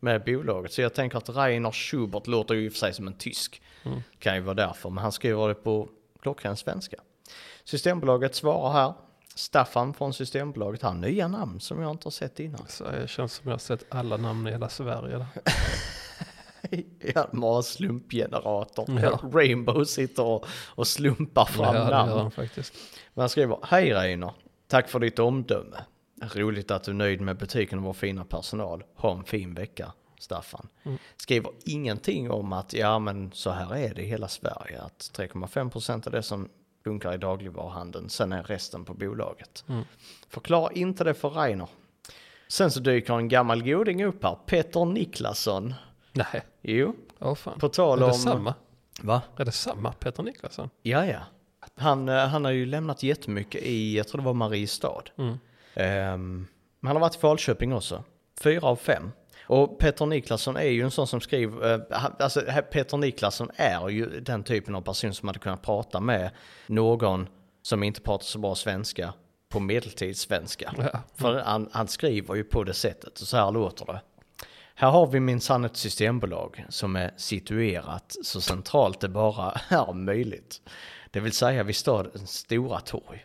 med 0.00 0.24
bolaget. 0.24 0.72
Så 0.72 0.80
jag 0.80 0.94
tänker 0.94 1.18
att 1.18 1.28
Rainer 1.28 1.70
Schubert 1.70 2.26
låter 2.26 2.54
ju 2.54 2.64
i 2.64 2.68
och 2.68 2.72
för 2.72 2.78
sig 2.78 2.92
som 2.92 3.06
en 3.06 3.14
tysk. 3.14 3.62
Kan 4.18 4.34
ju 4.34 4.40
vara 4.40 4.54
därför, 4.54 4.90
men 4.90 5.02
han 5.02 5.12
skriver 5.12 5.48
det 5.48 5.54
på 5.54 5.88
klockren 6.22 6.56
svenska. 6.56 6.96
Systembolaget 7.64 8.34
svarar 8.34 8.72
här. 8.72 8.94
Staffan 9.34 9.94
från 9.94 10.14
Systembolaget 10.14 10.82
har 10.82 10.94
nya 10.94 11.28
namn 11.28 11.60
som 11.60 11.80
jag 11.82 11.90
inte 11.90 12.06
har 12.06 12.10
sett 12.10 12.40
innan. 12.40 12.66
Så 12.68 12.84
det 12.84 13.08
känns 13.08 13.32
som 13.32 13.42
jag 13.48 13.54
har 13.54 13.58
sett 13.58 13.84
alla 13.88 14.16
namn 14.16 14.46
i 14.46 14.50
hela 14.50 14.68
Sverige. 14.68 15.18
Där. 15.18 15.26
Ja, 17.14 17.28
de 17.30 17.42
har 17.42 17.62
slumpgenerator. 17.62 19.00
Ja. 19.02 19.20
Rainbow 19.32 19.84
sitter 19.84 20.22
och, 20.24 20.46
och 20.66 20.86
slumpar 20.86 21.44
fram 21.44 21.74
Ja, 21.74 21.88
namn. 21.90 22.12
han 22.12 22.30
faktiskt. 22.30 22.74
Men 23.14 23.22
han 23.22 23.28
skriver, 23.28 23.58
hej 23.62 23.94
Reiner, 23.94 24.32
tack 24.68 24.88
för 24.88 24.98
ditt 25.00 25.18
omdöme. 25.18 25.76
Roligt 26.34 26.70
att 26.70 26.84
du 26.84 26.90
är 26.90 26.94
nöjd 26.94 27.20
med 27.20 27.36
butiken 27.38 27.78
och 27.78 27.84
vår 27.84 27.92
fina 27.92 28.24
personal. 28.24 28.84
Ha 28.96 29.12
en 29.12 29.24
fin 29.24 29.54
vecka, 29.54 29.92
Staffan. 30.18 30.68
Skriver 31.16 31.50
ingenting 31.64 32.30
om 32.30 32.52
att, 32.52 32.72
ja 32.72 32.98
men 32.98 33.32
så 33.32 33.50
här 33.50 33.76
är 33.76 33.94
det 33.94 34.02
i 34.02 34.06
hela 34.06 34.28
Sverige, 34.28 34.82
att 34.82 35.10
3,5% 35.16 36.06
är 36.06 36.10
det 36.10 36.22
som 36.22 36.48
funkar 36.84 37.14
i 37.14 37.16
dagligvaruhandeln, 37.18 38.08
sen 38.08 38.32
är 38.32 38.42
resten 38.42 38.84
på 38.84 38.94
bolaget. 38.94 39.64
Förklara 40.28 40.72
inte 40.72 41.04
det 41.04 41.14
för 41.14 41.30
Reiner. 41.30 41.68
Sen 42.48 42.70
så 42.70 42.80
dyker 42.80 43.14
en 43.14 43.28
gammal 43.28 43.62
goding 43.62 44.04
upp 44.04 44.22
här, 44.24 44.38
Peter 44.46 44.84
Niklasson. 44.84 45.74
Nej, 46.12 46.42
Jo, 46.62 46.94
åh 47.18 47.34
fan. 47.34 47.58
på 47.58 47.68
tal 47.68 47.98
är 47.98 48.04
om... 48.04 48.10
det 48.10 48.14
samma? 48.14 48.54
Va? 49.00 49.22
Är 49.36 49.44
det 49.44 49.52
samma 49.52 49.92
Peter 49.92 50.22
Niklasson? 50.22 50.70
Ja, 50.82 51.06
ja. 51.06 51.20
Han, 51.76 52.08
eh, 52.08 52.26
han 52.26 52.44
har 52.44 52.52
ju 52.52 52.66
lämnat 52.66 53.02
jättemycket 53.02 53.62
i, 53.62 53.96
jag 53.96 54.08
tror 54.08 54.20
det 54.20 54.24
var 54.26 54.34
Mariestad. 54.34 55.02
Mm. 55.18 55.36
Men 56.80 56.86
han 56.88 56.96
har 56.96 57.00
varit 57.00 57.16
i 57.16 57.18
Falköping 57.18 57.72
också. 57.74 58.04
Fyra 58.40 58.66
av 58.66 58.76
fem. 58.76 59.10
Och 59.46 59.78
Peter 59.78 60.06
Niklasson 60.06 60.56
är 60.56 60.62
ju 60.62 60.82
en 60.82 60.90
sån 60.90 61.06
som 61.06 61.20
skriver, 61.20 61.74
eh, 61.74 62.04
alltså 62.18 62.40
Peter 62.70 62.96
Niklasson 62.96 63.50
är 63.56 63.88
ju 63.88 64.20
den 64.20 64.42
typen 64.42 64.74
av 64.74 64.80
person 64.80 65.14
som 65.14 65.28
hade 65.28 65.38
kunnat 65.38 65.62
prata 65.62 66.00
med 66.00 66.30
någon 66.66 67.28
som 67.62 67.82
inte 67.82 68.00
pratar 68.00 68.24
så 68.24 68.38
bra 68.38 68.54
svenska 68.54 69.12
på 69.48 69.60
medeltidssvenska. 69.60 70.74
Ja. 70.78 71.00
För 71.14 71.40
han, 71.40 71.68
han 71.72 71.88
skriver 71.88 72.34
ju 72.34 72.44
på 72.44 72.64
det 72.64 72.74
sättet 72.74 73.20
och 73.20 73.26
så 73.26 73.36
här 73.36 73.50
låter 73.50 73.86
det. 73.86 74.00
Här 74.74 74.90
har 74.90 75.06
vi 75.06 75.20
minsann 75.20 75.64
ett 75.64 75.76
systembolag 75.76 76.64
som 76.68 76.96
är 76.96 77.14
situerat 77.16 78.16
så 78.22 78.40
centralt 78.40 79.00
det 79.00 79.08
bara 79.08 79.52
är 79.68 79.92
möjligt. 79.92 80.60
Det 81.10 81.20
vill 81.20 81.32
säga 81.32 81.62
vid 81.62 81.76
stadens 81.76 82.38
stora 82.38 82.80
torg. 82.80 83.24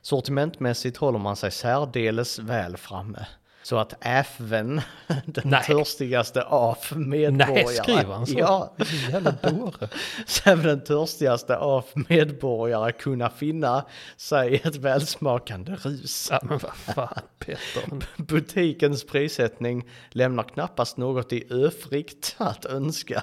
Sortimentmässigt 0.00 0.96
håller 0.96 1.18
man 1.18 1.36
sig 1.36 1.50
särdeles 1.50 2.38
väl 2.38 2.76
framme. 2.76 3.26
Så 3.62 3.76
att 3.76 3.94
även 4.00 4.80
den 5.26 5.48
Nej. 5.48 5.62
törstigaste 5.62 6.42
av 6.42 6.78
medborgare. 6.90 7.64
Nej, 7.64 7.66
skriver 7.66 8.14
han 8.14 8.26
så? 8.26 8.38
Ja, 8.38 8.74
jävla 9.10 9.30
dåre. 9.30 9.88
även 10.44 10.66
den 10.66 10.84
törstigaste 10.84 11.56
av 11.56 11.84
medborgare 11.94 12.92
kunna 12.92 13.30
finna 13.30 13.84
sig 14.16 14.60
ett 14.64 14.76
välsmakande 14.76 15.72
rus. 15.72 16.28
Ja, 16.30 16.40
men 16.42 16.58
vad 16.58 16.74
fan 16.74 17.22
Peter. 17.38 18.06
Butikens 18.22 19.04
prissättning 19.04 19.88
lämnar 20.10 20.42
knappast 20.42 20.96
något 20.96 21.32
i 21.32 21.44
övrigt 21.50 22.34
att 22.38 22.64
önska. 22.64 23.22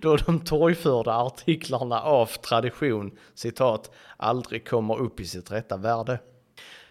då 0.00 0.16
de 0.16 0.40
torgförda 0.40 1.12
artiklarna 1.12 2.00
av 2.02 2.26
tradition, 2.26 3.10
citat, 3.34 3.90
aldrig 4.16 4.68
kommer 4.68 5.00
upp 5.00 5.20
i 5.20 5.24
sitt 5.24 5.50
rätta 5.50 5.76
värde. 5.76 6.18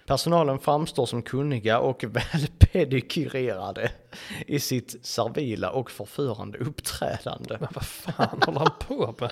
Personalen 0.08 0.60
framstår 0.60 1.06
som 1.06 1.22
kunniga 1.22 1.80
och 1.80 2.04
välpedikyrerade 2.08 3.92
i 4.48 4.60
sitt 4.60 5.06
servila 5.06 5.72
och 5.72 5.92
förförande 5.92 6.58
uppträdande. 6.58 7.58
Men 7.60 7.70
vad 7.74 7.86
fan 7.86 8.42
håller 8.46 8.60
han 8.60 8.72
på 8.88 9.16
med? 9.20 9.32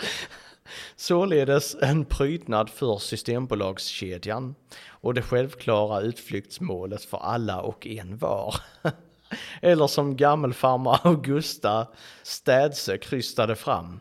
Således 0.95 1.75
en 1.81 2.05
prydnad 2.05 2.69
för 2.69 2.97
Systembolagskedjan 2.97 4.55
och 4.87 5.13
det 5.13 5.21
självklara 5.21 6.01
utflyktsmålet 6.01 7.03
för 7.03 7.17
alla 7.17 7.61
och 7.61 7.87
en 7.87 8.17
var. 8.17 8.55
Eller 9.61 9.87
som 9.87 10.17
gammelfarmar 10.17 10.99
Augusta 11.03 11.87
Städse 12.23 12.97
krystade 12.97 13.55
fram. 13.55 13.99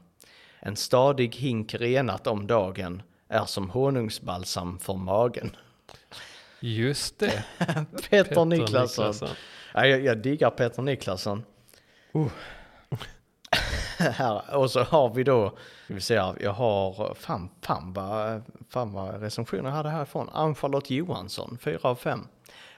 En 0.60 0.76
stadig 0.76 1.36
hink 1.36 1.74
renat 1.74 2.26
om 2.26 2.46
dagen 2.46 3.02
är 3.28 3.44
som 3.44 3.70
honungsbalsam 3.70 4.78
för 4.78 4.94
magen. 4.94 5.56
Just 6.66 7.18
det. 7.18 7.44
Peter, 8.10 8.44
Niklasson. 8.44 9.14
Ja, 9.74 9.86
jag, 9.86 10.04
jag 10.04 10.18
diggar 10.18 10.50
Peter 10.50 10.82
Niklasson. 10.82 11.44
Uh. 12.16 12.26
här, 13.98 14.56
och 14.56 14.70
så 14.70 14.82
har 14.82 15.14
vi 15.14 15.24
då, 15.24 15.58
vi 15.86 16.00
se, 16.00 16.14
jag 16.14 16.52
har, 16.52 17.14
fan, 17.14 17.50
fan 17.62 17.92
vad, 17.92 18.42
fan 18.68 18.92
vad 18.92 19.20
recensioner 19.20 19.64
jag 19.64 19.70
hade 19.70 19.88
härifrån. 19.88 20.28
Ann-Charlotte 20.32 20.90
Johansson, 20.90 21.58
4 21.60 21.78
av 21.82 21.94
5. 21.94 22.26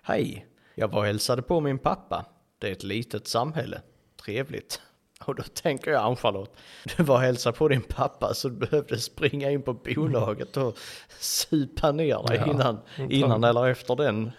Hej, 0.03 0.47
jag 0.75 0.89
var 0.89 0.99
och 0.99 1.07
hälsade 1.07 1.43
på 1.43 1.61
min 1.61 1.79
pappa. 1.79 2.25
Det 2.59 2.69
är 2.69 2.73
ett 2.73 2.83
litet 2.83 3.29
samhälle. 3.29 3.81
Trevligt. 4.25 4.81
Och 5.25 5.35
då 5.35 5.43
tänker 5.43 5.91
jag 5.91 6.03
Ann-Charlotte, 6.03 6.57
du 6.97 7.03
var 7.03 7.15
och 7.15 7.21
hälsade 7.21 7.57
på 7.59 7.69
din 7.69 7.83
pappa 7.83 8.35
så 8.35 8.49
du 8.49 8.57
behövde 8.57 8.99
springa 8.99 9.51
in 9.51 9.63
på 9.63 9.73
bolaget 9.73 10.57
och 10.57 10.79
supa 11.19 11.93
ner 11.93 12.27
dig 12.27 12.37
Ja, 12.39 12.53
innan, 12.53 12.79
innan 13.11 13.45
eller 13.45 13.67
efter 13.67 13.97
den, 13.97 14.31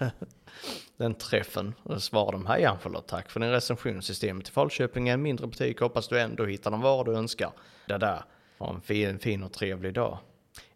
den 0.97 1.15
träffen. 1.15 1.73
Och 1.83 2.03
svarade 2.03 2.31
de, 2.31 2.45
hej 2.45 2.65
Ann-Charlotte, 2.65 3.07
tack 3.07 3.31
för 3.31 3.39
din 3.39 3.51
recension. 3.51 4.01
Systemet 4.01 4.49
i 4.49 4.51
Falköping 4.51 5.09
är 5.09 5.13
en 5.13 5.21
mindre 5.21 5.47
butik, 5.47 5.79
hoppas 5.79 6.07
du 6.07 6.19
ändå 6.19 6.45
hittar 6.45 6.71
de 6.71 6.81
varor 6.81 7.03
du 7.03 7.13
önskar. 7.13 7.51
Det 7.87 7.97
där, 7.97 8.23
ha 8.59 8.73
en 8.73 8.81
fin, 8.81 9.19
fin 9.19 9.43
och 9.43 9.53
trevlig 9.53 9.93
dag. 9.93 10.17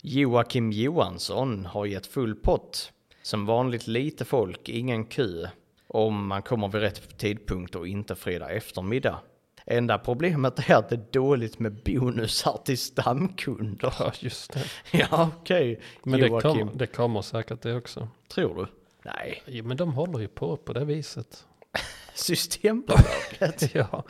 Joakim 0.01 0.71
Johansson 0.71 1.65
har 1.65 1.85
gett 1.85 2.07
full 2.07 2.35
pott. 2.35 2.91
Som 3.23 3.45
vanligt 3.45 3.87
lite 3.87 4.25
folk, 4.25 4.69
ingen 4.69 5.05
kö. 5.05 5.47
Om 5.87 6.27
man 6.27 6.41
kommer 6.41 6.67
vid 6.67 6.81
rätt 6.81 7.17
tidpunkt 7.17 7.75
och 7.75 7.87
inte 7.87 8.15
fredag 8.15 8.49
eftermiddag. 8.49 9.19
Enda 9.65 9.97
problemet 9.97 10.69
är 10.69 10.75
att 10.75 10.89
det 10.89 10.95
är 10.95 11.05
dåligt 11.11 11.59
med 11.59 11.73
bonusar 11.73 12.59
till 12.65 12.77
stamkunder. 12.77 13.93
Ja, 13.99 14.11
just 14.19 14.53
det. 14.53 14.63
Ja, 14.97 15.29
okej. 15.41 15.79
Men 16.03 16.19
det 16.19 16.29
kommer, 16.29 16.69
det 16.73 16.87
kommer 16.87 17.21
säkert 17.21 17.61
det 17.61 17.75
också. 17.75 18.07
tror 18.27 18.55
du? 18.55 18.67
Nej, 19.05 19.43
Ja, 19.45 19.63
men 19.63 19.77
de 19.77 19.93
håller 19.93 20.19
ju 20.19 20.27
på 20.27 20.57
på 20.57 20.73
det 20.73 20.85
viset. 20.85 21.45
Systembolaget. 22.13 23.75
Ja. 23.75 24.03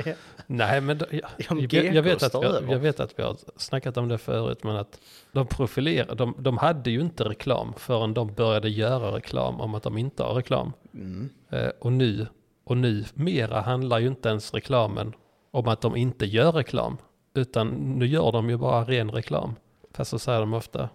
Nej, 0.48 0.82
men 0.82 0.98
de, 0.98 1.06
jag, 1.10 1.94
jag, 1.94 2.04
vet 2.04 2.24
att 2.24 2.36
vi, 2.36 2.72
jag 2.72 2.80
vet 2.80 3.00
att 3.00 3.20
vi 3.20 3.24
har 3.24 3.38
snackat 3.58 3.98
om 3.98 4.08
det 4.08 4.18
förut, 4.18 4.64
men 4.64 4.76
att 4.76 5.00
de 5.32 5.48
profilerar, 5.48 6.16
de, 6.16 6.36
de 6.38 6.58
hade 6.58 6.92
ju 6.92 7.02
inte 7.02 7.24
reklam 7.24 7.74
förrän 7.78 8.14
de 8.14 8.34
började 8.34 8.70
göra 8.70 9.16
reklam 9.16 9.62
om 9.62 9.76
att 9.76 9.84
de 9.84 9.98
inte 9.98 10.24
har 10.24 10.34
reklam. 10.34 10.74
Mm. 10.94 11.30
Eh, 11.50 11.70
och 11.80 11.94
nu, 11.94 12.28
och 12.64 12.78
nu 12.78 13.06
mera 13.14 13.62
handlar 13.62 14.00
ju 14.00 14.08
inte 14.08 14.30
ens 14.30 14.54
reklamen 14.54 15.14
om 15.52 15.68
att 15.68 15.82
de 15.82 15.96
inte 15.96 16.26
gör 16.26 16.52
reklam, 16.52 16.98
utan 17.34 17.68
nu 17.70 18.06
gör 18.06 18.32
de 18.32 18.50
ju 18.50 18.58
bara 18.58 18.84
ren 18.84 19.12
reklam. 19.12 19.56
Fast 19.92 20.12
så 20.12 20.20
säger 20.20 20.40
de 20.40 20.54
ofta, 20.54 20.90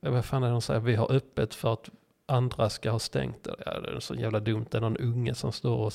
vad 0.00 0.24
fan 0.24 0.42
är 0.42 0.46
det 0.46 0.52
de 0.52 0.60
säger, 0.62 0.80
vi 0.80 0.94
har 0.94 1.12
öppet 1.12 1.54
för 1.54 1.72
att 1.72 1.88
andra 2.26 2.70
ska 2.70 2.90
ha 2.90 2.98
stängt. 2.98 3.46
Ja, 3.66 3.80
det 3.80 3.88
är 3.96 4.00
så 4.00 4.14
jävla 4.14 4.40
dumt, 4.40 4.66
det 4.70 4.76
är 4.76 4.80
någon 4.80 4.96
unge 4.96 5.34
som 5.34 5.52
står 5.52 5.76
och 5.76 5.92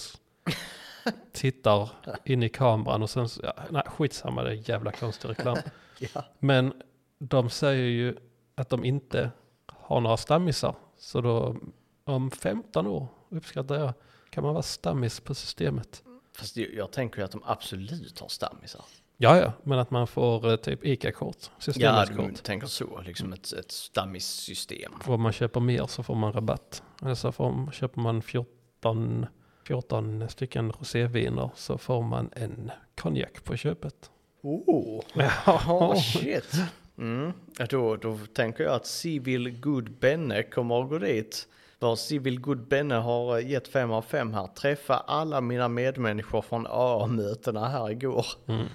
tittar 1.32 1.90
in 2.26 2.44
i 2.44 2.50
kameran 2.50 3.04
och 3.04 3.10
sen, 3.10 3.30
så- 3.30 3.42
ja, 3.44 3.54
nej 3.70 3.84
skitsamma, 3.86 4.44
det 4.44 4.50
är 4.50 4.70
jävla 4.70 4.92
konstig 4.92 5.30
reklam. 5.30 5.58
Ja. 6.14 6.24
Men 6.40 6.74
de 7.20 7.50
säger 7.50 7.86
ju 7.86 8.16
att 8.56 8.70
de 8.70 8.86
inte 8.86 9.32
har 9.68 10.02
några 10.02 10.18
stammisar. 10.18 10.76
Så 10.98 11.22
då 11.22 11.56
om 12.04 12.32
15 12.32 12.88
år 12.88 13.08
uppskattar 13.30 13.76
jag 13.76 13.94
kan 14.30 14.44
man 14.44 14.54
vara 14.54 14.64
stammis 14.64 15.20
på 15.20 15.36
systemet. 15.36 16.04
Fast 16.34 16.58
jag, 16.58 16.92
tänker 16.92 17.18
ju 17.18 17.26
att 17.26 17.32
de 17.32 17.42
absolut 17.46 18.20
har 18.20 18.28
stammisar. 18.28 18.86
Ja, 19.18 19.38
ja, 19.38 19.54
men 19.64 19.80
att 19.80 19.92
man 19.92 20.08
får 20.08 20.50
eh, 20.52 20.56
typ 20.56 20.86
ICA-kort, 20.86 21.38
Ja, 21.42 21.50
systemets-kort. 21.60 22.30
du 22.30 22.36
tänker 22.36 22.68
så, 22.68 23.02
liksom 23.06 23.34
ett, 23.34 23.54
ett 23.54 23.72
stammissystem. 23.72 24.92
Och 25.08 25.14
om 25.14 25.22
man 25.22 25.32
köper 25.32 25.60
mer 25.60 25.86
så 25.88 26.04
får 26.04 26.16
man 26.16 26.34
rabatt. 26.34 26.84
Eller 27.02 27.16
så 27.16 27.32
får, 27.32 27.72
köper 27.72 28.02
man 28.02 28.22
14, 28.22 29.26
14 29.68 30.30
stycken 30.30 30.72
roséviner 30.72 31.50
så 31.56 31.78
får 31.78 32.02
man 32.04 32.30
en 32.36 32.72
konjak 32.96 33.44
på 33.44 33.56
köpet. 33.58 34.12
Oh, 34.42 35.04
Ja, 35.46 35.96
shit. 36.02 36.54
Mm. 36.98 37.32
Ja, 37.58 37.66
Då, 37.66 37.96
då 37.96 38.18
tänker 38.34 38.64
jag 38.64 38.74
att 38.74 38.86
Civil 38.88 39.60
Good 39.60 39.92
Benne 40.00 40.44
kommer 40.44 40.84
att 40.84 40.90
gå 40.90 40.98
dit. 40.98 41.48
För 41.82 41.96
Civil 41.96 42.40
Good 42.40 42.68
Benne 42.68 42.96
har 42.96 43.38
eh, 43.40 43.50
gett 43.50 43.68
5 43.68 43.92
av 43.92 44.02
5 44.02 44.34
här. 44.34 44.48
Träffa 44.48 44.98
alla 44.98 45.42
mina 45.42 45.68
medmänniskor 45.68 46.42
från 46.42 46.68
AA-mötena 46.70 47.68
här 47.68 47.92
igår. 47.92 48.26
Mm. 48.48 48.68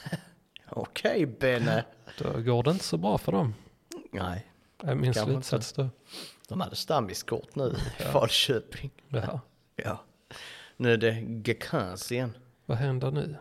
Okej 0.70 1.26
Benne. 1.26 1.84
Då 2.18 2.40
går 2.40 2.62
det 2.62 2.70
inte 2.70 2.84
så 2.84 2.96
bra 2.96 3.18
för 3.18 3.32
dem. 3.32 3.54
Nej, 4.10 4.46
är 4.82 4.94
min 4.94 5.14
slutsats 5.14 5.72
då. 5.72 5.88
de 6.48 6.60
hade 6.60 6.76
stammiskort 6.76 7.54
nu 7.54 7.64
i 7.64 7.74
Ja. 7.98 8.04
Falköping. 8.12 8.90
Ja. 9.08 9.40
Ja. 9.76 10.04
Nu 10.76 10.92
är 10.92 10.96
det 10.96 11.10
Gekans 11.44 12.12
igen. 12.12 12.36
Vad 12.66 12.78
händer 12.78 13.10
nu? 13.10 13.36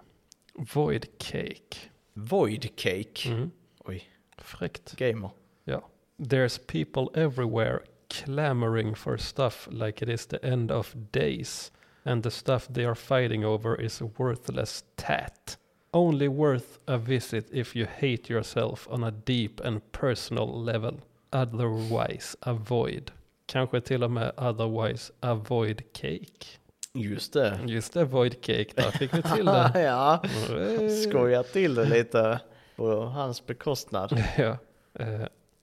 Void 0.73 1.05
cake. 1.17 1.77
Void 2.13 2.75
Cake. 2.75 3.29
Mm. 3.29 3.51
Oj, 3.79 4.03
Fräckt. 4.37 4.95
gamer. 4.95 5.29
Ja. 5.63 5.87
There's 6.17 6.61
people 6.67 7.21
everywhere 7.21 7.79
clamoring 8.11 8.95
for 8.95 9.17
stuff 9.17 9.67
like 9.71 10.01
it 10.05 10.09
is 10.09 10.25
the 10.25 10.37
end 10.45 10.71
of 10.71 10.95
days. 11.11 11.71
And 12.05 12.23
the 12.23 12.31
stuff 12.31 12.67
they 12.67 12.85
are 12.85 12.95
fighting 12.95 13.45
over 13.45 13.75
is 13.81 14.01
worthless 14.17 14.83
tat. 14.95 15.57
Only 15.93 16.27
worth 16.27 16.79
a 16.87 16.97
visit 16.97 17.45
if 17.53 17.75
you 17.75 17.85
hate 17.99 18.29
yourself 18.33 18.87
on 18.91 19.03
a 19.03 19.11
deep 19.11 19.61
and 19.65 19.81
personal 19.91 20.63
level. 20.65 20.93
Otherwise 21.33 22.35
avoid. 22.41 23.11
Kanske 23.45 23.81
till 23.81 24.03
och 24.03 24.11
med 24.11 24.31
otherwise 24.37 25.11
avoid 25.19 25.83
cake. 25.93 26.45
Just 26.93 27.33
det. 27.33 27.59
Just 27.67 27.93
det, 27.93 28.05
void 28.05 28.41
cake. 28.41 28.69
Där 28.75 28.91
fick 28.91 29.13
vi 29.13 29.21
till 29.21 29.45
det. 29.73 29.81
ja, 29.81 30.23
Eh. 30.49 30.89
skoja 31.09 31.43
till 31.43 31.75
det 31.75 31.85
lite 31.85 32.39
på 32.75 33.05
hans 33.05 33.45
bekostnad. 33.45 34.23
Ja. 34.37 34.57
Eh, 34.99 35.21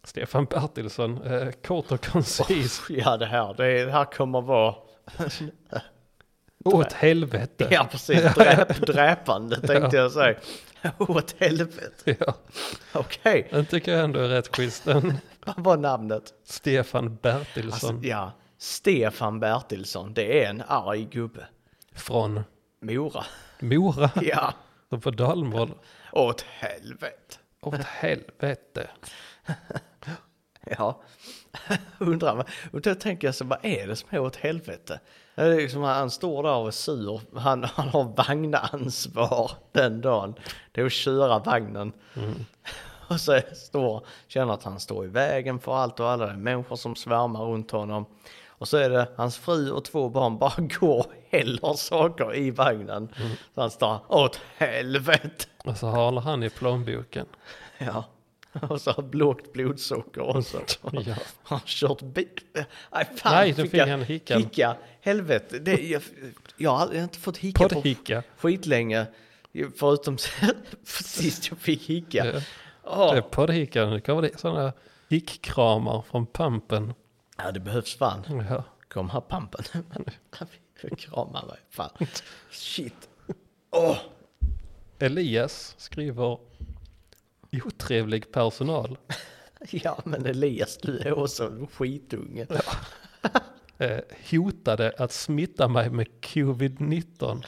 Stefan 0.08 0.44
Bertilsson, 0.44 1.22
eh, 1.22 1.50
kort 1.50 1.92
och 1.92 2.04
koncis. 2.06 2.82
Ja, 2.90 3.16
det 3.16 3.26
här, 3.26 3.54
det, 3.54 3.92
här 3.92 4.04
kommer 4.04 4.40
vara, 4.40 4.74
Åt 6.64 6.92
helvete. 6.92 7.68
ja 7.70 7.88
precis, 7.90 8.34
dräp, 8.34 8.68
dräpande 8.86 9.60
tänkte 9.60 9.96
jag 9.96 10.12
säga. 10.12 10.34
Åt 10.98 11.34
helvete. 11.38 12.16
Ja, 12.20 12.34
Okej, 12.92 13.48
den 13.50 13.66
tycker 13.66 13.92
jag 13.92 14.04
ändå 14.04 14.20
är 14.20 14.28
rätt 14.28 14.56
schysst. 14.56 14.86
Vad 14.86 15.14
var 15.56 15.76
namnet? 15.76 16.34
Stefan 16.44 17.16
Bertilsson 17.22 17.94
Alltså, 17.94 18.08
ja, 18.08 18.32
Stefan 18.58 19.40
Bertilsson, 19.40 20.14
det 20.14 20.44
är 20.44 20.50
en 20.50 20.62
arg 20.68 21.04
gubbe. 21.04 21.46
från 21.94 22.44
Mora. 22.80 23.24
Mora 23.60 24.10
Ja, 24.22 24.52
och 24.88 25.02
på 25.02 25.10
Dalmål. 25.10 25.70
åt 26.12 26.40
helvete. 26.42 27.36
Åt 27.60 27.84
helvete. 27.84 28.88
Ja, 30.78 31.02
undrar 31.98 32.34
vad, 32.34 32.46
och 32.72 32.80
då 32.80 32.94
tänker 32.94 33.28
jag 33.28 33.34
så 33.34 33.44
vad 33.44 33.58
är 33.62 33.86
det 33.86 33.96
som 33.96 34.08
är 34.12 34.18
åt 34.20 34.36
helvete? 34.36 35.00
Det 35.34 35.42
är 35.42 35.56
liksom, 35.56 35.82
han 35.82 36.10
står 36.10 36.42
där 36.42 36.54
och 36.54 36.66
är 36.66 36.70
sur, 36.70 37.20
han, 37.34 37.64
han 37.64 37.88
har 37.88 38.04
vagnansvar 38.04 39.50
den 39.72 40.00
dagen. 40.00 40.34
Det 40.72 40.80
är 40.80 40.86
att 40.86 40.92
köra 40.92 41.38
vagnen. 41.38 41.92
Och 43.08 43.20
så 43.20 43.40
står, 43.52 44.06
känner 44.26 44.54
att 44.54 44.62
han 44.62 44.80
står 44.80 45.04
i 45.04 45.08
vägen 45.08 45.58
för 45.58 45.76
allt 45.76 46.00
och 46.00 46.08
alla, 46.08 46.26
det 46.26 46.36
människor 46.36 46.76
som 46.76 46.96
svärmar 46.96 47.40
runt 47.40 47.70
honom. 47.70 48.06
Och 48.48 48.68
så 48.68 48.76
är 48.76 48.90
det 48.90 49.08
hans 49.16 49.38
fru 49.38 49.70
och 49.70 49.84
två 49.84 50.08
barn 50.08 50.38
bara 50.38 50.54
går 50.80 50.98
och 50.98 51.12
häller 51.30 51.74
saker 51.74 52.36
i 52.36 52.50
vagnen. 52.50 53.08
Så 53.54 53.60
han 53.60 53.70
står 53.70 54.00
åt 54.08 54.40
helvete. 54.56 55.44
Och 55.64 55.76
så 55.76 55.86
håller 55.86 56.20
han 56.20 56.42
i 56.42 56.50
plånboken. 56.50 57.26
Ja. 57.78 58.04
Och 58.68 58.80
så 58.80 58.90
har 58.90 59.12
lågt 59.12 59.52
blodsocker 59.52 60.22
och 60.22 60.44
så. 60.46 60.58
Ja. 60.92 61.14
Har 61.42 61.60
kört 61.66 62.02
bil. 62.02 62.28
Nej, 62.92 63.08
fan, 63.16 63.32
Nej, 63.34 63.54
nu 63.58 63.68
fick 63.68 63.80
han 63.80 64.02
hickan. 64.02 64.42
Hicka, 64.42 64.76
helvete. 65.00 65.58
Det, 65.58 65.88
jag, 65.88 66.02
jag 66.56 66.70
har 66.70 66.78
aldrig- 66.78 66.96
jag 66.96 67.02
har 67.02 67.04
inte 67.04 67.18
fått 67.18 67.36
hicka 67.36 67.68
på 67.68 67.74
Poddhicka. 67.74 68.22
skitlänge. 68.36 69.06
Förutom 69.76 70.18
sist 70.84 71.48
jag 71.50 71.58
fick 71.58 71.82
hicka. 71.82 72.26
Ja. 72.26 72.40
Åh. 72.84 73.12
Det 73.12 73.18
är 73.18 73.22
poddhickan, 73.22 73.90
det 73.92 74.00
kommer 74.00 74.22
det 74.22 74.40
sådana 74.40 74.72
hickkramar 75.08 76.02
från 76.10 76.26
pampen. 76.26 76.94
Ja, 77.36 77.50
det 77.52 77.60
behövs 77.60 77.96
fan. 77.96 78.44
Ja. 78.50 78.64
Kom 78.88 79.10
här 79.10 79.20
pampen. 79.20 79.64
Krama 80.98 81.42
mig. 81.46 81.56
Fan. 81.70 81.90
Shit. 82.50 83.08
Åh. 83.70 83.96
Elias 84.98 85.74
skriver 85.78 86.38
otrevlig 87.52 88.32
personal. 88.32 88.98
Ja, 89.70 89.98
men 90.04 90.26
Elias, 90.26 90.76
du 90.82 90.98
är 90.98 91.18
också 91.18 91.44
en 91.46 91.66
skitunge. 91.66 92.46
Eh, 93.80 93.98
hotade 94.30 94.92
att 94.98 95.12
smitta 95.12 95.68
mig 95.68 95.90
med 95.90 96.06
covid-19. 96.20 97.44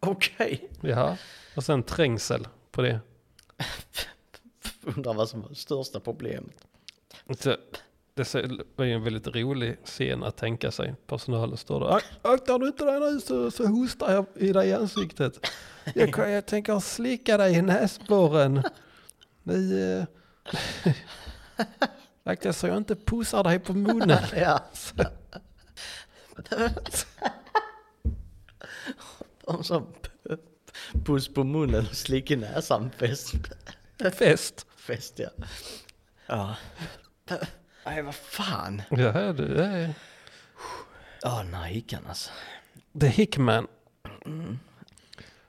Okej. 0.00 0.68
Ja, 0.80 1.16
och 1.56 1.64
sen 1.64 1.82
trängsel 1.82 2.48
på 2.70 2.82
det. 2.82 3.00
Undrar 4.82 5.14
vad 5.14 5.28
som 5.28 5.42
var 5.42 5.54
största 5.54 6.00
problemet. 6.00 6.54
Så, 7.38 7.56
det 8.14 8.34
var 8.76 8.84
ju 8.84 8.92
en 8.92 9.04
väldigt 9.04 9.26
rolig 9.26 9.76
scen 9.84 10.22
att 10.22 10.36
tänka 10.36 10.70
sig. 10.70 10.94
Personalen 11.06 11.56
står 11.56 11.80
där. 11.80 11.86
"Ak- 11.86 12.04
Aktar 12.34 12.58
du 12.58 12.66
inte 12.66 12.84
dig 12.84 13.00
nu 13.00 13.20
så, 13.20 13.50
så 13.50 13.66
hostar 13.66 14.12
jag 14.14 14.26
i 14.34 14.52
dig 14.52 14.68
i 14.68 14.72
ansiktet. 14.72 15.46
Jag, 15.94 16.30
jag 16.30 16.46
tänker 16.46 16.80
slicka 16.80 17.36
dig 17.36 17.54
i 17.54 17.62
näsborren. 17.62 18.62
Ni... 19.42 19.72
Eh, 19.80 20.04
Akta 22.24 22.52
så 22.52 22.66
jag 22.66 22.76
inte 22.76 22.96
pussar 22.96 23.44
dig 23.44 23.58
på 23.58 23.72
munnen. 23.72 24.18
Ja. 24.36 24.64
De 29.46 29.64
som 29.64 29.94
puss 31.04 31.34
på 31.34 31.44
munnen 31.44 31.86
och 31.90 31.96
slick 31.96 32.30
i 32.30 32.36
näsan 32.36 32.90
fest. 32.90 33.34
Fest. 34.18 34.66
Fest 34.76 35.18
ja. 35.18 35.28
Ja. 36.26 36.56
Nej 37.84 38.02
vad 38.02 38.14
fan. 38.14 38.82
Ja, 38.90 39.32
det, 39.32 39.64
är... 39.64 39.94
Ja 41.22 41.42
den 41.42 41.54
här 41.54 41.64
hickan 41.64 42.06
alltså. 42.08 42.30
The 43.00 43.06
Hickman. 43.06 43.68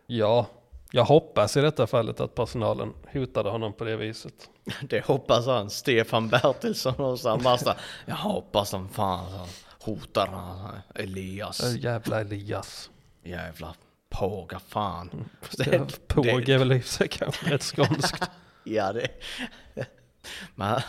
Ja, 0.07 0.49
jag 0.95 1.03
hoppas 1.05 1.57
i 1.57 1.61
detta 1.61 1.87
fallet 1.87 2.19
att 2.19 2.35
personalen 2.35 2.93
hotade 3.13 3.49
honom 3.49 3.73
på 3.73 3.83
det 3.83 3.95
viset. 3.95 4.49
Det 4.81 5.05
hoppas 5.05 5.45
han. 5.45 5.69
Stefan 5.69 6.29
Bertilsson 6.29 6.95
och 6.95 7.19
så 7.19 7.37
massa. 7.37 7.75
Jag 8.05 8.15
hoppas 8.15 8.69
som 8.69 8.89
fan 8.89 9.31
så 9.31 9.47
hotar 9.91 10.27
han 10.27 10.71
Elias. 10.95 11.75
Jävla 11.75 12.21
Elias. 12.21 12.89
Jävla 13.23 13.75
påga 14.09 14.59
fan. 14.59 15.29
Ja, 15.57 15.85
Påg 16.07 16.49
är 16.49 16.57
väl 16.57 16.71
i 16.71 16.81
sig 16.81 17.07
kanske 17.07 17.53
rätt 17.53 17.63
skånskt. 17.63 18.29
Ja 18.63 18.93
det. 18.93 19.07
Men 20.55 20.81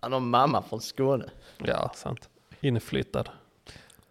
han 0.00 0.12
har 0.12 0.20
mamma 0.20 0.62
från 0.62 0.80
Skåne. 0.80 1.30
Ja, 1.58 1.92
sant. 1.94 2.28
Inflyttad. 2.60 3.28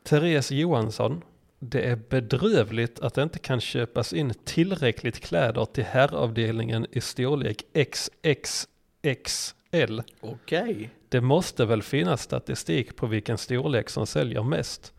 Therese 0.04 0.52
Johansson. 0.52 1.22
Det 1.64 1.82
är 1.82 1.96
bedrövligt 1.96 3.00
att 3.00 3.14
det 3.14 3.24
inte 3.24 3.40
kan 3.40 3.62
köpas 3.62 4.14
in 4.14 4.34
tillräckligt 4.44 5.20
kläder 5.20 5.66
till 5.66 5.84
herravdelningen 5.84 6.88
i 6.92 7.02
storlek 7.02 7.64
XXXL. 7.74 8.72
Okej. 10.20 10.90
Det 11.10 11.22
måste 11.22 11.66
väl 11.66 11.84
finnas 11.84 12.22
statistik 12.22 12.96
på 12.96 13.08
vilken 13.08 13.38
storlek 13.38 13.90
som 13.90 14.08
säljer 14.08 14.44
mest. 14.44 14.94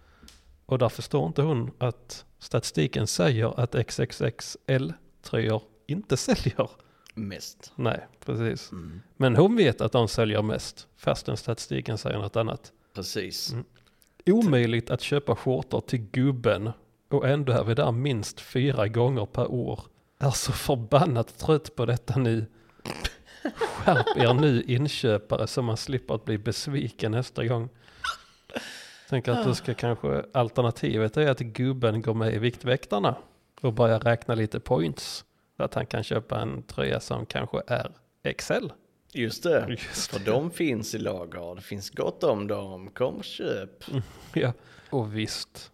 Och 0.67 0.79
där 0.79 0.89
förstår 0.89 1.27
inte 1.27 1.43
hon 1.43 1.71
att 1.79 2.25
statistiken 2.39 3.07
säger 3.07 3.61
att 3.61 3.75
XXXL-tröjor 3.75 5.63
inte 5.87 6.17
säljer. 6.27 6.71
Mest. 7.15 7.73
Nej, 7.77 8.07
precis. 8.25 8.71
Men 9.17 9.37
hon 9.37 9.57
vet 9.57 9.81
att 9.81 9.93
de 9.93 10.09
säljer 10.09 10.43
mest, 10.43 10.89
fastän 10.97 11.37
statistiken 11.37 11.99
säger 11.99 12.19
något 12.19 12.37
annat. 12.37 12.73
Precis. 12.95 13.55
Omöjligt 14.27 14.91
att 14.91 15.01
köpa 15.01 15.37
skjortor 15.37 15.81
till 15.81 15.99
gubben 15.99 16.71
och 17.11 17.29
ändå 17.29 17.53
är 17.53 17.65
vi 17.65 17.75
där 17.75 17.93
minst 17.93 18.41
fyra 18.41 18.89
gånger 18.89 19.27
per 19.27 19.51
år. 19.51 19.81
Är 20.19 20.31
så 20.31 20.53
förbannat 20.53 21.39
trött 21.39 21.77
på 21.77 21.87
detta 21.87 22.19
nu. 22.19 22.47
Skärp 23.57 24.17
er 24.17 24.35
nu 24.35 24.63
inköpare 24.63 25.47
så 25.47 25.63
man 25.63 25.77
slipper 25.77 26.15
att 26.15 26.25
bli 26.25 26.39
besviken 26.39 27.13
nästa 27.13 27.47
gång. 27.47 27.69
Tänk 29.09 29.29
att 29.29 29.45
du 29.45 29.55
ska 29.55 29.75
kanske, 29.75 30.25
alternativet 30.33 31.17
är 31.17 31.31
att 31.31 31.39
gubben 31.39 32.03
går 32.03 32.15
med 32.15 32.35
i 32.35 32.39
Viktväktarna 32.39 33.17
och 33.61 33.73
börjar 33.73 34.01
räkna 34.01 34.35
lite 34.35 34.61
points. 34.61 35.25
Så 35.57 35.63
att 35.63 35.75
han 35.75 35.87
kan 35.87 36.03
köpa 36.03 36.41
en 36.41 36.63
tröja 36.63 37.01
som 37.01 37.27
kanske 37.27 37.63
är 37.67 37.93
XL. 38.39 38.67
Just 39.13 39.43
det. 39.43 39.67
Just 39.69 40.11
För 40.11 40.21
de 40.21 40.51
finns 40.51 40.95
i 40.95 40.99
lager. 40.99 41.55
Det 41.55 41.61
finns 41.61 41.91
gott 41.91 42.25
om 42.25 42.47
dem. 42.47 42.91
Kom 42.91 43.15
och 43.15 43.25
köp. 43.25 43.85
Ja, 44.35 44.53
och 44.91 45.17
visst, 45.17 45.71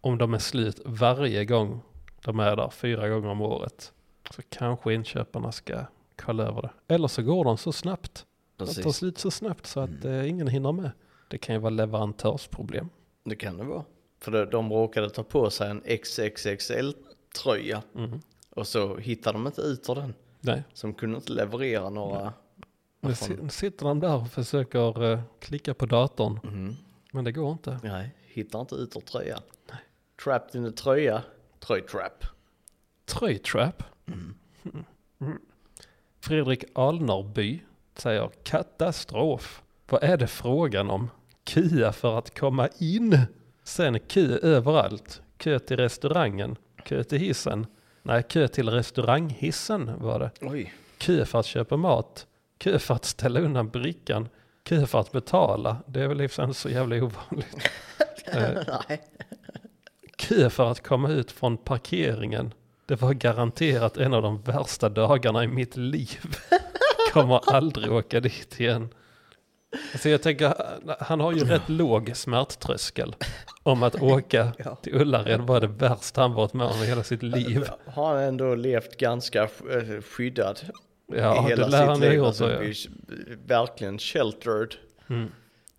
om 0.00 0.18
de 0.18 0.34
är 0.34 0.38
slut 0.38 0.80
varje 0.84 1.44
gång 1.44 1.80
de 2.24 2.40
är 2.40 2.56
där 2.56 2.70
fyra 2.70 3.08
gånger 3.08 3.28
om 3.28 3.40
året 3.40 3.92
så 4.30 4.42
kanske 4.48 4.94
inköparna 4.94 5.52
ska 5.52 5.84
kolla 6.16 6.42
över 6.44 6.62
det. 6.62 6.94
Eller 6.94 7.08
så 7.08 7.22
går 7.22 7.44
de 7.44 7.58
så 7.58 7.72
snabbt. 7.72 8.26
De 8.56 8.66
tar 8.66 8.74
Precis. 8.74 8.96
slut 8.96 9.18
så 9.18 9.30
snabbt 9.30 9.66
så 9.66 9.80
att 9.80 10.04
eh, 10.04 10.28
ingen 10.28 10.48
hinner 10.48 10.72
med. 10.72 10.90
Det 11.28 11.38
kan 11.38 11.54
ju 11.54 11.60
vara 11.60 11.70
leverantörsproblem. 11.70 12.88
Det 13.24 13.36
kan 13.36 13.56
det 13.58 13.64
vara. 13.64 13.84
För 14.20 14.32
de, 14.32 14.44
de 14.50 14.72
råkade 14.72 15.10
ta 15.10 15.22
på 15.22 15.50
sig 15.50 15.70
en 15.70 15.82
XXXL-tröja. 15.86 17.82
Mm. 17.94 18.20
Och 18.50 18.66
så 18.66 18.96
hittade 18.96 19.38
de 19.38 19.46
inte 19.46 19.60
ut 19.60 19.88
ur 19.90 19.94
den. 19.94 20.14
Nej, 20.40 20.62
Som 20.72 20.94
kunde 20.94 21.16
inte 21.16 21.32
leverera 21.32 21.90
några. 21.90 22.32
Nu 23.08 23.14
si- 23.14 23.36
nu 23.42 23.48
sitter 23.48 23.86
de 23.86 24.00
där 24.00 24.14
och 24.16 24.28
försöker 24.30 25.12
eh, 25.12 25.20
klicka 25.40 25.74
på 25.74 25.86
datorn. 25.86 26.40
Mhm. 26.44 26.76
Men 27.12 27.24
det 27.24 27.32
går 27.32 27.52
inte. 27.52 27.78
Nej, 27.82 28.10
hittar 28.26 28.60
inte 28.60 28.74
ut 28.74 28.96
ur 28.96 29.00
tröjan. 29.00 29.40
Trapped 30.24 30.54
in 30.60 30.66
a 30.66 30.72
tröja. 30.76 31.22
Tröjtrap. 31.58 32.24
Tröjtrap. 33.04 33.82
Mm. 34.08 35.38
Fredrik 36.20 36.64
Alnarby 36.74 37.62
säger 37.94 38.30
katastrof. 38.42 39.62
Vad 39.88 40.02
är 40.02 40.16
det 40.16 40.26
frågan 40.26 40.90
om? 40.90 41.10
Kö 41.44 41.92
för 41.92 42.18
att 42.18 42.38
komma 42.38 42.68
in. 42.78 43.18
Sen 43.64 44.00
kö 44.00 44.38
överallt. 44.42 45.22
Kö 45.36 45.58
till 45.58 45.76
restaurangen. 45.76 46.56
Kö 46.84 47.04
till 47.04 47.18
hissen. 47.18 47.66
Nej, 48.02 48.22
kö 48.28 48.48
till 48.48 48.68
restauranghissen 48.70 49.90
var 50.02 50.18
det. 50.18 50.30
Oj. 50.40 50.74
Kö 50.98 51.24
för 51.24 51.38
att 51.40 51.46
köpa 51.46 51.76
mat. 51.76 52.26
Kö 52.58 52.78
för 52.78 52.94
att 52.94 53.04
ställa 53.04 53.40
undan 53.40 53.68
brickan. 53.68 54.28
Kö 54.62 54.86
för 54.86 55.00
att 55.00 55.12
betala. 55.12 55.76
Det 55.86 56.02
är 56.02 56.08
väl 56.08 56.20
i 56.20 56.24
inte 56.24 56.54
så 56.54 56.68
jävla 56.68 56.96
ovanligt. 56.96 57.56
Eh, 58.32 58.62
Nej. 58.88 59.02
Kö 60.16 60.50
för 60.50 60.70
att 60.70 60.82
komma 60.82 61.10
ut 61.10 61.32
från 61.32 61.56
parkeringen. 61.56 62.54
Det 62.86 63.02
var 63.02 63.12
garanterat 63.12 63.96
en 63.96 64.14
av 64.14 64.22
de 64.22 64.42
värsta 64.42 64.88
dagarna 64.88 65.44
i 65.44 65.46
mitt 65.46 65.76
liv. 65.76 66.36
Kommer 67.12 67.54
aldrig 67.54 67.92
åka 67.92 68.20
dit 68.20 68.60
igen. 68.60 68.88
Alltså 69.92 70.08
jag 70.08 70.22
tänker, 70.22 70.54
han 71.00 71.20
har 71.20 71.32
ju 71.32 71.44
rätt 71.44 71.68
låg 71.68 72.12
smärttröskel. 72.14 73.16
Om 73.62 73.82
att 73.82 74.02
åka 74.02 74.52
till 74.82 74.94
Ullared 74.94 75.40
var 75.40 75.60
det 75.60 75.66
värsta 75.66 76.20
han 76.20 76.34
varit 76.34 76.52
med 76.52 76.66
om 76.66 76.82
i 76.82 76.86
hela 76.86 77.02
sitt 77.02 77.22
liv. 77.22 77.68
Har 77.86 78.14
han 78.14 78.22
ändå 78.22 78.54
levt 78.54 78.96
ganska 78.96 79.42
eh, 79.42 80.00
skyddad. 81.08 81.18
I 81.18 81.22
Ja, 81.36 81.42
hela 81.48 81.64
det 81.64 81.70
lär 81.70 81.78
sitt 81.78 81.88
han 81.88 81.88
ha 81.88 82.08
liv. 82.08 82.12
gjort. 82.12 82.26
Alltså, 82.26 82.44
så, 82.74 82.84
ja. 82.92 83.36
Verkligen 83.46 83.98
sheltered. 83.98 84.74
Mm. 85.10 85.30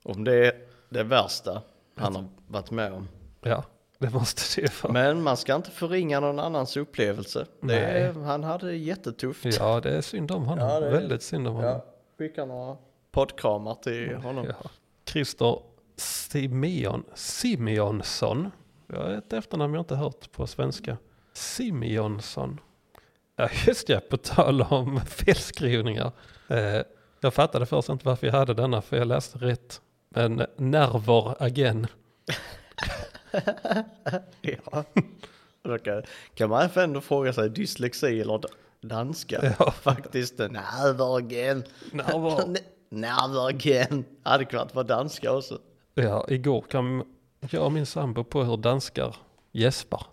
Om 0.04 0.24
det 0.24 0.48
är 0.48 0.52
det 0.90 1.04
värsta 1.04 1.62
han 1.96 2.16
har 2.16 2.26
varit 2.48 2.72
med 2.72 2.94
om. 2.94 3.08
ja, 3.42 3.64
det 4.00 4.10
måste 4.14 4.42
det 4.56 4.62
ju 4.62 4.68
vara. 4.84 4.94
Men 4.94 5.22
man 5.24 5.38
ska 5.38 5.56
inte 5.56 5.72
förringa 5.72 6.20
någon 6.20 6.40
annans 6.40 6.78
upplevelse. 6.78 7.46
Det 7.62 7.80
är, 7.80 8.14
han 8.14 8.44
hade 8.44 8.68
det 8.68 8.76
jättetufft. 8.76 9.46
Ja, 9.60 9.80
det 9.82 9.90
är 9.98 10.02
synd 10.02 10.32
om 10.32 10.46
honom. 10.46 10.70
Ja, 10.70 10.76
är- 10.86 10.92
Väldigt 10.92 11.24
synd 11.24 11.48
om 11.48 11.56
honom. 11.56 11.70
Ja, 11.72 11.86
skicka 12.18 12.46
några 12.46 12.78
poddkramar 13.12 13.76
till 13.76 14.16
honom. 14.16 14.46
Ja. 14.64 14.70
Christer 15.06 15.60
Simeon, 15.96 17.04
Simeonsson. 17.14 18.52
Jag 18.88 18.98
har 19.00 19.10
ett 19.10 19.34
efternamn 19.34 19.74
jag 19.74 19.82
inte 19.82 19.96
hört 19.96 20.32
på 20.32 20.48
svenska. 20.48 20.98
Simeonsson. 21.34 22.60
Ja 23.40 23.50
just 23.68 23.90
ja, 23.90 24.00
på 24.10 24.18
tal 24.18 24.62
om 24.62 25.02
felskrivningar. 25.02 26.12
Eh, 26.48 26.82
jag 27.22 27.34
fattade 27.34 27.66
först 27.66 27.90
inte 27.90 28.06
varför 28.06 28.28
jag 28.28 28.34
hade 28.34 28.54
denna 28.54 28.82
för 28.82 28.98
jag 28.98 29.08
läste 29.08 29.38
rätt. 29.38 29.82
Men 30.10 30.46
nerver 30.58 31.44
again. 31.44 31.88
Ja. 34.42 34.84
Kan, 35.84 36.04
kan 36.34 36.50
man 36.50 36.70
ändå 36.76 37.02
fråga 37.02 37.34
sig 37.34 37.50
dyslexi 37.50 38.22
eller 38.22 38.42
danska. 38.82 39.56
Ja. 39.60 39.72
Faktiskt. 39.72 40.38
Närvagen. 40.38 41.64
Nerver. 41.92 42.58
Närvagen. 42.90 44.06
Hade 44.24 44.46
kunnat 44.46 44.76
vara 44.76 44.86
danska 44.86 45.32
också. 45.32 45.60
Ja, 45.94 46.26
igår 46.30 46.62
kom 46.72 47.16
jag 47.50 47.66
och 47.66 47.72
min 47.72 47.86
sambo 47.86 48.24
på 48.24 48.44
hur 48.44 48.58
danskar 48.58 49.16
gäspar. 49.52 50.06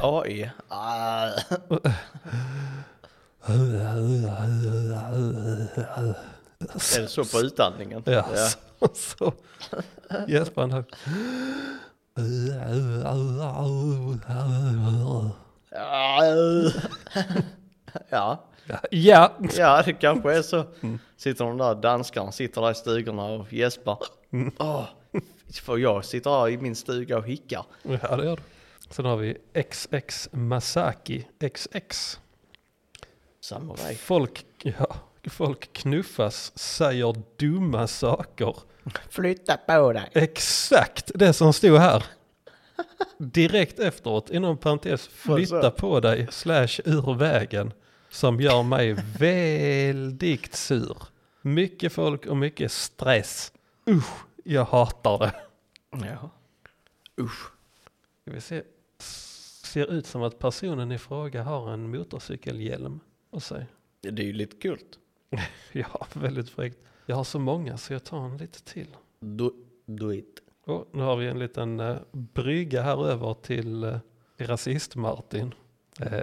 AI. 0.00 0.50
Ah. 0.68 1.28
Är 6.96 7.00
det 7.00 7.08
så 7.08 7.24
på 7.24 7.40
utandningen? 7.40 8.02
Ja, 8.06 8.24
så. 8.34 8.88
så. 8.94 9.32
Gäspar 10.28 10.68
högt. 10.68 10.94
Ja. 18.10 18.44
Ja, 18.90 19.32
ja, 19.56 19.82
det 19.84 19.92
kanske 19.92 20.32
är 20.32 20.42
så. 20.42 20.64
Sitter 21.16 21.44
de 21.44 21.58
där 21.58 21.74
danskarna, 21.74 22.32
sitter 22.32 22.60
där 22.60 22.70
i 22.70 22.74
stugorna 22.74 23.24
och 23.24 23.52
gäspar. 23.52 23.98
Åh, 24.58 24.84
för 25.62 25.78
jag 25.78 26.04
sitter 26.04 26.30
här 26.30 26.48
i 26.48 26.58
min 26.58 26.76
stuga 26.76 27.18
och 27.18 27.26
hickar. 27.26 27.64
ja 27.82 28.16
det 28.16 28.24
gör 28.24 28.36
du. 28.36 28.42
Sen 28.92 29.04
har 29.04 29.16
vi 29.16 29.36
XX 29.70 30.28
Masaki 30.32 31.24
XX. 31.38 32.18
Samurai. 33.40 33.94
Folk, 33.94 34.46
ja, 34.62 34.96
folk 35.30 35.72
knuffas, 35.72 36.58
säger 36.58 37.22
dumma 37.36 37.86
saker. 37.86 38.56
Flytta 39.10 39.56
på 39.56 39.92
dig. 39.92 40.10
Exakt 40.12 41.10
det 41.14 41.32
som 41.32 41.52
stod 41.52 41.78
här. 41.78 42.04
Direkt 43.18 43.78
efteråt, 43.78 44.30
inom 44.30 44.56
parentes, 44.56 45.08
flytta 45.08 45.70
på 45.70 46.00
dig 46.00 46.28
slash 46.30 46.80
ur 46.84 47.14
vägen. 47.14 47.72
Som 48.10 48.40
gör 48.40 48.62
mig 48.62 48.96
väldigt 49.18 50.54
sur. 50.54 50.96
Mycket 51.42 51.92
folk 51.92 52.26
och 52.26 52.36
mycket 52.36 52.72
stress. 52.72 53.52
Usch, 53.88 54.24
jag 54.44 54.64
hatar 54.64 55.18
det. 55.18 55.34
Ja. 56.06 56.30
Usch. 57.20 57.52
Ska 58.22 58.30
vi 58.30 58.40
se. 58.40 58.62
Ser 59.72 59.92
ut 59.92 60.06
som 60.06 60.22
att 60.22 60.38
personen 60.38 60.92
i 60.92 60.98
fråga 60.98 61.42
har 61.42 61.70
en 61.70 61.90
motorcykelhjälm 61.90 63.00
på 63.30 63.40
sig. 63.40 63.66
Det 64.00 64.22
är 64.22 64.26
ju 64.26 64.32
lite 64.32 64.56
kul. 64.56 64.78
Ja, 65.72 66.06
väldigt 66.12 66.50
fräckt. 66.50 66.78
Jag 67.06 67.16
har 67.16 67.24
så 67.24 67.38
många 67.38 67.78
så 67.78 67.92
jag 67.92 68.04
tar 68.04 68.24
en 68.24 68.36
lite 68.36 68.62
till. 68.62 68.96
Do, 69.20 69.52
do 69.86 70.12
it. 70.12 70.40
Och 70.64 70.88
nu 70.92 71.02
har 71.02 71.16
vi 71.16 71.26
en 71.26 71.38
liten 71.38 71.80
uh, 71.80 71.96
brygga 72.12 72.82
här 72.82 73.06
över 73.06 73.34
till 73.34 73.84
uh, 73.84 73.98
rasist-Martin. 74.38 75.54
Eh, 76.00 76.12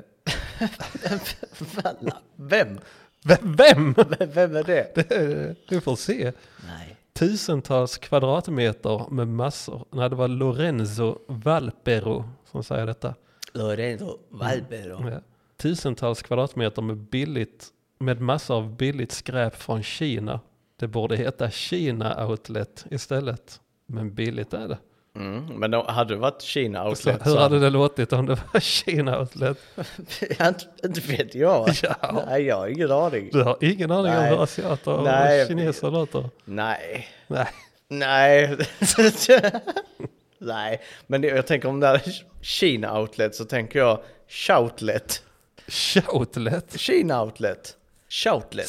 Vem? 2.35 2.79
vem? 3.23 3.93
vem? 3.93 3.93
Vem 4.19 4.55
är 4.55 4.63
det? 4.63 4.95
Det, 4.95 5.55
du 5.69 5.81
får 5.81 5.95
se. 5.95 6.33
Nej. 6.67 6.95
Tusentals 7.13 7.97
kvadratmeter 7.97 9.09
med 9.09 9.27
massor. 9.27 9.85
Nej, 9.91 10.09
det 10.09 10.15
var 10.15 10.27
Lorenzo 10.27 11.19
Valpero 11.27 12.29
som 12.45 12.63
säger 12.63 12.85
detta. 12.85 13.15
Lorenzo 13.53 14.17
Valpero. 14.29 15.09
Ja. 15.09 15.19
Tusentals 15.57 16.21
kvadratmeter 16.21 16.81
med 16.81 16.97
billigt, 16.97 17.67
med 17.99 18.21
massor 18.21 18.55
av 18.55 18.75
billigt 18.75 19.11
skräp 19.11 19.55
från 19.55 19.83
Kina. 19.83 20.39
Det 20.79 20.87
borde 20.87 21.15
heta 21.17 21.49
Kina 21.49 22.27
Outlet 22.27 22.85
istället. 22.91 23.59
Men 23.85 24.13
billigt 24.13 24.53
är 24.53 24.67
det. 24.67 24.77
Mm, 25.15 25.45
men 25.45 25.71
då 25.71 25.83
hade 25.83 26.13
det 26.13 26.19
varit 26.19 26.41
Kina 26.41 26.87
outlet 26.89 27.25
Hur 27.25 27.31
så- 27.31 27.39
hade 27.39 27.59
det 27.59 27.69
låtit 27.69 28.13
om 28.13 28.25
det 28.25 28.37
var 28.53 28.59
Kina 28.59 29.19
Outlet? 29.19 29.57
Ja, 30.39 30.53
inte, 30.83 31.01
vet 31.01 31.35
jag. 31.35 31.69
Ja. 31.83 32.23
Nej, 32.27 32.41
jag 32.43 32.55
har 32.55 32.67
ingen 32.67 32.91
aning. 32.91 33.29
Du 33.33 33.43
har 33.43 33.57
ingen 33.61 33.91
aning 33.91 34.11
om 34.11 34.17
Nej. 34.17 34.29
hur 34.29 34.43
asiater 34.43 34.91
och 34.93 35.03
Nej. 35.03 35.47
kineser 35.47 35.91
låter? 35.91 36.29
Nej. 36.45 37.07
Nej. 37.27 37.47
Nej. 37.87 38.57
Nej, 40.39 40.81
men 41.07 41.21
det, 41.21 41.27
jag 41.27 41.47
tänker 41.47 41.69
om 41.69 41.79
det 41.79 41.87
är 41.87 42.01
Kina 42.41 42.99
outlet 42.99 43.35
så 43.35 43.45
tänker 43.45 43.79
jag 43.79 43.99
shoutlet. 44.27 45.23
Shoutlet. 45.67 46.79
Kina 46.79 47.23
outlet. 47.23 47.77
Shoutlet. 48.09 48.67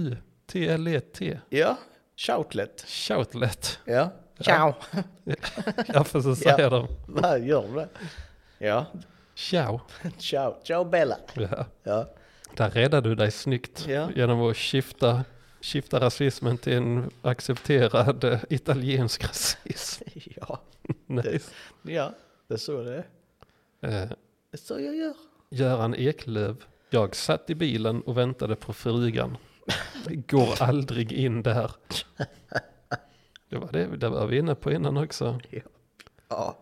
C-H-O-U-T-L-E-T. 0.00 1.38
Ja, 1.48 1.76
shoutlet. 2.16 2.84
Shoutlet. 2.88 3.78
Ja. 3.84 4.10
Ciao. 4.40 4.74
Ja, 5.86 6.04
för 6.04 6.20
så 6.20 6.36
säger 6.36 6.70
de. 6.70 6.86
Vad 7.06 7.40
gör 7.40 7.62
de 7.62 7.74
det? 7.74 7.88
Ja, 8.58 8.86
Ciao. 9.34 9.80
ciao. 10.18 10.54
Ciao 10.64 10.84
Bella. 10.84 11.16
Ja. 11.34 11.64
Ja. 11.82 12.08
Där 12.56 12.70
räddade 12.70 13.08
du 13.08 13.14
dig 13.14 13.30
snyggt 13.30 13.84
Ja. 13.88 14.08
genom 14.16 14.42
att 14.50 14.56
skifta, 14.56 15.24
skifta 15.60 16.00
rasismen 16.00 16.58
till 16.58 16.72
en 16.72 17.10
accepterad 17.22 18.24
eh, 18.24 18.40
italiensk 18.48 19.24
rasism. 19.24 20.04
Ja, 20.36 20.60
Nice. 21.06 21.50
ja, 21.82 22.12
det 22.48 22.54
är 22.54 22.58
så 22.58 22.82
det 22.82 22.94
är. 22.94 22.98
Eh, 24.02 24.08
Det 24.08 24.16
är 24.52 24.56
så 24.56 24.80
jag 24.80 24.96
gör. 24.96 25.14
Göran 25.50 25.94
Eklöf. 25.94 26.56
Jag 26.90 27.16
satt 27.16 27.50
i 27.50 27.54
bilen 27.54 28.00
och 28.02 28.18
väntade 28.18 28.56
på 28.56 28.72
frugan. 28.72 29.36
Det 30.06 30.14
går 30.16 30.62
aldrig 30.62 31.12
in 31.12 31.42
där. 31.42 31.70
Det 33.48 33.56
var 33.58 33.72
det, 33.72 33.86
det 33.96 34.08
var 34.08 34.26
vi 34.26 34.38
inne 34.38 34.54
på 34.54 34.72
innan 34.72 34.96
också. 34.96 35.40
Ja, 36.28 36.58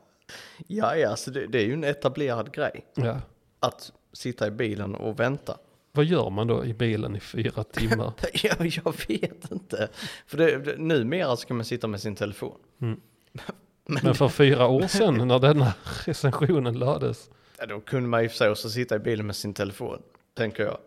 ja, 0.66 0.96
ja 0.96 1.16
så 1.16 1.30
det, 1.30 1.46
det 1.46 1.58
är 1.58 1.64
ju 1.64 1.72
en 1.72 1.84
etablerad 1.84 2.52
grej. 2.52 2.86
Ja. 2.94 3.20
Att 3.60 3.92
sitta 4.12 4.46
i 4.46 4.50
bilen 4.50 4.94
och 4.94 5.20
vänta. 5.20 5.58
Vad 5.96 6.04
gör 6.04 6.30
man 6.30 6.46
då 6.46 6.64
i 6.64 6.74
bilen 6.74 7.16
i 7.16 7.20
fyra 7.20 7.64
timmar? 7.64 8.12
Ja, 8.42 8.54
jag 8.58 8.94
vet 9.08 9.50
inte. 9.50 9.88
För 10.26 10.36
det, 10.38 10.78
numera 10.78 11.36
ska 11.36 11.54
man 11.54 11.64
sitta 11.64 11.86
med 11.86 12.00
sin 12.00 12.14
telefon. 12.14 12.58
Men 13.86 14.14
för 14.14 14.28
fyra 14.28 14.66
år 14.66 14.86
sedan 14.86 15.28
när 15.28 15.38
denna 15.38 15.74
recensionen 16.04 16.78
lades. 16.78 17.30
Ja, 17.58 17.66
då 17.66 17.80
kunde 17.80 18.08
man 18.08 18.22
ju 18.22 18.28
för 18.28 18.36
sig 18.36 18.50
också 18.50 18.70
sitta 18.70 18.96
i 18.96 18.98
bilen 18.98 19.26
med 19.26 19.36
sin 19.36 19.54
telefon, 19.54 20.02
tänker 20.34 20.62
jag. 20.62 20.78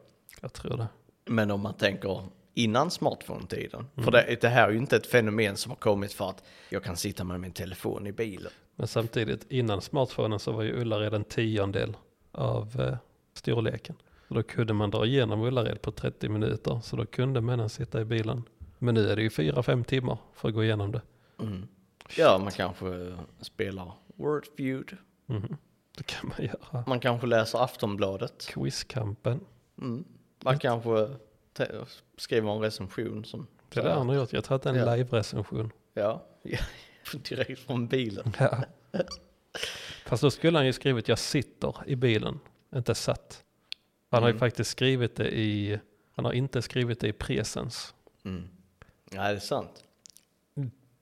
Jag 0.41 0.53
tror 0.53 0.77
det. 0.77 0.87
Men 1.25 1.51
om 1.51 1.61
man 1.61 1.73
tänker 1.73 2.23
innan 2.53 2.91
smartphone-tiden. 2.91 3.87
För 3.95 4.11
det, 4.11 4.37
det 4.41 4.49
här 4.49 4.67
är 4.67 4.71
ju 4.71 4.77
inte 4.77 4.95
ett 4.95 5.07
fenomen 5.07 5.57
som 5.57 5.69
har 5.69 5.77
kommit 5.77 6.13
för 6.13 6.29
att 6.29 6.43
jag 6.69 6.83
kan 6.83 6.97
sitta 6.97 7.23
med 7.23 7.39
min 7.39 7.51
telefon 7.51 8.07
i 8.07 8.11
bilen. 8.11 8.51
Men 8.75 8.87
samtidigt 8.87 9.45
innan 9.51 9.81
smartphonen 9.81 10.39
så 10.39 10.51
var 10.51 10.63
ju 10.63 10.81
Ullared 10.81 11.13
en 11.13 11.23
tiondel 11.23 11.97
av 12.31 12.81
eh, 12.81 12.97
storleken. 13.33 13.95
Så 14.29 14.35
då 14.35 14.43
kunde 14.43 14.73
man 14.73 14.91
dra 14.91 15.05
igenom 15.05 15.41
Ullared 15.41 15.81
på 15.81 15.91
30 15.91 16.29
minuter. 16.29 16.79
Så 16.83 16.95
då 16.95 17.05
kunde 17.05 17.41
männen 17.41 17.69
sitta 17.69 18.01
i 18.01 18.05
bilen. 18.05 18.43
Men 18.77 18.95
nu 18.95 19.09
är 19.09 19.15
det 19.15 19.21
ju 19.21 19.29
4-5 19.29 19.83
timmar 19.83 20.17
för 20.33 20.47
att 20.49 20.53
gå 20.55 20.63
igenom 20.63 20.91
det. 20.91 21.01
Ja, 22.17 22.37
man 22.37 22.51
kanske 22.51 23.17
spelar 23.41 23.91
Word 24.15 24.45
Feud. 24.57 24.97
Mhm. 25.25 25.57
Det 25.97 26.03
kan 26.03 26.29
man 26.37 26.45
göra. 26.47 26.83
Man 26.87 26.99
kanske 26.99 27.27
läser 27.27 27.63
Aftonbladet. 27.63 28.47
Quizkampen. 28.49 29.39
Mm. 29.81 30.03
Man 30.43 30.59
kanske 30.59 31.09
te- 31.53 31.67
skriver 32.17 32.51
en 32.55 32.59
recension 32.61 33.25
som... 33.25 33.47
Det 33.69 33.79
är 33.79 33.83
det 33.83 33.93
han 33.93 34.09
har 34.09 34.15
gjort. 34.15 34.33
Jag 34.33 34.43
det 34.43 34.65
är 34.69 34.73
en 34.73 34.79
Ja. 34.79 34.95
live-recension. 34.95 35.71
Ja, 35.93 36.25
direkt 37.29 37.59
från 37.59 37.87
bilen. 37.87 38.33
Ja. 38.39 38.63
Fast 40.05 40.21
då 40.23 40.31
skulle 40.31 40.57
han 40.57 40.65
ju 40.65 40.73
skrivit 40.73 41.07
jag 41.07 41.19
sitter 41.19 41.75
i 41.85 41.95
bilen, 41.95 42.39
inte 42.75 42.95
satt. 42.95 43.43
Han 44.09 44.21
har 44.23 44.29
ju 44.29 44.33
Mm. 44.33 44.39
faktiskt 44.39 44.71
skrivit 44.71 45.15
det 45.15 45.31
i, 45.39 45.79
han 46.15 46.25
har 46.25 46.33
inte 46.33 46.61
skrivit 46.61 46.99
det 46.99 47.07
i 47.07 47.13
presens. 47.13 47.93
Mm. 48.25 48.47
Ja, 49.11 49.21
det 49.21 49.35
är 49.35 49.39
sant. 49.39 49.83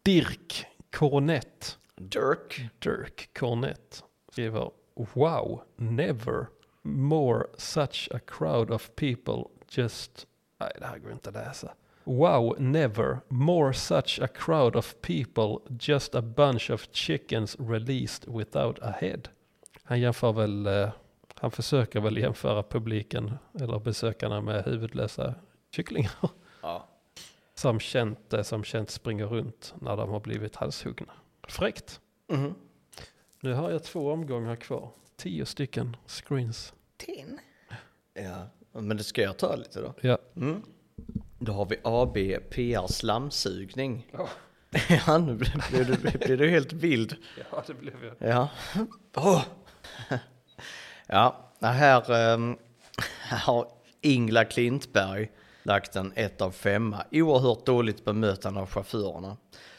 Dirk 0.04 0.66
Cornett, 0.92 1.78
Dirk. 1.96 2.70
Dirk 2.80 3.30
Cornett 3.34 4.04
skriver 4.32 4.72
Wow, 4.96 5.62
never 5.76 6.48
more 6.82 7.46
such 7.58 8.10
a 8.12 8.20
crowd 8.28 8.72
of 8.72 8.90
people 8.96 9.44
just, 9.70 10.28
nej 10.60 10.72
det 10.80 10.86
här 10.86 10.98
går 10.98 11.12
inte 11.12 11.30
att 11.30 11.36
läsa. 11.36 11.74
Wow, 12.04 12.56
never 12.60 13.20
more 13.28 13.74
such 13.74 14.20
a 14.22 14.28
crowd 14.28 14.76
of 14.76 14.96
people 15.02 15.76
just 15.80 16.16
a 16.16 16.22
bunch 16.22 16.70
of 16.72 16.88
chickens 16.92 17.56
released 17.60 18.28
without 18.36 18.80
a 18.82 18.92
head. 19.00 19.30
Han 19.84 20.00
jämför 20.00 20.32
väl, 20.34 20.66
eh, 20.68 20.90
han 21.40 21.52
försöker 21.52 22.00
väl 22.00 22.18
jämföra 22.18 22.64
publiken 22.64 23.38
eller 23.60 23.80
besökarna 23.80 24.42
med 24.42 24.64
huvudlösa 24.66 25.36
kycklingar. 25.76 26.12
Ja. 26.62 26.88
Som 27.56 27.80
känt, 27.80 28.34
eh, 28.34 28.42
som 28.44 28.64
känt 28.64 28.90
springer 28.90 29.26
runt 29.26 29.74
när 29.80 29.98
de 29.98 30.10
har 30.10 30.20
blivit 30.20 30.56
halshuggna. 30.56 31.14
Fräckt. 31.48 32.02
Mhm. 32.28 32.56
Nu 33.42 33.54
har 33.54 33.72
jag 33.72 33.84
två 33.84 34.12
omgångar 34.12 34.56
kvar. 34.56 34.92
Tio 35.16 35.46
stycken 35.46 35.98
screens. 36.08 36.74
Tin. 36.98 37.40
Ja, 38.14 38.48
men 38.72 38.98
det 38.98 39.04
ska 39.04 39.22
jag 39.22 39.38
ta 39.38 39.56
lite 39.56 39.82
då. 39.82 39.94
Ja. 40.02 40.18
Mm. 40.36 40.62
Då 41.40 41.52
har 41.52 41.66
vi 41.66 41.78
AB 41.84 42.14
PR 42.50 42.88
slamsugning. 42.88 44.08
Ja. 44.12 44.30
Ja, 45.08 45.18
nu 45.18 45.36
blir 45.36 45.70
blir 45.72 45.86
du, 45.86 46.18
blir 46.26 46.38
du 46.38 46.50
helt 46.50 46.74
vild. 46.74 47.16
Ja, 47.52 47.64
det 47.68 47.74
blev 47.74 47.94
jag. 48.04 48.30
Ja. 48.32 48.50
Åh. 49.16 49.44
Ja, 51.08 51.36
här, 51.62 52.34
um, 52.34 52.58
har 53.30 53.68
Ingla 54.02 54.46
Klintberg 54.46 55.32
lagt 55.64 55.96
en 55.96 56.14
1 56.16 56.42
av 56.42 56.52
5. 56.52 56.96
Oerhört 57.12 57.66
dåligt 57.66 58.06
bemötande 58.06 58.60
av 58.60 58.70
chaufförerna. 58.70 59.38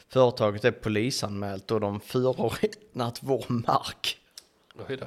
Företaget 0.09 0.65
är 0.65 0.71
polisanmält 0.71 1.71
och 1.71 1.79
de 1.79 1.99
förorenat 1.99 3.19
vår 3.21 3.45
mark. 3.47 4.17
Oj 4.89 4.97
då. 4.97 5.05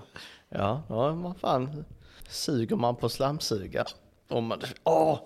Ja, 0.49 0.83
ja 0.89 1.11
vad 1.11 1.37
fan. 1.37 1.85
Suger 2.29 2.77
man 2.77 2.97
på 2.97 3.09
slamsuga? 3.09 3.85
Om 4.29 4.45
man, 4.45 4.61
åh! 4.85 5.19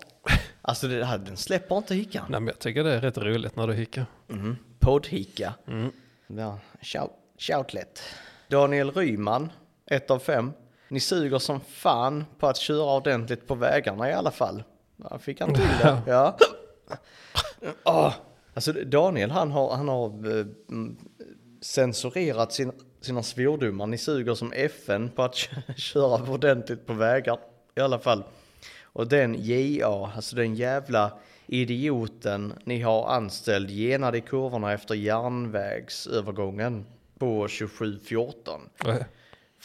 Alltså 0.63 0.89
det 0.89 1.05
här, 1.05 1.19
den 1.19 1.37
släpper 1.37 1.77
inte 1.77 1.95
hickan. 1.95 2.27
Nej 2.29 2.41
men 2.41 2.47
jag 2.47 2.59
tycker 2.59 2.85
det 2.85 2.95
är 2.95 3.01
rätt 3.01 3.19
roligt 3.19 3.57
när 3.57 3.67
du 3.67 3.75
hickar. 3.75 4.07
Mm. 4.29 4.57
Poddhicka. 4.79 5.55
Mm. 5.67 5.93
Ja, 6.27 6.59
shout, 6.83 7.11
shoutlet. 7.39 8.03
Daniel 8.49 8.91
Ryman, 8.91 9.53
ett 9.87 10.11
av 10.11 10.19
fem. 10.19 10.53
Ni 10.89 11.01
suger 11.01 11.39
som 11.39 11.61
fan 11.61 12.25
på 12.39 12.47
att 12.47 12.57
köra 12.57 12.97
ordentligt 12.97 13.47
på 13.47 13.55
vägarna 13.55 14.11
i 14.11 14.13
alla 14.13 14.31
fall. 14.31 14.63
Ja, 14.97 15.19
fick 15.19 15.41
han 15.41 15.55
till 15.55 15.65
det. 15.83 16.03
Ja. 16.07 16.37
Åh, 17.85 18.13
Alltså 18.57 18.73
Daniel 18.73 19.31
han 19.31 19.51
har, 19.51 19.77
han 19.77 19.89
har 19.89 20.39
eh, 20.39 20.47
mm, 20.71 20.97
censurerat 21.61 22.53
sin, 22.53 22.73
sina 23.01 23.23
svordomar. 23.23 23.87
Ni 23.87 23.99
suger 23.99 24.35
som 24.35 24.53
FN 24.53 25.11
på 25.11 25.23
att 25.23 25.35
köra 25.77 26.31
ordentligt 26.31 26.87
på 26.87 26.93
vägar 26.93 27.39
i 27.75 27.81
alla 27.81 27.99
fall. 27.99 28.25
Och 28.83 29.07
den 29.07 29.37
JA, 29.39 30.13
alltså 30.17 30.37
den 30.37 30.55
jävla 30.55 31.13
idioten 31.47 32.53
ni 32.65 32.81
har 32.81 33.09
anställd 33.09 33.71
genade 33.71 34.19
i 34.19 34.21
kurvorna 34.21 34.73
efter 34.73 34.95
järnvägsövergången 34.95 36.87
på 37.19 37.49
2714 37.49 38.61
Oj. 38.85 39.05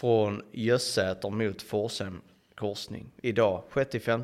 Från 0.01 0.41
Gössäter 0.51 1.29
mot 1.29 1.61
Forshem 1.61 2.21
korsning 2.55 3.11
idag 3.21 3.63
6 3.73 4.05
5 4.05 4.23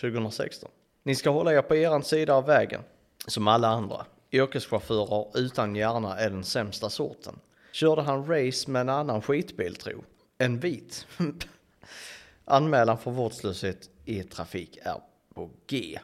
2016. 0.00 0.70
Ni 1.02 1.14
ska 1.14 1.30
hålla 1.30 1.52
er 1.52 1.62
på 1.62 1.76
eran 1.76 2.02
sida 2.02 2.34
av 2.34 2.46
vägen 2.46 2.80
som 3.26 3.48
alla 3.48 3.68
andra. 3.68 4.06
Yrkeschaufförer 4.32 5.38
utan 5.38 5.76
hjärna 5.76 6.18
är 6.18 6.30
den 6.30 6.44
sämsta 6.44 6.90
sorten. 6.90 7.38
Körde 7.72 8.02
han 8.02 8.26
race 8.26 8.70
med 8.70 8.80
en 8.80 8.88
annan 8.88 9.22
skitbil 9.22 9.76
tro? 9.76 10.04
En 10.38 10.58
vit? 10.58 11.06
Anmälan 12.44 12.98
för 12.98 13.10
vårdslöshet 13.10 13.90
i 14.04 14.22
trafik 14.22 14.78
är 14.82 15.00
på 15.34 15.50
G. 15.66 15.98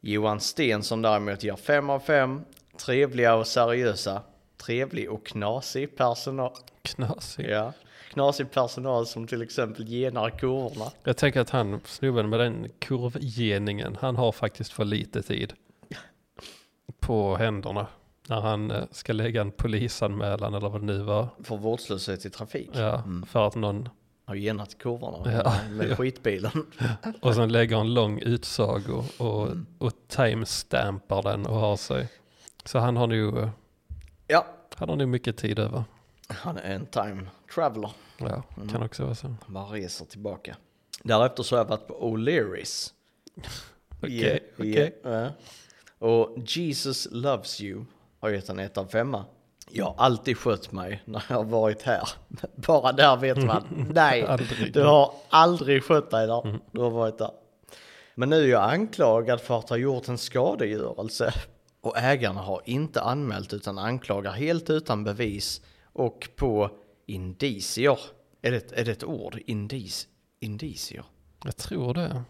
Johan 0.00 0.40
Stensson 0.40 1.02
däremot 1.02 1.42
ger 1.42 1.56
5 1.56 1.90
av 1.90 2.00
5. 2.00 2.40
Trevliga 2.76 3.34
och 3.34 3.46
seriösa. 3.46 4.22
Trevlig 4.56 5.10
och 5.10 5.26
knasig 5.26 5.96
personal. 5.96 6.52
Knasig. 6.82 7.50
Ja. 7.50 7.72
Knasig 8.18 8.50
personal 8.50 9.06
som 9.06 9.26
till 9.26 9.42
exempel 9.42 9.88
genar 9.88 10.30
kurvorna. 10.30 10.90
Jag 11.04 11.16
tänker 11.16 11.40
att 11.40 11.50
han, 11.50 11.80
snubben 11.84 12.28
med 12.28 12.40
den 12.40 12.68
kurvgeningen, 12.78 13.96
han 14.00 14.16
har 14.16 14.32
faktiskt 14.32 14.72
för 14.72 14.84
lite 14.84 15.22
tid 15.22 15.52
på 17.00 17.36
händerna. 17.36 17.86
När 18.28 18.40
han 18.40 18.70
eh, 18.70 18.82
ska 18.90 19.12
lägga 19.12 19.40
en 19.40 19.50
polisanmälan 19.50 20.54
eller 20.54 20.68
vad 20.68 20.80
det 20.80 20.86
nu 20.86 20.98
var. 21.02 21.28
För 21.44 21.56
vårdslöshet 21.56 22.24
i 22.26 22.30
trafik. 22.30 22.70
Ja, 22.72 23.02
för 23.26 23.46
att 23.46 23.54
någon, 23.54 23.88
Har 24.24 24.34
genat 24.34 24.78
kurvorna 24.78 25.32
Ja. 25.44 25.54
med 25.70 25.96
skitbilen. 25.98 26.66
och 27.20 27.34
sen 27.34 27.52
lägger 27.52 27.80
en 27.80 27.94
lång 27.94 28.18
utsago 28.20 29.04
och, 29.18 29.48
och 29.78 29.92
timestampar 30.08 31.22
den 31.22 31.46
och 31.46 31.56
har 31.56 31.76
sig. 31.76 32.08
Så 32.64 32.78
han 32.78 32.96
har 32.96 33.06
nog, 33.06 33.38
eh, 33.38 33.48
Ja, 34.26 34.46
han 34.74 34.88
har 34.88 34.96
nog 34.96 35.08
mycket 35.08 35.36
tid 35.36 35.58
över. 35.58 35.84
han 36.28 36.56
är 36.58 36.74
en 36.74 36.86
time 36.86 37.26
traveler. 37.54 37.90
Ja, 38.18 38.42
kan 38.70 38.82
också 38.82 39.04
vara 39.04 39.14
så. 39.14 39.34
Bara 39.46 39.64
reser 39.64 40.04
tillbaka. 40.04 40.56
Därefter 41.02 41.42
så 41.42 41.56
har 41.56 41.60
jag 41.60 41.68
varit 41.68 41.86
på 41.86 41.94
O'Learys. 41.94 42.92
Okej, 44.02 44.52
okej. 44.58 45.00
Och 45.98 46.36
Jesus 46.46 47.08
Loves 47.10 47.60
You 47.60 47.84
har 48.20 48.28
gett 48.30 48.48
en 48.48 48.58
1 48.58 48.78
av 48.78 48.86
5. 48.86 49.16
Jag 49.70 49.84
har 49.84 49.94
alltid 49.98 50.38
skött 50.38 50.72
mig 50.72 51.02
när 51.04 51.24
jag 51.28 51.36
har 51.36 51.44
varit 51.44 51.82
här. 51.82 52.08
Bara 52.54 52.92
där 52.92 53.16
vet 53.16 53.44
man. 53.44 53.64
Nej, 53.94 54.38
du 54.72 54.82
har 54.82 55.14
aldrig 55.28 55.84
skött 55.84 56.10
dig 56.10 56.26
där. 56.26 56.60
Du 56.72 56.80
har 56.80 56.90
varit 56.90 57.18
där. 57.18 57.30
Men 58.14 58.30
nu 58.30 58.44
är 58.44 58.48
jag 58.48 58.72
anklagad 58.72 59.40
för 59.40 59.58
att 59.58 59.68
ha 59.68 59.76
gjort 59.76 60.08
en 60.08 60.18
skadegörelse. 60.18 61.32
Och 61.80 61.98
ägarna 61.98 62.40
har 62.40 62.62
inte 62.64 63.00
anmält 63.00 63.52
utan 63.52 63.78
anklagar 63.78 64.32
helt 64.32 64.70
utan 64.70 65.04
bevis 65.04 65.60
och 65.92 66.28
på 66.36 66.70
indicier. 67.08 67.98
Är 68.42 68.50
det, 68.50 68.72
är 68.72 68.84
det 68.84 68.92
ett 68.92 69.04
ord? 69.04 69.38
Indic, 69.46 70.08
indicier? 70.40 71.04
Jag 71.44 71.56
tror 71.56 71.94
det. 71.94 72.22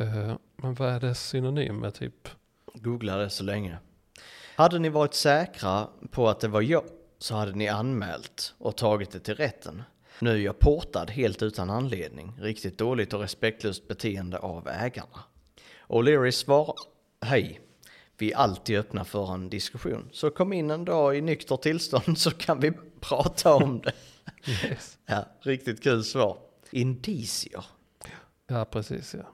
Eh, 0.00 0.36
men 0.56 0.74
vad 0.74 0.88
är 0.88 1.00
det 1.00 1.14
synonym 1.14 1.76
med 1.76 1.94
typ? 1.94 2.28
Googla 2.74 3.16
det 3.16 3.30
så 3.30 3.44
länge. 3.44 3.78
Hade 4.56 4.78
ni 4.78 4.88
varit 4.88 5.14
säkra 5.14 5.88
på 6.10 6.28
att 6.28 6.40
det 6.40 6.48
var 6.48 6.62
jag 6.62 6.84
så 7.18 7.34
hade 7.34 7.52
ni 7.52 7.68
anmält 7.68 8.54
och 8.58 8.76
tagit 8.76 9.10
det 9.10 9.20
till 9.20 9.34
rätten. 9.34 9.82
Nu 10.20 10.30
är 10.30 10.36
jag 10.36 10.58
portad 10.58 11.10
helt 11.10 11.42
utan 11.42 11.70
anledning. 11.70 12.32
Riktigt 12.40 12.78
dåligt 12.78 13.12
och 13.12 13.20
respektlöst 13.20 13.88
beteende 13.88 14.38
av 14.38 14.68
ägarna. 14.68 15.20
O'Leary 15.88 16.30
svarar 16.30 16.74
Hej. 17.20 17.60
Vi 18.18 18.32
är 18.32 18.36
alltid 18.36 18.78
öppna 18.78 19.04
för 19.04 19.34
en 19.34 19.48
diskussion. 19.48 20.08
Så 20.12 20.30
kom 20.30 20.52
in 20.52 20.70
en 20.70 20.84
dag 20.84 21.16
i 21.16 21.20
nykter 21.20 21.56
tillstånd 21.56 22.18
så 22.18 22.30
kan 22.30 22.60
vi 22.60 22.72
prata 23.00 23.54
om 23.54 23.80
det. 23.80 23.92
Yes. 24.64 24.98
Ja, 25.06 25.24
riktigt 25.40 25.82
kul 25.82 26.04
svar. 26.04 26.38
Indicier. 26.70 27.64
Ja, 28.46 28.64
precis 28.64 29.14
ja. 29.14 29.26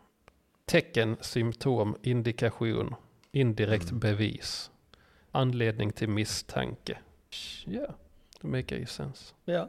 Tecken, 0.65 1.17
symptom, 1.21 1.97
indikation, 2.03 2.95
indirekt 3.33 3.91
bevis, 3.91 4.71
anledning 5.31 5.93
till 5.93 6.09
misstanke. 6.09 6.99
Ja, 7.65 7.95
det 8.41 8.49
make 8.49 8.77
ju 8.77 8.87
sense. 8.87 9.35
Ja. 9.45 9.69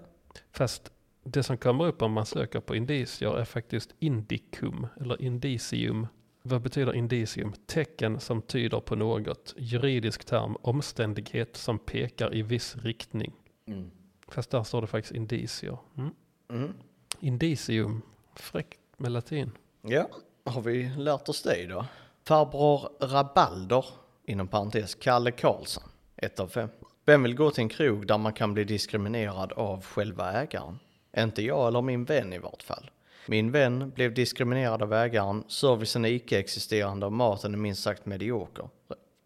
Fast 0.51 0.91
det 1.23 1.43
som 1.43 1.57
kommer 1.57 1.85
upp 1.85 2.01
om 2.01 2.11
man 2.11 2.25
söker 2.25 2.59
på 2.59 2.75
indicier 2.75 3.37
är 3.37 3.45
faktiskt 3.45 3.95
indicum 3.99 4.87
eller 4.99 5.21
indicium. 5.21 6.07
Vad 6.43 6.61
betyder 6.61 6.93
indicium? 6.93 7.53
Tecken 7.65 8.19
som 8.19 8.41
tyder 8.41 8.79
på 8.79 8.95
något. 8.95 9.53
Juridisk 9.57 10.25
term, 10.25 10.55
omständighet 10.61 11.57
som 11.57 11.79
pekar 11.79 12.35
i 12.35 12.41
viss 12.41 12.75
riktning. 12.75 13.33
Mm. 13.65 13.91
Fast 14.31 14.49
där 14.49 14.63
står 14.63 14.81
det 14.81 14.87
faktiskt 14.87 15.15
indicier. 15.15 15.77
Mm. 15.97 16.11
Mm. 16.49 16.73
Indicium, 17.19 18.01
fräckt 18.35 18.79
med 18.97 19.11
latin. 19.11 19.51
Ja, 19.81 20.09
har 20.45 20.61
vi 20.61 20.89
lärt 20.97 21.29
oss 21.29 21.43
det 21.43 21.65
då? 21.65 21.85
Farbror 22.23 22.89
Rabalder, 22.99 23.85
inom 24.25 24.47
parentes 24.47 24.95
Kalle 24.95 25.31
Karlsson, 25.31 25.83
1 26.15 26.39
av 26.39 26.47
5. 26.47 26.69
Vem 27.05 27.23
vill 27.23 27.35
gå 27.35 27.51
till 27.51 27.61
en 27.61 27.69
krog 27.69 28.07
där 28.07 28.17
man 28.17 28.33
kan 28.33 28.53
bli 28.53 28.63
diskriminerad 28.63 29.51
av 29.51 29.85
själva 29.85 30.31
ägaren? 30.31 30.79
Inte 31.17 31.41
jag 31.41 31.67
eller 31.67 31.81
min 31.81 32.05
vän 32.05 32.33
i 32.33 32.37
vart 32.37 32.63
fall. 32.63 32.91
Min 33.27 33.51
vän 33.51 33.89
blev 33.89 34.13
diskriminerad 34.13 34.81
av 34.81 34.93
ägaren, 34.93 35.43
servicen 35.47 36.05
är 36.05 36.09
icke-existerande 36.09 37.05
och 37.05 37.13
maten 37.13 37.53
är 37.53 37.57
minst 37.57 37.83
sagt 37.83 38.05
medioker. 38.05 38.69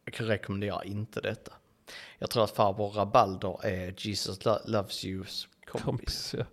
Jag 0.05 0.29
rekommenderar 0.29 0.87
inte 0.87 1.21
detta. 1.21 1.51
Jag 2.19 2.29
tror 2.29 2.43
att 2.43 2.51
farbror 2.51 2.89
Rabalder 2.91 3.65
är 3.65 3.93
Jesus 3.97 4.45
Lo- 4.45 4.59
Loves 4.65 5.05
Yous 5.05 5.47
kompis. 5.67 5.85
Kompis, 5.85 6.35
ja. 6.37 6.45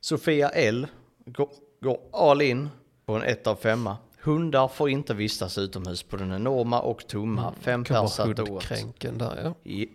Sofia 0.00 0.48
L 0.48 0.86
går, 1.26 1.48
går 1.80 2.00
all 2.12 2.42
in 2.42 2.68
på 3.06 3.14
en 3.14 3.22
1 3.22 3.46
av 3.46 3.56
5. 3.56 3.90
Hundar 4.22 4.68
får 4.68 4.90
inte 4.90 5.14
vistas 5.14 5.58
utomhus 5.58 6.02
på 6.02 6.16
den 6.16 6.32
enorma 6.32 6.80
och 6.80 7.06
tomma 7.06 7.54
fem 7.60 7.84
Kommer 7.84 8.00
pers 8.00 8.10
satt 8.10 8.28
åt 8.40 8.48
hundkränken 8.48 9.18
där 9.18 9.40
ja. 9.44 9.70
i 9.70 9.88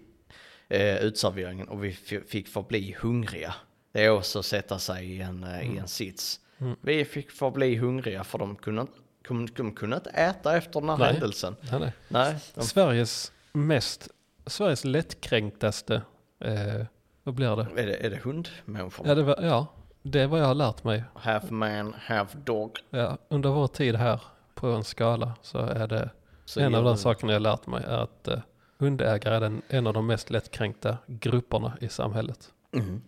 eh, 0.69 0.97
utserveringen 0.97 1.67
och 1.67 1.83
vi 1.83 1.93
fick 2.27 2.47
förbli 2.47 2.95
hungriga. 2.99 3.55
Det 3.91 4.03
är 4.05 4.09
också 4.09 4.39
att 4.39 4.45
sätta 4.45 4.79
sig 4.79 5.11
i 5.11 5.21
en, 5.21 5.43
eh, 5.43 5.75
i 5.75 5.77
en 5.77 5.87
sits. 5.87 6.39
Vi 6.81 7.05
fick 7.05 7.31
förbli 7.31 7.75
hungriga 7.75 8.23
för 8.23 8.37
de 8.37 8.55
kunde, 8.55 8.81
inte- 8.81 8.93
de, 9.27 9.47
de 9.55 9.75
kunde 9.75 9.95
inte 9.95 10.09
äta 10.09 10.57
efter 10.57 10.79
den 10.79 10.89
här 10.89 10.97
Nej. 10.97 11.11
händelsen. 11.11 11.55
Nej, 11.71 11.79
nej. 11.79 11.91
Nej, 12.07 12.35
de, 12.55 12.61
Sveriges 12.65 13.31
mest, 13.53 14.09
Sveriges 14.47 14.85
lättkränktaste, 14.85 16.01
eh, 16.39 16.85
vad 17.23 17.35
blir 17.35 17.55
det? 17.55 17.81
är, 17.81 17.87
det, 17.87 18.05
är 18.05 18.09
det 18.09 18.17
hundmänniskorna? 18.23 19.09
Ja 19.09 19.15
det, 19.15 19.23
var, 19.23 19.37
ja, 19.41 19.67
det 20.03 20.21
är 20.21 20.27
vad 20.27 20.39
jag 20.39 20.45
har 20.45 20.55
lärt 20.55 20.83
mig. 20.83 21.03
Half 21.13 21.49
man, 21.51 21.93
half 22.05 22.33
dog. 22.33 22.79
Ja, 22.89 23.17
under 23.29 23.49
vår 23.49 23.67
tid 23.67 23.95
här 23.95 24.21
på 24.55 24.67
en 24.67 24.83
skala 24.83 25.33
så 25.41 25.57
är 25.59 25.87
det 25.87 26.09
Så 26.45 26.59
en 26.59 26.75
av 26.75 26.83
de 26.83 26.97
sakerna 26.97 27.33
jag 27.33 27.41
lärt 27.41 27.67
mig 27.67 27.83
är 27.83 27.97
att 27.97 28.27
eh, 28.27 28.39
hundägare 28.77 29.35
är 29.35 29.39
den, 29.39 29.61
en 29.67 29.87
av 29.87 29.93
de 29.93 30.07
mest 30.07 30.29
lättkränkta 30.29 30.97
grupperna 31.07 31.77
i 31.81 31.89
samhället. 31.89 32.51
Mm. 32.73 33.01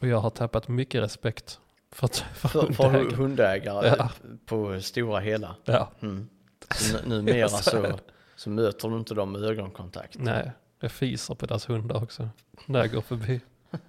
Och 0.00 0.06
jag 0.08 0.18
har 0.18 0.30
tappat 0.30 0.68
mycket 0.68 1.02
respekt 1.02 1.60
för, 1.92 2.08
för, 2.08 2.48
För, 2.48 2.72
för 2.72 2.82
hundägare. 2.84 3.16
hundägare 3.16 3.94
Ja. 3.98 4.10
på 4.46 4.80
stora 4.80 5.20
hela. 5.20 5.56
Ja, 5.64 5.90
Mm. 6.00 6.28
Så 6.74 7.08
numera 7.08 7.48
Så 7.48 7.98
så 8.36 8.50
möter 8.50 8.88
du 8.88 8.96
inte 8.96 9.14
dem 9.14 9.32
med 9.32 9.44
ögonkontakt. 9.44 10.16
nej, 10.18 10.52
jag 10.80 10.92
fiser 10.92 11.34
på 11.34 11.46
deras 11.46 11.68
hundar 11.68 12.02
också 12.02 12.28
när 12.66 12.78
jag 12.78 12.90
går 12.92 13.00
förbi. 13.00 13.40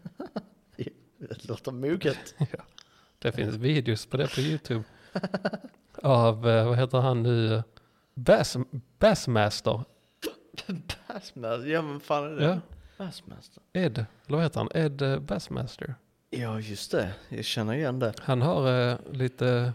Det 1.18 1.48
låter 1.48 1.72
moget. 1.72 2.36
Det 3.20 3.32
finns 3.32 3.56
videos 3.56 4.06
på 4.06 4.18
det 4.18 4.36
på 4.36 4.42
YouTube. 4.42 4.84
Av, 6.04 6.50
eh, 6.50 6.68
vad 6.68 6.78
heter 6.78 6.98
han 6.98 7.24
nu? 7.24 7.64
Bass, 8.14 8.58
Bassmaster. 9.00 9.84
Bassmaster, 11.08 11.68
ja 11.68 11.82
men 11.82 12.00
fan 12.00 12.24
är 12.24 12.30
det? 12.36 12.44
Ja, 12.46 12.60
Bassmaster. 12.98 13.64
Ed, 13.74 13.98
eller 14.28 14.38
vad 14.38 14.44
heter 14.44 14.60
han? 14.60 14.70
Ed 14.74 15.02
eh, 15.02 15.20
Bassmaster. 15.20 15.96
Ja, 16.30 16.60
just 16.60 16.92
det. 16.92 17.14
Jag 17.30 17.46
känner 17.46 17.74
igen 17.74 18.00
det. 18.00 18.14
Han 18.20 18.42
har 18.42 18.90
eh, 18.92 18.98
lite, 19.12 19.74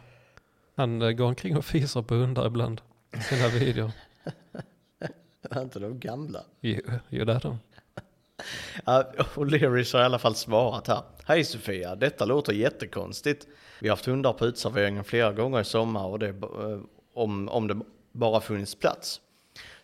han 0.77 1.03
eh, 1.03 1.11
går 1.11 1.27
omkring 1.27 1.57
och 1.57 1.65
fiser 1.65 2.03
på 2.03 2.15
hundar 2.15 2.47
ibland 2.47 2.81
i 3.13 3.21
sina 3.21 3.49
videor. 3.59 3.93
Är 5.51 5.63
inte 5.63 5.79
de 5.79 5.99
gamla? 5.99 6.41
Jo, 6.61 6.81
jo 7.09 7.25
det 7.25 7.33
är 7.33 7.41
de. 7.41 7.59
O'Learys 9.35 9.93
har 9.93 10.01
i 10.01 10.05
alla 10.05 10.19
fall 10.19 10.35
svarat 10.35 10.89
här. 10.89 11.03
Hej 11.25 11.45
Sofia, 11.45 11.97
detta 11.97 12.25
låter 12.25 12.53
jättekonstigt. 12.53 13.47
Vi 13.81 13.89
har 13.89 13.97
haft 13.97 14.07
hundar 14.07 14.33
på 14.33 14.47
utserveringen 14.47 15.05
flera 15.05 15.33
gånger 15.33 15.61
i 15.61 15.65
sommar 15.65 16.07
och 16.07 16.19
det, 16.19 16.29
eh, 16.29 16.81
om, 17.15 17.49
om 17.49 17.69
det 17.69 17.81
bara 18.13 18.41
funnits 18.41 18.75
plats. 18.75 19.21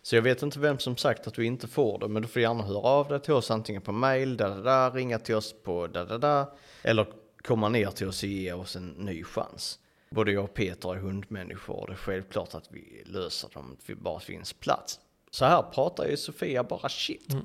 Så 0.01 0.15
jag 0.15 0.21
vet 0.21 0.41
inte 0.41 0.59
vem 0.59 0.79
som 0.79 0.97
sagt 0.97 1.27
att 1.27 1.33
du 1.33 1.45
inte 1.45 1.67
får 1.67 1.99
det, 1.99 2.07
men 2.07 2.21
du 2.21 2.27
får 2.27 2.41
gärna 2.41 2.63
höra 2.63 2.87
av 2.87 3.07
dig 3.07 3.19
till 3.19 3.33
oss 3.33 3.51
antingen 3.51 3.81
på 3.81 3.91
mail, 3.91 4.37
da, 4.37 4.49
da, 4.49 4.61
da, 4.61 4.89
ringa 4.89 5.19
till 5.19 5.35
oss 5.35 5.55
på 5.63 5.87
da, 5.87 6.05
da, 6.05 6.17
da, 6.17 6.53
eller 6.81 7.07
komma 7.43 7.69
ner 7.69 7.87
till 7.87 8.07
oss 8.07 8.23
och 8.23 8.29
ge 8.29 8.53
oss 8.53 8.75
en 8.75 8.89
ny 8.89 9.23
chans. 9.23 9.79
Både 10.09 10.31
jag 10.31 10.43
och 10.43 10.53
Peter 10.53 10.95
är 10.95 10.99
hundmänniskor 10.99 11.75
och 11.75 11.87
det 11.87 11.93
är 11.93 11.97
självklart 11.97 12.55
att 12.55 12.67
vi 12.71 13.03
löser 13.05 13.49
dem, 13.53 13.77
att 13.79 13.89
vi 13.89 13.95
bara 13.95 14.19
finns 14.19 14.53
plats. 14.53 14.99
Så 15.33 15.45
här 15.45 15.61
pratar 15.61 16.07
ju 16.07 16.17
Sofia 16.17 16.63
bara 16.63 16.89
shit. 16.89 17.35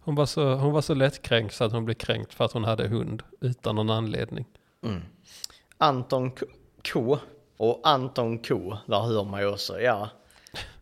Hon 0.00 0.14
var, 0.14 0.26
så, 0.26 0.54
hon 0.54 0.72
var 0.72 0.80
så 0.80 0.94
lättkränkt 0.94 1.54
så 1.54 1.64
att 1.64 1.72
hon 1.72 1.84
blev 1.84 1.94
kränkt 1.94 2.34
för 2.34 2.44
att 2.44 2.52
hon 2.52 2.64
hade 2.64 2.88
hund 2.88 3.22
utan 3.40 3.74
någon 3.74 3.90
anledning. 3.90 4.46
Mm. 4.82 5.02
Anton 5.78 6.30
K. 6.30 6.46
K. 6.92 7.18
Och 7.56 7.80
Anton 7.84 8.38
K. 8.38 8.78
Där 8.86 9.00
hör 9.00 9.24
man 9.24 9.40
ju 9.40 9.46
också, 9.46 9.80
ja. 9.80 10.08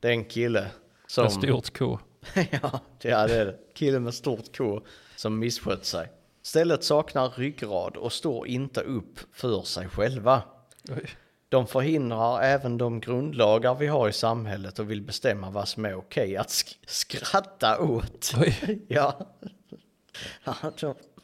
Det 0.00 0.08
är 0.08 0.12
en 0.12 0.24
kille 0.24 0.70
som... 1.06 1.24
Med 1.24 1.32
stort 1.32 1.78
K. 1.78 1.98
ja, 2.50 2.80
det 3.00 3.10
är 3.10 3.28
det. 3.28 3.58
Kille 3.74 4.00
med 4.00 4.14
stort 4.14 4.56
K 4.56 4.80
som 5.16 5.38
misskött 5.38 5.84
sig. 5.84 6.12
Stället 6.42 6.84
saknar 6.84 7.28
ryggrad 7.28 7.96
och 7.96 8.12
står 8.12 8.46
inte 8.46 8.80
upp 8.80 9.18
för 9.32 9.62
sig 9.62 9.88
själva. 9.88 10.42
Oj. 10.88 11.10
De 11.54 11.66
förhindrar 11.66 12.42
även 12.42 12.78
de 12.78 13.00
grundlagar 13.00 13.74
vi 13.74 13.86
har 13.86 14.08
i 14.08 14.12
samhället 14.12 14.78
och 14.78 14.90
vill 14.90 15.02
bestämma 15.02 15.50
vad 15.50 15.68
som 15.68 15.84
är 15.84 15.94
okej 15.94 16.36
att 16.36 16.48
sk- 16.48 16.76
skratta 16.86 17.78
åt. 17.80 18.32
Oj. 18.40 18.82
Ja. 18.88 19.18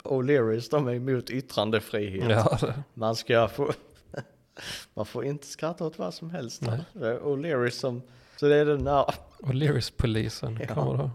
O'Learys, 0.03 0.67
de 0.71 0.87
är 0.87 0.93
emot 0.93 1.29
yttrandefrihet. 1.29 2.29
Ja, 2.29 2.59
Man 2.93 3.15
ska 3.15 3.47
få... 3.47 3.73
Man 4.93 5.05
får 5.05 5.25
inte 5.25 5.47
skratta 5.47 5.85
åt 5.85 5.97
vad 5.99 6.13
som 6.13 6.29
helst. 6.29 6.61
Nej. 6.61 6.79
Det 6.93 7.07
är 7.07 7.19
O'Leary 7.19 7.69
som... 7.69 8.01
Så 8.35 8.45
det 8.45 8.55
är 8.55 8.65
den 8.65 8.83
där... 8.83 9.05
och 9.39 9.53
Lyris-polisen 9.55 10.59
Ja. 10.67 10.73
kommer 10.75 10.97
då. 10.97 11.11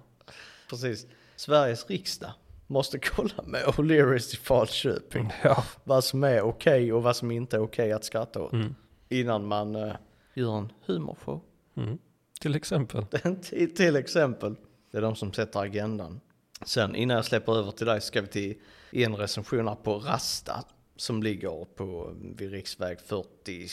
Precis. 0.70 1.06
Sveriges 1.36 1.90
riksdag 1.90 2.30
måste 2.66 2.98
kolla 2.98 3.42
med 3.44 3.64
O'Learys 3.64 4.34
i 4.34 4.36
Falköping. 4.36 5.32
Ja. 5.44 5.64
Vad 5.84 6.04
som 6.04 6.24
är 6.24 6.40
okej 6.42 6.92
och 6.92 7.02
vad 7.02 7.16
som 7.16 7.30
inte 7.30 7.56
är 7.56 7.60
okej 7.60 7.92
att 7.92 8.04
skratta 8.04 8.42
åt. 8.42 8.52
Mm. 8.52 8.74
Innan 9.08 9.46
man 9.46 9.74
eh, 9.74 9.94
gör 10.34 10.58
en 10.58 10.72
humorshow. 10.86 11.40
Mm. 11.76 11.98
Till 12.40 12.54
exempel. 12.54 13.06
till, 13.42 13.74
till 13.74 13.96
exempel. 13.96 14.54
Det 14.90 14.98
är 14.98 15.02
de 15.02 15.16
som 15.16 15.32
sätter 15.32 15.60
agendan. 15.60 16.20
Sen 16.64 16.96
innan 16.96 17.16
jag 17.16 17.24
släpper 17.24 17.58
över 17.58 17.70
till 17.70 17.86
dig 17.86 18.00
ska 18.00 18.20
vi 18.20 18.26
till 18.26 18.56
en 18.92 19.16
recension 19.16 19.68
här 19.68 19.74
på 19.74 19.98
Rasta. 19.98 20.64
Som 20.96 21.22
ligger 21.22 21.64
på 21.64 22.14
vid 22.36 22.50
riksväg 22.50 23.00
40, 23.00 23.68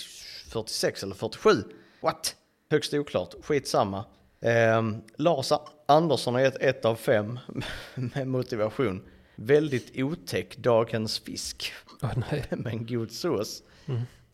46 0.49 1.03
eller 1.03 1.15
47. 1.15 1.49
What? 2.01 2.35
Högst 2.69 2.93
oklart, 2.93 3.33
skitsamma. 3.41 4.05
Ehm, 4.41 5.01
Lars 5.15 5.51
Andersson 5.85 6.33
har 6.33 6.41
gett 6.41 6.55
ett 6.55 6.85
av 6.85 6.95
fem 6.95 7.39
med 7.95 8.27
motivation. 8.27 9.03
Väldigt 9.35 9.91
otäck 9.95 10.57
dagens 10.57 11.19
fisk. 11.19 11.73
Åh 12.01 12.11
nej. 12.31 12.45
med 12.49 12.73
en 12.73 12.85
god 12.85 13.11
sås. 13.11 13.63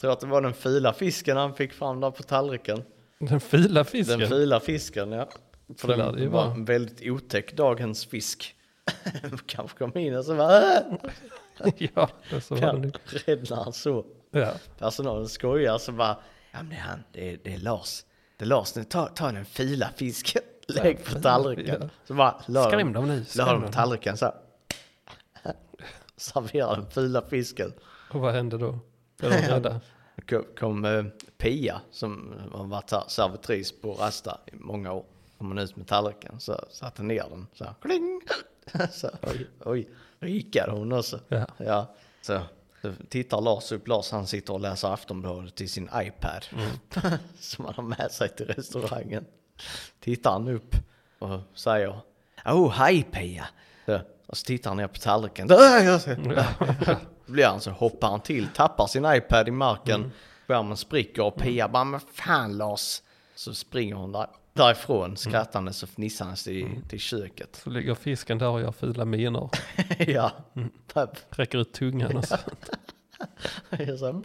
Tror 0.01 0.11
att 0.11 0.19
det 0.19 0.27
var 0.27 0.41
den 0.41 0.53
fula 0.53 0.93
fisken 0.93 1.37
han 1.37 1.53
fick 1.53 1.73
fram 1.73 1.99
där 1.99 2.11
på 2.11 2.23
tallriken. 2.23 2.83
Den 3.19 3.39
fila 3.39 3.83
fisken. 3.83 4.19
Den 4.19 4.29
fula 4.29 4.59
fisken, 4.59 5.11
ja. 5.11 5.29
För 5.77 5.89
ju 5.89 5.97
den 5.97 6.31
var 6.31 6.45
en 6.45 6.65
väldigt 6.65 7.01
otäck 7.11 7.53
dagens 7.57 8.05
fisk. 8.05 8.55
Kanske 9.45 9.77
kom 9.77 9.97
in 9.97 10.15
och 10.17 10.25
så 10.25 10.35
bara 10.35 10.61
äh, 10.73 10.81
ja, 11.77 12.09
det 12.29 12.41
så 12.41 12.55
var 12.55 12.61
det 12.61 12.67
kan 12.67 12.81
nog. 12.81 12.95
räddnar 13.25 13.71
så. 13.71 14.05
Ja. 14.31 14.53
Personalen 14.77 15.27
skojar 15.29 15.77
så 15.77 15.91
bara, 15.91 16.17
ja 16.51 16.57
men 16.63 16.69
det 16.69 16.75
är 16.75 16.79
han, 16.79 17.03
det 17.11 17.33
är, 17.33 17.39
det 17.43 17.53
är 17.53 17.57
Lars. 17.57 18.03
Det 18.37 18.43
är 18.45 18.47
Lars, 18.47 18.75
nu 18.75 18.83
ta, 18.83 19.05
ta 19.07 19.31
den 19.31 19.45
fila 19.45 19.89
fisken, 19.95 20.41
lägg 20.67 21.05
på 21.05 21.19
tallriken. 21.19 21.77
Ja. 21.81 21.89
Så 22.07 22.13
bara, 22.13 22.41
la 22.47 22.63
Skräm 22.67 22.93
dem- 22.93 23.07
nu. 23.07 23.25
la 23.35 23.53
dem 23.53 23.61
på 23.61 23.71
tallriken 23.71 24.17
så 24.17 24.25
här. 24.25 24.33
Servera 26.17 26.75
den 26.75 26.91
fula 26.91 27.21
fisken. 27.29 27.73
Och 28.11 28.19
vad 28.19 28.33
hände 28.33 28.57
då? 28.57 28.79
De 29.19 29.27
rädda? 29.27 29.81
kom, 30.29 30.45
kom 30.59 30.85
eh, 30.85 31.03
Pia 31.37 31.81
som 31.91 32.33
har 32.51 32.65
varit 32.65 32.91
här, 32.91 33.03
servitris 33.07 33.81
på 33.81 33.93
Rasta 33.93 34.39
i 34.45 34.55
många 34.55 34.93
år. 34.93 35.05
Kom 35.37 35.47
hon 35.47 35.57
ut 35.57 35.75
med 35.75 35.87
tallriken 35.87 36.39
så 36.39 36.65
satte 36.71 37.03
ner 37.03 37.25
den 37.29 37.47
så 37.53 37.63
här, 37.63 37.73
kling! 37.81 38.21
så, 38.91 39.09
oj, 39.21 39.47
oj, 39.65 39.87
rikade 40.19 40.71
hon 40.71 40.93
också. 40.93 41.19
Ja. 41.27 41.45
Ja, 41.57 41.95
så, 42.21 42.41
så 42.81 42.93
tittar 43.09 43.41
Lars 43.41 43.71
upp, 43.71 43.87
Lars 43.87 44.11
han 44.11 44.27
sitter 44.27 44.53
och 44.53 44.59
läser 44.59 44.87
Aftonbladet 44.93 45.61
i 45.61 45.67
sin 45.67 45.89
iPad. 45.95 46.45
som 47.39 47.65
han 47.65 47.73
har 47.73 47.83
med 47.83 48.11
sig 48.11 48.29
till 48.29 48.45
restaurangen. 48.45 49.25
Tittar 49.99 50.31
han 50.31 50.47
upp 50.47 50.75
och 51.19 51.39
säger, 51.53 52.01
oh 52.45 52.71
hej 52.71 53.03
Pia! 53.03 53.47
Och 54.29 54.37
så 54.37 54.45
tittar 54.45 54.69
han 54.69 54.77
ner 54.77 54.87
på 54.87 54.97
tallriken. 54.97 55.47
Blir 57.25 57.45
han 57.45 57.61
så 57.61 57.71
hoppar 57.71 58.09
han 58.09 58.21
till, 58.21 58.47
tappar 58.55 58.87
sin 58.87 59.05
iPad 59.05 59.47
i 59.47 59.51
marken, 59.51 60.11
skärmen 60.47 60.77
spricker 60.77 61.23
och 61.23 61.35
Pia 61.37 61.67
bara 61.67 61.83
men 61.83 61.99
fan 61.99 62.57
Lars. 62.57 63.01
Så 63.35 63.53
springer 63.53 63.95
hon 63.95 64.11
där, 64.11 64.27
därifrån 64.53 65.17
skrattandes 65.17 65.83
och 65.83 65.89
fnissandes 65.89 66.43
till, 66.43 66.81
till 66.89 66.99
köket. 66.99 67.59
Så 67.63 67.69
ligger 67.69 67.95
fisken 67.95 68.37
där 68.37 68.47
och 68.47 68.61
gör 68.61 68.71
fula 68.71 69.05
miner. 69.05 69.49
ja. 69.97 70.31
Räcker 71.29 71.57
ut 71.57 71.73
tungan 71.73 72.17
och 72.17 72.25
så. 72.27 72.37
Jag 73.69 73.77
här, 73.77 74.21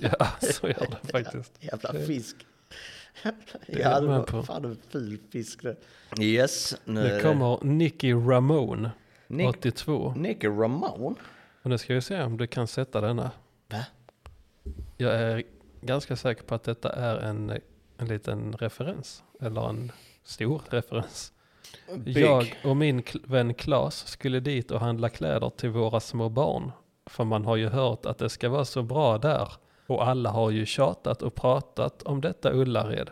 Ja, 0.00 0.26
så 0.40 0.68
gör 0.68 0.86
det 1.02 1.10
faktiskt. 1.12 1.52
Jävla 1.60 1.92
fisk. 2.06 2.36
ja, 3.66 4.00
det 4.00 4.06
var 4.06 4.22
på. 4.22 4.42
fan 4.42 4.64
en 4.64 4.78
ful 4.90 5.18
fisk 5.32 5.62
det. 5.62 5.76
Yes, 6.20 6.76
nu 6.84 7.02
Nu 7.02 7.20
kommer 7.20 7.64
Nicky 7.64 8.12
Ramone, 8.12 8.90
Nick, 9.36 9.48
82. 9.48 10.14
Nicky 10.16 10.48
Ramone. 10.48 11.16
Och 11.62 11.70
nu 11.70 11.78
ska 11.78 11.94
vi 11.94 12.00
se 12.00 12.22
om 12.22 12.36
du 12.36 12.46
kan 12.46 12.66
sätta 12.66 13.00
denna. 13.00 13.30
Va? 13.68 13.84
Jag 14.96 15.14
är 15.14 15.42
ganska 15.80 16.16
säker 16.16 16.42
på 16.42 16.54
att 16.54 16.64
detta 16.64 16.92
är 16.92 17.16
en, 17.16 17.50
en 17.98 18.08
liten 18.08 18.52
referens. 18.52 19.22
Eller 19.40 19.68
en 19.68 19.92
stor 20.24 20.62
referens. 20.70 21.32
Big. 21.96 22.18
Jag 22.18 22.56
och 22.64 22.76
min 22.76 23.02
vän 23.24 23.54
Klas 23.54 24.06
skulle 24.06 24.40
dit 24.40 24.70
och 24.70 24.80
handla 24.80 25.08
kläder 25.08 25.50
till 25.50 25.70
våra 25.70 26.00
små 26.00 26.28
barn. 26.28 26.72
För 27.06 27.24
man 27.24 27.44
har 27.44 27.56
ju 27.56 27.68
hört 27.68 28.06
att 28.06 28.18
det 28.18 28.28
ska 28.28 28.48
vara 28.48 28.64
så 28.64 28.82
bra 28.82 29.18
där. 29.18 29.52
Och 29.86 30.08
alla 30.08 30.30
har 30.30 30.50
ju 30.50 30.66
tjatat 30.66 31.22
och 31.22 31.34
pratat 31.34 32.02
om 32.02 32.20
detta 32.20 32.52
Ullared. 32.52 33.10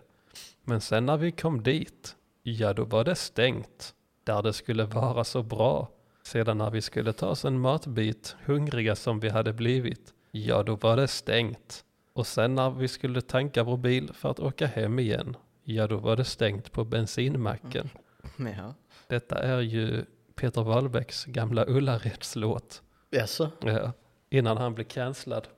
Men 0.64 0.81
sen 0.81 1.07
när 1.07 1.16
vi 1.16 1.33
kom 1.33 1.62
dit, 1.62 2.16
ja 2.43 2.73
då 2.73 2.85
var 2.85 3.05
det 3.05 3.14
stängt. 3.14 3.95
Där 4.25 4.43
det 4.43 4.53
skulle 4.53 4.85
vara 4.85 5.25
så 5.25 5.43
bra. 5.43 5.89
Sedan 6.23 6.59
när 6.59 6.70
vi 6.70 6.81
skulle 6.81 7.12
ta 7.12 7.27
oss 7.27 7.45
en 7.45 7.61
matbit, 7.61 8.37
hungriga 8.45 8.97
som 8.97 9.20
vi 9.20 9.29
hade 9.29 9.53
blivit, 9.53 10.14
ja 10.31 10.62
då 10.62 10.77
var 10.77 10.97
det 10.97 11.09
stängt. 11.09 11.85
Och 12.12 12.27
sen 12.27 12.55
när 12.55 12.70
vi 12.70 12.89
skulle 12.89 13.20
tanka 13.20 13.62
vår 13.62 13.77
bil 13.77 14.11
för 14.14 14.31
att 14.31 14.41
åka 14.41 14.66
hem 14.66 14.99
igen, 14.99 15.37
ja 15.64 15.87
då 15.87 15.97
var 15.97 16.16
det 16.16 16.25
stängt 16.25 16.73
på 16.73 16.85
bensinmacken. 16.85 17.91
Ja. 18.37 18.75
Detta 19.07 19.39
är 19.39 19.61
ju 19.61 20.05
Peter 20.35 20.62
Wallbäcks 20.62 21.25
gamla 21.25 21.64
Ullareds-låt. 21.66 22.83
Jaså? 23.11 23.51
Ja, 23.61 23.93
innan 24.31 24.57
han 24.57 24.75
blev 24.75 24.85
cancellad. 24.85 25.49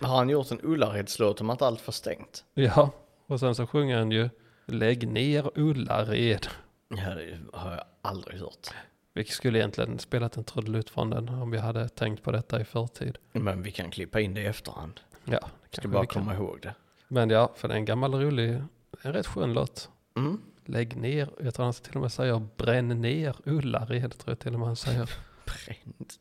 Har 0.00 0.16
han 0.16 0.28
gjort 0.28 0.50
en 0.50 0.60
Ullaredslåt 0.62 1.40
om 1.40 1.50
att 1.50 1.62
allt 1.62 1.86
var 1.86 1.92
stängt? 1.92 2.44
Ja, 2.54 2.90
och 3.26 3.40
sen 3.40 3.54
så 3.54 3.66
sjunger 3.66 3.98
han 3.98 4.10
ju 4.10 4.28
Lägg 4.66 5.08
ner 5.08 5.50
Ullared. 5.54 6.46
Ja, 6.88 7.14
det 7.14 7.38
har 7.52 7.70
jag 7.70 7.84
aldrig 8.02 8.40
hört. 8.40 8.68
Vi 9.14 9.24
skulle 9.24 9.58
egentligen 9.58 9.98
spelat 9.98 10.36
en 10.36 10.44
trudelutt 10.44 10.90
från 10.90 11.10
den 11.10 11.28
om 11.28 11.50
vi 11.50 11.58
hade 11.58 11.88
tänkt 11.88 12.22
på 12.22 12.32
detta 12.32 12.60
i 12.60 12.64
förtid. 12.64 13.18
Men 13.32 13.62
vi 13.62 13.70
kan 13.70 13.90
klippa 13.90 14.20
in 14.20 14.34
det 14.34 14.40
i 14.40 14.46
efterhand. 14.46 15.00
Ja, 15.24 15.40
det 15.70 15.76
Ska 15.76 15.88
bara 15.88 16.00
vi 16.02 16.06
kan. 16.06 16.22
komma 16.22 16.34
ihåg 16.34 16.58
det. 16.62 16.74
Men 17.08 17.30
ja, 17.30 17.52
för 17.56 17.68
det 17.68 17.74
är 17.74 17.78
en 17.78 17.84
gammal 17.84 18.14
rolig, 18.14 18.62
en 19.02 19.12
rätt 19.12 19.26
skön 19.26 19.52
låt. 19.52 19.90
Mm. 20.16 20.40
Lägg 20.64 20.96
ner, 20.96 21.28
jag 21.40 21.54
tror 21.54 21.64
han 21.64 21.72
till 21.74 21.94
och 21.94 22.00
med 22.00 22.12
säger 22.12 22.46
bränn 22.56 22.88
ner 22.88 23.36
Ullared, 23.44 24.18
tror 24.18 24.30
jag 24.30 24.38
till 24.38 24.52
och 24.54 24.58
med 24.60 24.66
han 24.68 24.76
säger. 24.76 25.10
Bränt. 25.44 26.18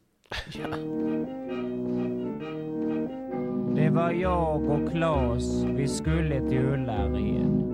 Det 3.76 3.90
var 3.90 4.12
jag 4.12 4.62
och 4.70 4.92
Klas, 4.92 5.64
vi 5.64 5.88
skulle 5.88 6.50
till 6.50 6.58
Ullared. 6.58 7.71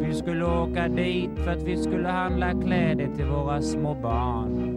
Vi 0.00 0.14
skulle 0.14 0.44
åka 0.44 0.88
dit 0.88 1.30
för 1.36 1.50
att 1.50 1.62
vi 1.62 1.76
skulle 1.76 2.08
handla 2.08 2.52
kläder 2.62 3.08
till 3.16 3.26
våra 3.26 3.62
små 3.62 3.94
barn. 3.94 4.74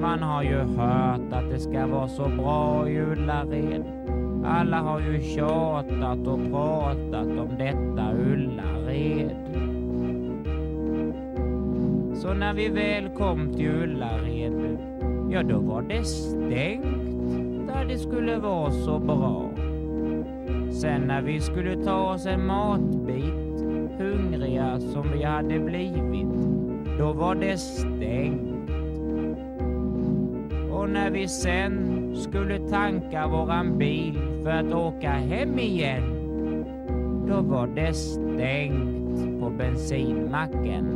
Man 0.00 0.22
har 0.22 0.42
ju 0.42 0.56
hört 0.56 1.32
att 1.32 1.50
det 1.50 1.58
ska 1.58 1.86
vara 1.86 2.08
så 2.08 2.28
bra 2.28 2.88
i 2.88 3.00
Ullared. 3.00 3.84
Alla 4.44 4.76
har 4.76 5.00
ju 5.00 5.20
tjatat 5.20 6.26
och 6.26 6.40
pratat 6.50 7.26
om 7.26 7.48
detta 7.58 8.12
Ullared. 8.12 9.36
Så 12.14 12.34
när 12.34 12.54
vi 12.54 12.68
väl 12.68 13.08
kom 13.08 13.54
till 13.54 13.70
Ullared, 13.70 14.78
ja 15.30 15.42
då 15.42 15.58
var 15.58 15.82
det 15.82 16.04
stängt 16.04 17.08
där 17.66 17.84
det 17.88 17.98
skulle 17.98 18.38
vara 18.38 18.70
så 18.70 18.98
bra. 18.98 19.50
Sen 20.70 21.00
när 21.00 21.22
vi 21.22 21.40
skulle 21.40 21.84
ta 21.84 22.12
oss 22.14 22.26
en 22.26 22.46
matbit, 22.46 23.47
hungriga 23.98 24.80
som 24.80 25.12
vi 25.12 25.22
hade 25.22 25.58
blivit, 25.58 26.28
då 26.98 27.12
var 27.12 27.34
det 27.34 27.58
stängt. 27.58 28.70
Och 30.72 30.90
när 30.90 31.10
vi 31.10 31.28
sen 31.28 32.16
skulle 32.16 32.58
tanka 32.58 33.26
våran 33.26 33.78
bil 33.78 34.18
för 34.42 34.50
att 34.50 34.74
åka 34.74 35.10
hem 35.10 35.58
igen, 35.58 36.02
då 37.28 37.40
var 37.40 37.66
det 37.66 37.94
stängt 37.94 38.97
på 39.40 39.50
bensinmacken. 39.50 40.94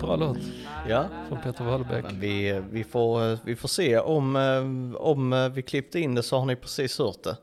Bra 0.00 0.16
låt 0.16 0.38
Ja, 0.88 1.08
från 1.28 1.40
Peter 1.40 1.64
Wahlbeck. 1.64 2.04
men 2.04 2.20
vi, 2.20 2.62
vi, 2.70 2.84
får, 2.84 3.38
vi 3.46 3.56
får 3.56 3.68
se 3.68 3.98
om, 3.98 4.36
eh, 4.36 5.00
om 5.00 5.50
vi 5.54 5.62
klippte 5.62 6.00
in 6.00 6.14
det 6.14 6.22
så 6.22 6.38
har 6.38 6.46
ni 6.46 6.56
precis 6.56 6.98
hört 6.98 7.22
det. 7.22 7.36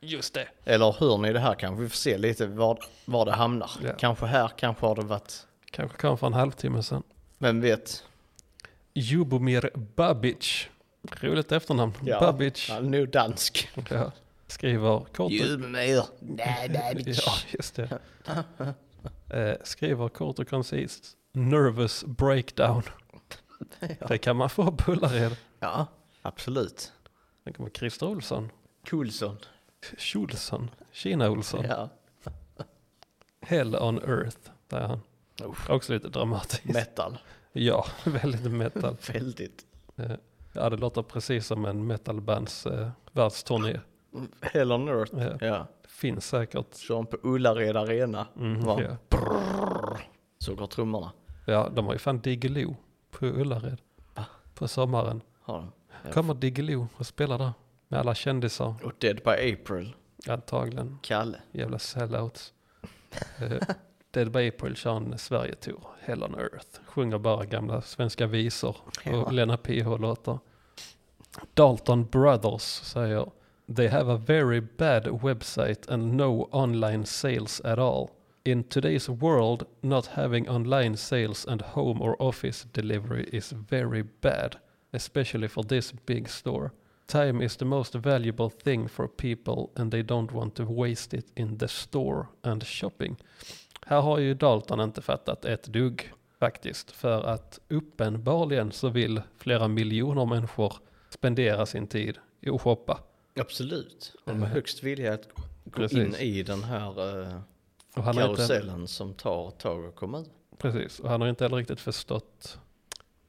Just 0.00 0.34
det. 0.34 0.48
Eller 0.64 0.92
hör 1.00 1.18
ni 1.18 1.32
det 1.32 1.40
här 1.40 1.54
kanske? 1.54 1.82
Vi 1.82 1.88
får 1.88 1.96
se 1.96 2.18
lite 2.18 2.46
var, 2.46 2.78
var 3.04 3.24
det 3.24 3.32
hamnar. 3.32 3.70
Ja. 3.84 3.90
Kanske 3.98 4.26
här, 4.26 4.48
kanske 4.56 4.86
har 4.86 4.94
det 4.94 5.02
varit, 5.02 5.46
Kanske 5.70 5.96
kom 5.98 6.18
för 6.18 6.26
en 6.26 6.32
halvtimme 6.34 6.82
sedan. 6.82 7.02
vem 7.38 7.60
vet? 7.60 8.04
Jubomir 8.94 9.70
Babic. 9.96 10.68
Roligt 11.20 11.52
efternamn. 11.52 11.92
Babic. 12.20 12.68
Han 12.70 12.94
är 12.94 12.98
nog 12.98 13.08
dansk. 13.08 13.68
Ja. 13.90 14.12
Skriver 14.46 15.04
kort 15.12 15.32
Jubomir. 15.32 16.04
Ja, 16.36 17.32
just 17.50 17.74
det. 17.74 17.98
Eh, 19.30 19.54
skriver 19.64 20.08
kort 20.08 20.38
och 20.38 20.48
koncist. 20.48 21.16
Nervous 21.32 22.04
breakdown. 22.04 22.82
Det 24.08 24.18
kan 24.18 24.36
man 24.36 24.50
få 24.50 24.72
på 24.72 24.92
Ullared. 24.92 25.36
Ja, 25.60 25.86
absolut. 26.22 26.92
Sen 27.44 27.52
kommer 27.52 27.70
Christer 27.70 28.06
Olsson. 28.06 28.50
Coulson. 28.84 29.36
Schulson. 29.98 30.70
Kina 30.92 31.30
Olsson. 31.30 31.64
Ja. 31.68 31.88
Hell 33.40 33.76
on 33.76 33.98
earth. 33.98 34.38
Där 34.68 34.78
är 34.78 34.86
han. 34.86 35.00
Usch. 35.44 35.70
Också 35.70 35.92
lite 35.92 36.08
dramatiskt. 36.08 36.64
Metal. 36.64 37.18
Ja, 37.52 37.86
väldigt 38.04 38.52
metal. 38.52 38.96
Väldigt. 39.12 39.64
Eh, 39.96 40.10
Ja, 40.54 40.70
det 40.70 40.76
låter 40.76 41.02
precis 41.02 41.46
som 41.46 41.64
en 41.64 41.86
metalbands 41.86 42.66
eh, 42.66 42.88
världsturné. 43.12 43.80
Hell 44.40 44.72
on 44.72 44.88
earth. 44.88 45.12
Ja. 45.16 45.46
Ja. 45.46 45.66
Finns 45.88 46.26
säkert. 46.26 46.76
Kör 46.76 47.02
på 47.02 47.16
Ullared 47.22 47.76
Arena. 47.76 48.26
Mm, 48.36 48.60
Va? 48.60 48.80
ja. 48.82 48.96
Så 50.38 50.54
går 50.54 50.66
trummorna. 50.66 51.12
ja, 51.46 51.68
de 51.74 51.86
har 51.86 51.92
ju 51.92 51.98
fan 51.98 52.18
Diggiloo 52.20 52.76
på 53.10 53.26
Ullared. 53.26 53.80
Va? 54.14 54.24
På 54.54 54.68
sommaren. 54.68 55.20
Har 55.40 55.58
de. 55.58 55.72
Ja. 56.04 56.12
Kommer 56.12 56.34
Diggiloo 56.34 56.88
och 56.96 57.06
spelar 57.06 57.38
där. 57.38 57.52
Med 57.88 58.00
alla 58.00 58.14
kändisar. 58.14 58.74
Och 58.84 58.92
Dead 58.98 59.16
by 59.16 59.52
April. 59.52 59.94
Antagligen. 60.28 60.98
Kalle. 61.02 61.38
Jävla 61.52 61.78
sellouts. 61.78 62.52
Dead 64.14 64.30
by 64.30 64.48
April 64.48 64.76
kör 64.76 64.96
en 64.96 65.18
Sverige-tour. 65.18 65.80
Hell 66.00 66.22
on 66.22 66.34
Earth. 66.34 66.80
Sjunger 66.86 67.18
bara 67.18 67.44
gamla 67.44 67.82
svenska 67.82 68.26
visor 68.26 68.76
Ja. 69.04 69.16
och 69.16 69.32
Lena 69.32 69.56
PH-låtar. 69.56 70.38
Dalton 71.54 72.04
Brothers 72.04 72.62
säger 72.62 73.30
They 73.76 73.88
have 73.88 74.12
a 74.12 74.20
very 74.26 74.60
bad 74.60 75.06
website 75.06 75.92
and 75.92 76.14
no 76.16 76.48
online 76.52 77.06
sales 77.06 77.60
at 77.60 77.78
all. 77.78 78.10
In 78.44 78.64
today's 78.64 79.08
world, 79.08 79.62
not 79.80 80.06
having 80.06 80.48
online 80.48 80.96
sales 80.96 81.46
and 81.46 81.62
home 81.62 82.02
or 82.02 82.22
office 82.22 82.66
delivery 82.72 83.28
is 83.32 83.52
very 83.52 84.04
bad, 84.20 84.56
especially 84.92 85.48
for 85.48 85.62
this 85.62 85.94
big 86.06 86.28
store. 86.28 86.70
Time 87.06 87.44
is 87.44 87.56
the 87.56 87.64
most 87.64 87.94
valuable 87.94 88.50
thing 88.50 88.88
for 88.88 89.08
people 89.08 89.70
and 89.76 89.90
they 89.90 90.02
don't 90.02 90.32
want 90.32 90.54
to 90.54 90.64
waste 90.64 91.14
it 91.14 91.26
in 91.36 91.58
the 91.58 91.68
store 91.68 92.28
and 92.42 92.62
shopping. 92.64 93.16
Här 93.86 94.00
har 94.00 94.18
ju 94.18 94.34
Dalton 94.34 94.80
inte 94.80 95.02
fattat 95.02 95.44
ett 95.44 95.64
dugg 95.64 96.12
faktiskt. 96.38 96.90
För 96.90 97.22
att 97.22 97.60
uppenbarligen 97.68 98.72
så 98.72 98.88
vill 98.88 99.22
flera 99.38 99.68
miljoner 99.68 100.26
människor 100.26 100.74
spendera 101.08 101.66
sin 101.66 101.86
tid 101.86 102.18
i 102.40 102.50
att 102.50 102.60
shoppa. 102.60 103.00
Absolut. 103.36 104.14
De 104.24 104.42
är 104.42 104.46
högst 104.46 104.82
villiga 104.82 105.14
att 105.14 105.28
gå 105.64 105.70
Precis. 105.70 105.98
in 105.98 106.14
i 106.14 106.42
den 106.42 106.62
här 106.64 106.88
Och 107.96 108.02
han, 108.02 108.16
har 108.16 108.28
inte, 108.30 108.36
karusellen 108.36 108.88
som 108.88 109.14
tar 109.14 109.50
tag 109.50 109.86
att 109.86 109.94
komma 109.96 110.18
ut. 110.20 110.30
precis, 110.58 111.00
och 111.00 111.08
han 111.10 111.20
har 111.20 111.28
inte 111.28 111.44
heller 111.44 111.56
riktigt 111.56 111.80
förstått 111.80 112.58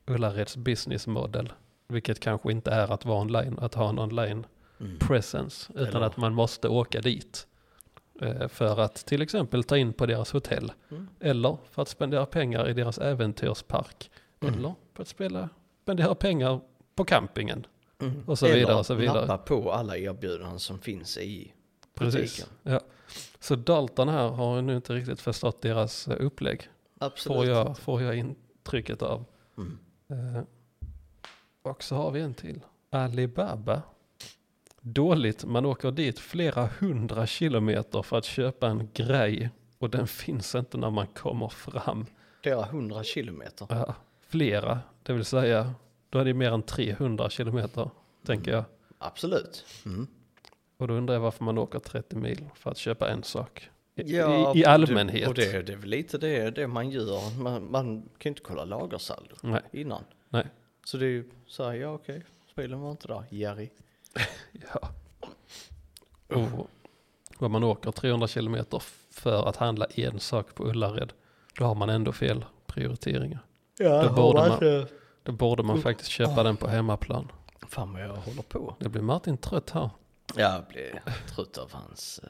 Ullareds 0.08 0.58
business 0.58 1.08
model. 1.08 1.54
Vilket 1.88 2.20
kanske 2.20 2.52
inte 2.52 2.72
är 2.72 2.92
att 2.94 3.06
vara 3.06 3.22
online, 3.22 3.60
att 3.60 3.74
ha 3.74 3.90
en 3.90 4.00
online 4.00 4.46
Mm. 4.80 5.00
presence. 5.00 5.74
Utan 5.76 5.88
Eller- 5.88 6.02
att 6.02 6.18
man 6.18 6.34
måste 6.34 6.68
åka 6.68 7.02
dit. 7.02 7.48
Eh, 8.22 8.48
För 8.48 8.80
att 8.80 8.96
till 8.96 9.22
exempel 9.22 9.64
ta 9.64 9.78
in 9.78 9.94
på 9.94 10.06
deras 10.06 10.32
hotell. 10.32 10.72
Mm. 10.92 11.08
Eller 11.20 11.58
för 11.72 11.82
att 11.82 11.88
spendera 11.90 12.26
pengar 12.26 12.70
i 12.70 12.74
deras 12.74 12.98
äventyrspark. 12.98 14.12
Mm. 14.40 14.54
Eller 14.54 14.74
för 14.94 15.02
att 15.02 15.08
spela, 15.08 15.50
spendera 15.82 16.16
pengar 16.16 16.60
på 16.96 17.06
campingen. 17.06 17.66
Mm. 18.02 18.24
Och 18.26 18.40
så 18.40 18.46
Eller 18.46 18.56
vidare 18.56 18.76
och 18.76 18.86
så 18.86 18.94
vidare. 18.96 19.26
nappa 19.26 19.38
på 19.38 19.72
alla 19.72 19.98
erbjudanden 19.98 20.60
som 20.60 20.80
finns 20.80 21.18
i 21.18 21.54
Precis. 21.94 22.22
butiken. 22.22 22.48
Ja. 22.64 22.80
Så 23.40 23.56
Dalton 23.56 24.10
här 24.10 24.30
har 24.30 24.62
nu 24.62 24.76
inte 24.76 24.94
riktigt 24.94 25.22
förstått 25.22 25.62
deras 25.62 26.08
eh, 26.08 26.16
upplägg. 26.26 26.70
Absolut. 27.00 27.38
Får 27.38 27.46
jag, 27.46 27.78
får 27.78 28.02
jag 28.02 28.16
intrycket 28.16 29.02
av. 29.02 29.26
Mm. 29.58 29.78
Eh, 30.10 30.44
och 31.62 31.84
så 31.84 31.96
har 31.96 32.12
vi 32.12 32.22
en 32.22 32.34
till. 32.34 32.62
Alibaba. 32.90 33.82
Dåligt, 34.88 35.46
man 35.46 35.66
åker 35.66 35.92
dit 35.92 36.20
flera 36.20 36.70
hundra 36.80 37.28
kilometer 37.28 38.02
för 38.02 38.18
att 38.18 38.26
köpa 38.26 38.68
en 38.68 38.90
grej 38.94 39.50
och 39.78 39.90
den 39.90 40.08
finns 40.08 40.56
inte 40.56 40.78
när 40.78 40.90
man 40.90 41.08
kommer 41.08 41.48
fram. 41.48 42.06
Flera 42.42 42.66
hundra 42.66 43.04
kilometer. 43.04 43.68
Ja, 43.70 43.96
flera, 44.28 44.80
det 45.04 45.14
vill 45.14 45.26
säga, 45.26 45.74
då 46.10 46.20
är 46.20 46.26
det 46.26 46.34
mer 46.34 46.52
än 46.52 46.62
300 46.64 47.30
kilometer, 47.30 47.90
tänker 48.26 48.52
jag. 48.52 48.64
Absolut. 48.98 49.66
Mm. 49.86 50.08
Och 50.78 50.88
då 50.88 50.94
undrar 50.94 51.14
jag 51.14 51.22
varför 51.22 51.44
man 51.44 51.58
åker 51.58 51.80
30 51.80 52.16
mil 52.16 52.50
för 52.56 52.72
att 52.72 52.78
köpa 52.78 53.10
en 53.10 53.24
sak. 53.24 53.70
I, 53.96 54.18
Ja, 54.18 54.56
i, 54.56 54.66
allmänhet. 54.66 55.28
Och 55.28 55.34
det, 55.34 55.62
det 55.62 55.74
är 55.74 55.78
väl 55.78 55.90
lite 55.90 56.18
det, 56.18 56.50
det 56.50 56.68
man 56.68 56.90
gör. 56.90 57.40
Man, 57.40 57.72
man 57.72 58.02
kan 58.02 58.10
ju 58.24 58.30
inte 58.30 58.42
kolla 58.42 58.66
lagersaldo 58.66 59.36
innan. 59.72 60.04
nej. 60.30 60.48
Så 60.86 60.98
det 60.98 61.06
är 61.06 61.10
ju 61.10 61.30
så 61.48 61.64
här, 61.64 61.74
ja 61.74 61.94
okej, 61.94 62.24
bilen 62.56 62.80
var 62.80 62.92
inte 62.92 63.08
där, 63.08 63.24
Jerry. 63.30 63.70
Ja. 64.72 64.90
Och 66.28 66.70
om 67.46 67.52
man 67.52 67.64
åker 67.64 67.92
300 67.92 68.28
kilometer 68.28 68.84
för 69.12 69.50
att 69.50 69.56
handla 69.56 69.86
en 69.86 70.20
sak 70.20 70.56
på 70.56 70.64
Ullared, 70.64 71.14
då 71.58 71.66
har 71.66 71.76
man 71.76 71.90
ändå 71.90 72.12
fel 72.12 72.46
prioriteringar. 72.68 73.40
Ja, 73.78 74.04
Då 74.04 74.14
borde 74.14 74.50
man- 74.50 74.88
Då 75.24 75.32
borde 75.32 75.64
man 75.64 75.82
faktiskt 75.82 76.10
köpa 76.10 76.44
den 76.44 76.58
på 76.58 76.68
hemmaplan. 76.68 77.32
Fan 77.70 77.94
vad 77.94 78.02
jag 78.02 78.16
håller 78.16 78.42
på. 78.42 78.76
Det 78.80 78.90
blir 78.90 79.02
Martin 79.02 79.38
trött 79.38 79.70
här. 79.70 79.90
Jag 80.36 80.64
blir 80.66 81.02
trött 81.36 81.58
av 81.58 81.72
hans 81.74 82.20
eh, 82.24 82.30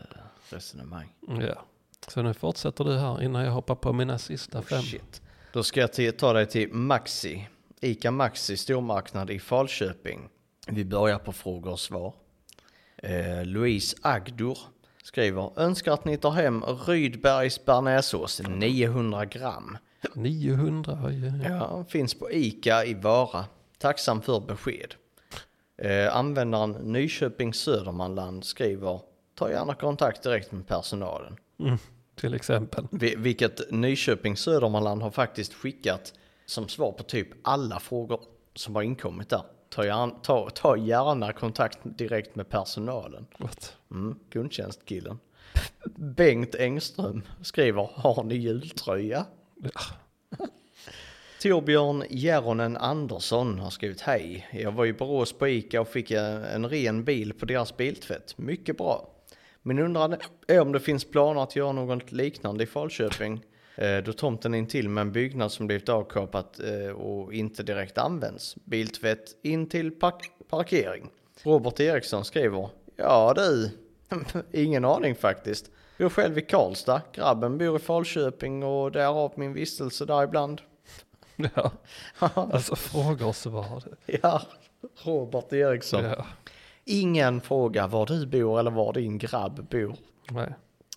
resonemang. 0.56 1.14
Ja. 1.28 1.66
Så 2.08 2.22
nu 2.22 2.34
fortsätter 2.34 2.84
du 2.84 2.94
här 2.98 3.24
innan 3.24 3.44
jag 3.46 3.52
hoppar 3.52 3.76
på 3.76 3.94
mina 3.94 4.18
sista 4.20 4.60
Oh, 4.60 4.64
fem. 4.64 4.82
shit. 4.82 5.22
Då 5.54 5.64
ska 5.64 5.88
jag 5.96 6.18
ta 6.18 6.34
dig 6.34 6.46
till 6.46 6.74
Maxi. 6.74 7.48
Ica 7.82 8.12
Maxi 8.12 8.58
stormarknad 8.58 9.30
i 9.30 9.40
Falköping. 9.40 10.30
Vi 10.68 10.86
börjar 10.86 11.18
på 11.20 11.32
frågor 11.32 11.72
och 11.72 11.80
svar. 11.80 12.14
Eh, 12.98 13.46
Louise 13.46 13.98
Agdor 14.02 14.58
skriver 15.04 15.60
önskar 15.60 15.92
att 15.92 16.06
ni 16.06 16.18
tar 16.18 16.32
hem 16.32 16.64
Rydbergs 16.64 17.66
bearnaisesås 17.66 18.42
900 18.48 19.26
gram. 19.26 19.78
900, 20.14 21.00
oj, 21.06 21.24
oj, 21.24 21.32
oj. 21.42 21.46
Ja, 21.50 21.86
finns 21.90 22.14
på 22.14 22.32
Ica 22.32 22.86
i 22.86 22.94
Vara. 22.94 23.46
Tacksam 23.78 24.22
för 24.22 24.40
besked. 24.40 24.96
Eh, 25.78 26.16
användaren 26.18 26.72
Nyköping 26.72 27.54
Södermanland 27.54 28.46
skriver 28.46 29.02
ta 29.36 29.50
gärna 29.52 29.74
kontakt 29.74 30.24
direkt 30.24 30.52
med 30.52 30.68
personalen. 30.68 31.38
Mm, 31.60 31.78
till 32.16 32.34
exempel. 32.34 32.88
Vi- 32.92 33.16
Vilket 33.16 33.72
Nyköping 33.72 34.38
Södermanland 34.38 35.02
har 35.02 35.12
faktiskt 35.12 35.54
skickat 35.54 36.14
som 36.46 36.68
svar 36.68 36.92
på 36.92 37.04
typ 37.04 37.28
alla 37.42 37.80
frågor 37.80 38.20
som 38.54 38.76
har 38.76 38.82
inkommit 38.82 39.30
där. 39.30 39.42
Ta 39.76 39.86
gärna, 39.86 40.12
ta, 40.12 40.50
ta 40.50 40.78
gärna 40.78 41.34
kontakt 41.34 41.80
direkt 41.84 42.36
med 42.36 42.50
personalen. 42.50 43.28
What? 43.38 43.76
Mm, 43.92 44.20
kundtjänstkillen. 44.30 45.20
Bengt 45.96 46.56
Engström 46.56 47.22
skriver, 47.42 47.90
har 47.94 48.24
ni 48.24 48.36
jultröja? 48.36 49.26
Ja. 49.56 49.82
Torbjörn 51.42 52.04
Järronen 52.10 52.78
Andersson 52.78 53.60
har 53.60 53.70
skrivit 53.70 54.02
hej. 54.02 54.48
Jag 54.52 54.72
var 54.72 54.86
i 54.86 54.94
Borås 54.94 55.34
på 55.34 55.48
Ica 55.48 55.82
och 55.82 55.88
fick 55.88 56.12
en, 56.12 56.44
en 56.44 56.70
ren 56.70 57.04
bil 57.04 57.34
på 57.34 57.46
deras 57.46 57.78
biltvätt. 57.78 58.38
Mycket 58.38 58.78
bra. 58.78 59.10
Min 59.62 59.80
undran 59.80 60.16
är 60.48 60.60
om 60.60 60.72
det 60.72 60.80
finns 60.80 61.06
planer 61.06 61.44
att 61.44 61.56
göra 61.56 61.72
något 61.72 62.12
liknande 62.12 62.64
i 62.64 62.68
Falköping. 62.68 63.42
Eh, 63.76 63.98
då 63.98 64.14
tomten 64.14 64.54
är 64.54 64.58
intill 64.58 64.90
med 64.90 65.02
en 65.02 65.12
byggnad 65.12 65.52
som 65.52 65.68
blivit 65.68 65.90
avkapat 65.90 66.60
eh, 66.60 66.90
och 66.90 67.34
inte 67.34 67.64
direkt 67.64 67.98
används. 67.98 68.56
Biltvätt 68.64 69.36
in 69.42 69.70
till 69.70 69.92
park 69.92 70.32
parkering. 70.50 71.10
Robert 71.44 71.80
Eriksson 71.80 72.26
skriver. 72.26 72.70
Ja 72.96 73.34
du, 73.36 73.72
ingen 74.52 74.86
aning 74.86 75.16
faktiskt. 75.16 75.72
Bor 75.98 76.10
själv 76.10 76.38
i 76.38 76.42
Karlstad. 76.42 77.02
Grabben 77.14 77.58
bor 77.58 77.76
i 77.76 77.80
Falköping 77.80 78.64
och 78.64 78.92
därav 78.92 79.34
min 79.36 79.54
vistelse 79.54 80.06
där 80.06 80.24
ibland. 80.24 80.62
Ja, 81.54 81.72
alltså 82.30 82.76
fråga 82.76 83.26
och 83.26 83.36
svar. 83.36 83.84
Ja, 84.06 84.42
Robert 85.04 85.54
Eriksson. 85.54 86.04
Ja. 86.04 86.26
Ingen 86.86 87.42
fråga 87.42 87.88
var 87.88 88.06
du 88.06 88.26
bor 88.26 88.60
eller 88.60 88.72
var 88.72 88.94
din 88.94 89.18
grabb 89.18 89.70
bor. 89.70 89.96
Nej. 90.32 90.54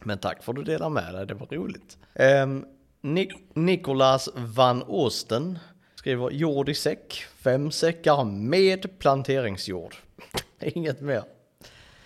Men 0.09 0.19
tack 0.19 0.43
för 0.43 0.53
att 0.53 0.57
du 0.57 0.65
delar 0.65 0.89
med 0.91 1.15
dig, 1.15 1.27
det 1.27 1.35
var 1.35 1.47
roligt. 1.47 1.99
Um, 2.15 2.67
Nik- 3.03 3.51
Nicolas 3.55 4.29
van 4.35 4.83
Osten 4.83 5.59
skriver 5.95 6.31
jord 6.31 6.69
i 6.69 6.75
säck, 6.75 7.25
fem 7.39 7.71
säckar 7.71 8.25
med 8.25 8.99
planteringsjord. 8.99 9.95
Inget 10.61 11.01
mer. 11.01 11.23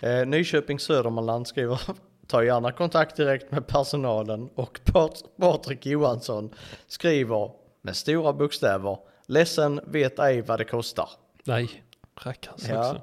Uh, 0.03 0.25
Nyköping 0.25 0.79
Södermanland 0.79 1.47
skriver 1.47 1.81
ta 2.27 2.43
gärna 2.43 2.71
kontakt 2.71 3.15
direkt 3.15 3.51
med 3.51 3.67
personalen 3.67 4.49
och 4.55 4.79
Pat- 4.83 5.23
Patrik 5.39 5.85
Johansson 5.85 6.53
skriver 6.87 7.51
med 7.81 7.95
stora 7.95 8.33
bokstäver 8.33 8.97
ledsen 9.27 9.81
vet 9.87 10.19
ej 10.19 10.41
vad 10.41 10.59
det 10.59 10.65
kostar. 10.65 11.09
Nej, 11.43 11.83
rackarns 12.21 12.67
Ja. 12.69 12.79
också. 12.89 13.01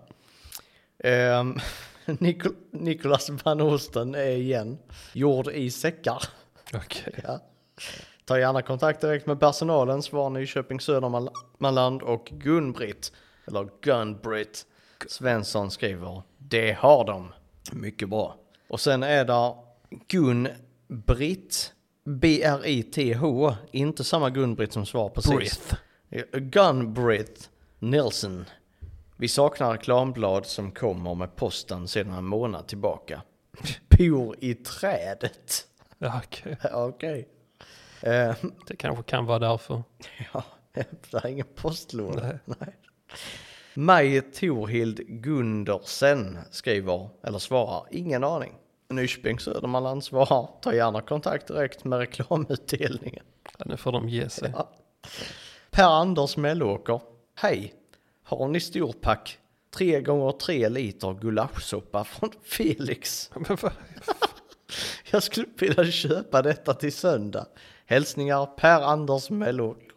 Ehm, 1.05 1.59
Nikol- 2.21 2.55
Nicolas 2.71 3.31
van 3.31 3.61
Osten 3.61 4.15
är 4.15 4.31
igen 4.31 4.79
jord 5.13 5.49
i 5.49 5.71
säckar. 5.71 6.23
Okej. 6.75 7.15
Ja. 7.25 7.41
Ta 8.25 8.39
gärna 8.39 8.63
kontakt 8.63 9.01
direkt 9.01 9.27
med 9.27 9.41
personalen, 9.41 10.03
svar 10.03 10.31
Nyköping 10.31 10.81
Södermanland 10.81 12.03
och 12.03 12.29
Gun-Britt, 12.33 13.13
eller 13.47 13.69
Gun-Britt 13.83 14.67
Svensson 15.09 15.71
skriver, 15.71 16.23
det 16.39 16.73
har 16.73 17.05
de. 17.05 17.33
Mycket 17.73 18.09
bra. 18.09 18.37
Och 18.69 18.81
sen 18.81 19.03
är 19.03 19.25
det 19.25 19.55
Gun-Britt, 20.09 21.73
B-R-I-T-H, 22.05 23.55
inte 23.73 24.05
samma 24.05 24.31
Gun-Britt 24.31 24.73
som 24.73 24.87
svar 24.87 25.09
sist. 25.21 25.77
Brith. 26.11 26.33
Gun-Britt 26.33 27.51
Nilsson. 27.79 28.45
Vi 29.21 29.29
saknar 29.29 29.73
reklamblad 29.73 30.47
som 30.47 30.73
kommer 30.73 31.15
med 31.15 31.37
posten 31.37 31.89
sedan 31.89 32.13
en 32.13 32.25
månad 32.25 32.67
tillbaka. 32.69 33.23
Bor 33.99 34.37
i 34.41 34.55
trädet. 34.55 35.67
Okej. 35.99 36.57
Ja, 36.63 36.85
Okej. 36.85 37.29
Eh, 38.03 38.35
Det 38.67 38.77
kanske 38.77 39.03
kan 39.03 39.27
vara 39.27 39.39
därför. 39.39 39.83
ja, 40.33 40.45
det 40.73 41.15
är 41.15 41.27
ingen 41.27 41.47
postlåda. 41.55 42.23
Nej. 42.23 42.39
Nej. 42.45 42.77
Maj 43.75 44.21
Torhild 44.21 45.01
Gundersen 45.07 46.39
skriver, 46.51 47.09
eller 47.23 47.39
svarar, 47.39 47.87
ingen 47.91 48.25
aning. 48.25 48.55
Nyköping 48.89 49.41
Södermanland 49.41 50.05
svarar, 50.05 50.49
ta 50.63 50.75
gärna 50.75 51.01
kontakt 51.01 51.47
direkt 51.47 51.85
med 51.85 51.99
reklamutdelningen. 51.99 53.25
Ja, 53.59 53.65
nu 53.67 53.77
får 53.77 53.93
de 53.93 54.09
ge 54.09 54.29
sig. 54.29 54.53
Ja. 54.55 54.71
Per-Anders 55.71 56.37
Mellåker, 56.37 57.01
hej. 57.35 57.75
Har 58.31 58.49
ni 58.49 58.61
storpack? 58.61 59.39
Tre 59.71 60.01
gånger 60.01 60.33
tre 60.33 60.69
liter 60.69 61.15
gulaschsoppa 61.21 62.05
från 62.05 62.31
Felix. 62.43 63.31
Jag 65.11 65.23
skulle 65.23 65.47
vilja 65.59 65.85
köpa 65.85 66.43
detta 66.43 66.75
till 66.75 66.93
söndag. 66.93 67.47
Hälsningar 67.87 68.47
Per-Anders 68.47 69.31
Mellåker. 69.31 69.91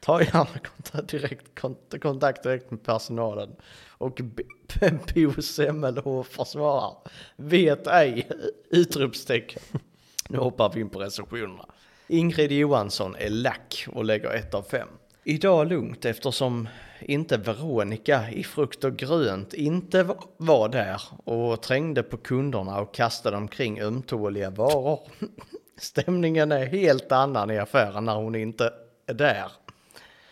Ta 0.00 0.22
gärna 0.22 0.46
kontakt 0.46 1.08
direkt, 1.08 1.60
kont- 1.60 1.98
kontakt 1.98 2.42
direkt 2.42 2.70
med 2.70 2.82
personalen. 2.82 3.56
Och 3.88 4.20
Bo 5.14 5.42
Semmelhofer 5.42 6.44
svarar. 6.44 6.94
Vet 7.36 7.86
ej! 7.86 8.28
Utropstecken. 8.70 9.62
Nu 10.28 10.38
hoppar 10.38 10.72
vi 10.74 10.80
in 10.80 10.90
på 10.90 10.98
recensionerna. 10.98 11.66
Ingrid 12.06 12.52
Johansson 12.52 13.16
är 13.18 13.30
lack 13.30 13.86
och 13.92 14.04
lägger 14.04 14.30
ett 14.30 14.54
av 14.54 14.62
fem. 14.62 14.88
Idag 15.30 15.68
lugnt 15.68 16.04
eftersom 16.04 16.68
inte 17.00 17.36
Veronica 17.36 18.30
i 18.30 18.44
frukt 18.44 18.84
och 18.84 18.96
grönt 18.96 19.54
inte 19.54 20.14
var 20.36 20.68
där 20.68 21.02
och 21.24 21.62
trängde 21.62 22.02
på 22.02 22.16
kunderna 22.16 22.80
och 22.80 22.94
kastade 22.94 23.36
omkring 23.36 23.80
ömtåliga 23.80 24.50
varor. 24.50 25.00
Stämningen 25.78 26.52
är 26.52 26.66
helt 26.66 27.12
annan 27.12 27.50
i 27.50 27.58
affären 27.58 28.04
när 28.04 28.14
hon 28.14 28.34
inte 28.34 28.72
är 29.06 29.14
där. 29.14 29.52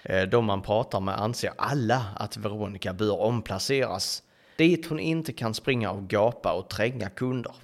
Eh, 0.03 0.22
de 0.22 0.44
man 0.44 0.62
pratar 0.62 1.01
med 1.01 1.20
anser 1.20 1.51
alla 1.57 2.05
att 2.16 2.36
Veronica 2.36 2.92
bör 2.92 3.20
omplaceras 3.20 4.22
dit 4.57 4.86
hon 4.86 5.01
inte 5.01 5.32
kan 5.32 5.55
springa 5.55 5.90
och 5.90 6.09
gapa 6.09 6.53
och 6.53 6.70
tränga 6.70 7.09
kunder. 7.09 7.55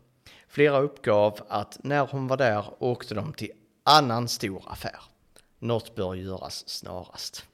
Flera 0.49 0.79
uppgav 0.79 1.39
att 1.49 1.79
när 1.85 2.07
hon 2.07 2.27
var 2.27 2.37
där 2.37 2.65
åkte 2.79 3.15
de 3.15 3.33
till 3.33 3.53
annan 3.85 4.29
stor 4.29 4.63
affär. 4.67 5.12
Något 5.63 5.95
bör 5.95 6.15
göras 6.15 6.69
snarast. 6.69 7.47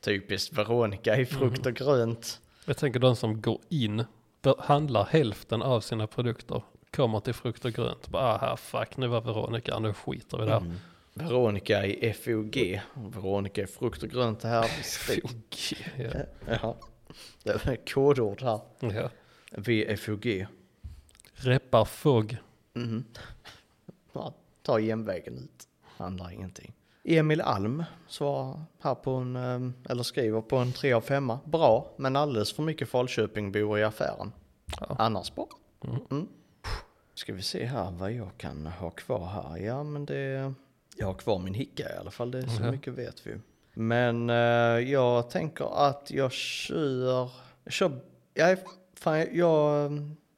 Typiskt 0.00 0.52
Veronica 0.52 1.16
i 1.16 1.26
frukt 1.26 1.66
och 1.66 1.74
grönt. 1.74 2.40
Jag 2.64 2.76
tänker 2.76 3.00
de 3.00 3.16
som 3.16 3.40
går 3.40 3.60
in, 3.68 4.04
handlar 4.58 5.04
hälften 5.04 5.62
av 5.62 5.80
sina 5.80 6.06
produkter, 6.06 6.62
kommer 6.90 7.20
till 7.20 7.34
frukt 7.34 7.64
och 7.64 7.72
grönt. 7.72 8.08
Bara, 8.08 8.22
ah, 8.22 8.38
här, 8.38 8.56
fuck, 8.56 8.96
nu 8.96 9.06
var 9.06 9.20
Veronica, 9.20 9.78
nu 9.78 9.94
skiter 9.94 10.38
vi 10.38 10.44
där. 10.44 10.56
Mm. 10.56 10.76
Veronica 11.14 11.86
i 11.86 12.12
FOG. 12.12 12.80
Veronica 12.94 13.62
i 13.62 13.66
frukt 13.66 14.02
och 14.02 14.08
grönt 14.08 14.42
här. 14.42 14.62
FOG, 14.82 15.78
ja. 16.46 16.76
Ja, 17.42 17.54
det 17.62 17.66
är 17.66 17.86
kodord 17.86 18.42
här. 18.42 18.60
ja. 18.80 19.10
VFOG. 19.50 20.46
Reppar 21.34 21.84
FOG. 21.84 22.36
Ja, 24.12 24.34
ta 24.62 24.80
genvägen 24.80 25.38
ut. 25.38 25.68
Handlar 25.82 26.30
ingenting. 26.30 26.72
Emil 27.04 27.40
Alm 27.40 27.84
svarar 28.08 28.60
här 28.80 28.94
på 28.94 29.10
en, 29.10 29.36
ehm, 29.36 29.74
eller 29.88 30.02
skriver 30.02 30.40
på 30.40 30.56
en 30.56 30.72
3 30.72 30.92
av 30.92 31.00
5. 31.00 31.32
Bra, 31.44 31.90
men 31.96 32.16
alldeles 32.16 32.52
för 32.52 32.62
mycket 32.62 32.88
Falköpingbor 32.88 33.78
i 33.78 33.82
affären. 33.84 34.32
Ja. 34.80 34.96
Annars 34.98 35.34
bra. 35.34 35.48
Mm. 36.10 36.28
Ska 37.14 37.32
vi 37.32 37.42
se 37.42 37.64
här 37.64 37.90
vad 37.90 38.12
jag 38.12 38.30
kan 38.36 38.66
ha 38.66 38.90
kvar 38.90 39.26
här. 39.26 39.56
Ja, 39.56 39.82
men 39.82 40.06
det... 40.06 40.54
Jag 40.96 41.06
har 41.06 41.14
kvar 41.14 41.38
min 41.38 41.54
hicka 41.54 41.94
i 41.94 41.96
alla 42.00 42.10
fall, 42.10 42.30
det 42.30 42.38
är 42.38 42.46
så 42.46 42.62
Mhm. 42.62 42.70
mycket 42.70 42.92
vet 42.92 43.26
vi. 43.26 43.34
Men 43.74 44.30
eh, 44.30 44.36
jag 44.90 45.30
tänker 45.30 45.88
att 45.88 46.10
jag 46.10 46.32
kör... 46.32 47.30
Jag 47.64 47.72
kör... 47.72 48.00
Jag, 48.34 48.58
fan, 48.94 49.26
jag, 49.32 49.90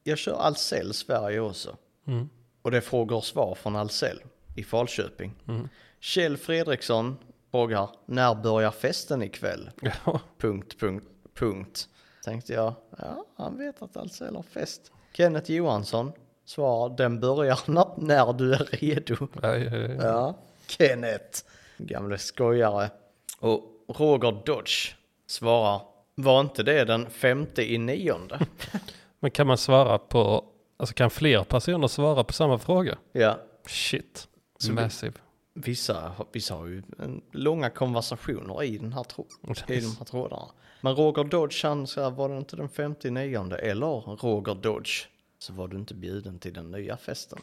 jag 0.05 0.19
kör 0.19 0.33
Ahlsell 0.47 0.95
Sverige 0.95 1.41
också. 1.41 1.77
Mm. 2.07 2.29
Och 2.63 2.71
det 2.71 2.77
är 2.77 2.81
frågor 2.81 3.17
och 3.17 3.25
svar 3.25 3.55
från 3.55 3.77
Ahlsell 3.77 4.23
i 4.55 4.63
Falköping. 4.65 5.33
Mm. 5.49 5.69
Kjell 6.05 6.37
Fredriksson 6.37 7.17
frågar, 7.51 7.89
när 8.07 8.35
börjar 8.35 8.71
festen 8.71 9.23
ikväll? 9.23 9.71
Ja, 9.81 10.21
Punkt, 10.39 10.77
punkt, 10.81 11.07
punkt. 11.35 11.89
Tänkte 12.25 12.53
jag, 12.53 12.75
ja, 12.99 13.25
han 13.37 13.59
vet 13.59 13.83
att 13.83 13.97
Ahlsell 13.97 14.37
har 14.37 14.43
fest. 14.43 14.93
Kenneth 15.13 15.51
Johansson 15.51 16.13
svarar, 16.45 16.97
den 16.97 17.21
börjar 17.21 17.59
när, 18.01 18.33
du 18.33 18.53
är 18.53 18.69
redo. 18.71 19.17
ja, 19.43 19.57
ja, 19.57 19.77
ja. 19.77 19.95
Ja, 20.03 20.35
Kenneth, 20.67 21.45
gamle 21.77 22.19
skojare. 22.19 22.91
Och 23.39 23.63
Roger 23.89 24.43
Dodge 24.47 24.95
svarar, 25.27 25.81
var 26.15 26.41
inte 26.41 26.63
det 26.63 26.85
den 26.85 27.11
femte 27.11 27.73
i 27.73 27.79
nionde? 27.79 28.47
Men 29.21 29.31
kan 29.31 29.47
man 29.47 29.59
svara 29.59 29.99
på, 29.99 30.45
alltså 30.77 30.95
kan 30.95 31.11
fler 31.11 31.45
personer 31.45 31.89
svara 31.89 32.25
på 32.25 32.33
samma 32.33 32.59
fråga? 32.59 32.99
ja, 33.13 33.39
Shit, 33.67 34.29
Så 34.59 34.73
massive. 34.73 35.13
Vissa, 35.55 36.13
vissa 36.33 36.55
har 36.55 36.67
ju 36.67 36.83
en, 36.99 37.23
långa 37.33 37.71
konversationer 37.71 38.63
i, 38.63 38.79
den 38.79 38.93
här 38.93 39.05
tro, 39.05 39.27
i 39.69 39.81
de 39.81 39.97
här 39.99 40.05
trådarna. 40.05 40.47
Men 40.81 40.95
Roger 40.95 41.25
Dodge, 41.25 41.65
han 41.65 41.87
sa, 41.87 42.11
var 42.11 42.29
det 42.29 42.37
inte 42.37 42.57
den 42.57 42.69
59 42.69 43.53
eller 43.55 44.17
Roger 44.17 44.55
Dodge, 44.55 45.07
så 45.39 45.53
var 45.53 45.69
du 45.69 45.77
inte 45.77 45.95
bjuden 45.95 46.39
till 46.39 46.53
den 46.55 46.71
nya 46.71 46.97
festen. 46.97 47.39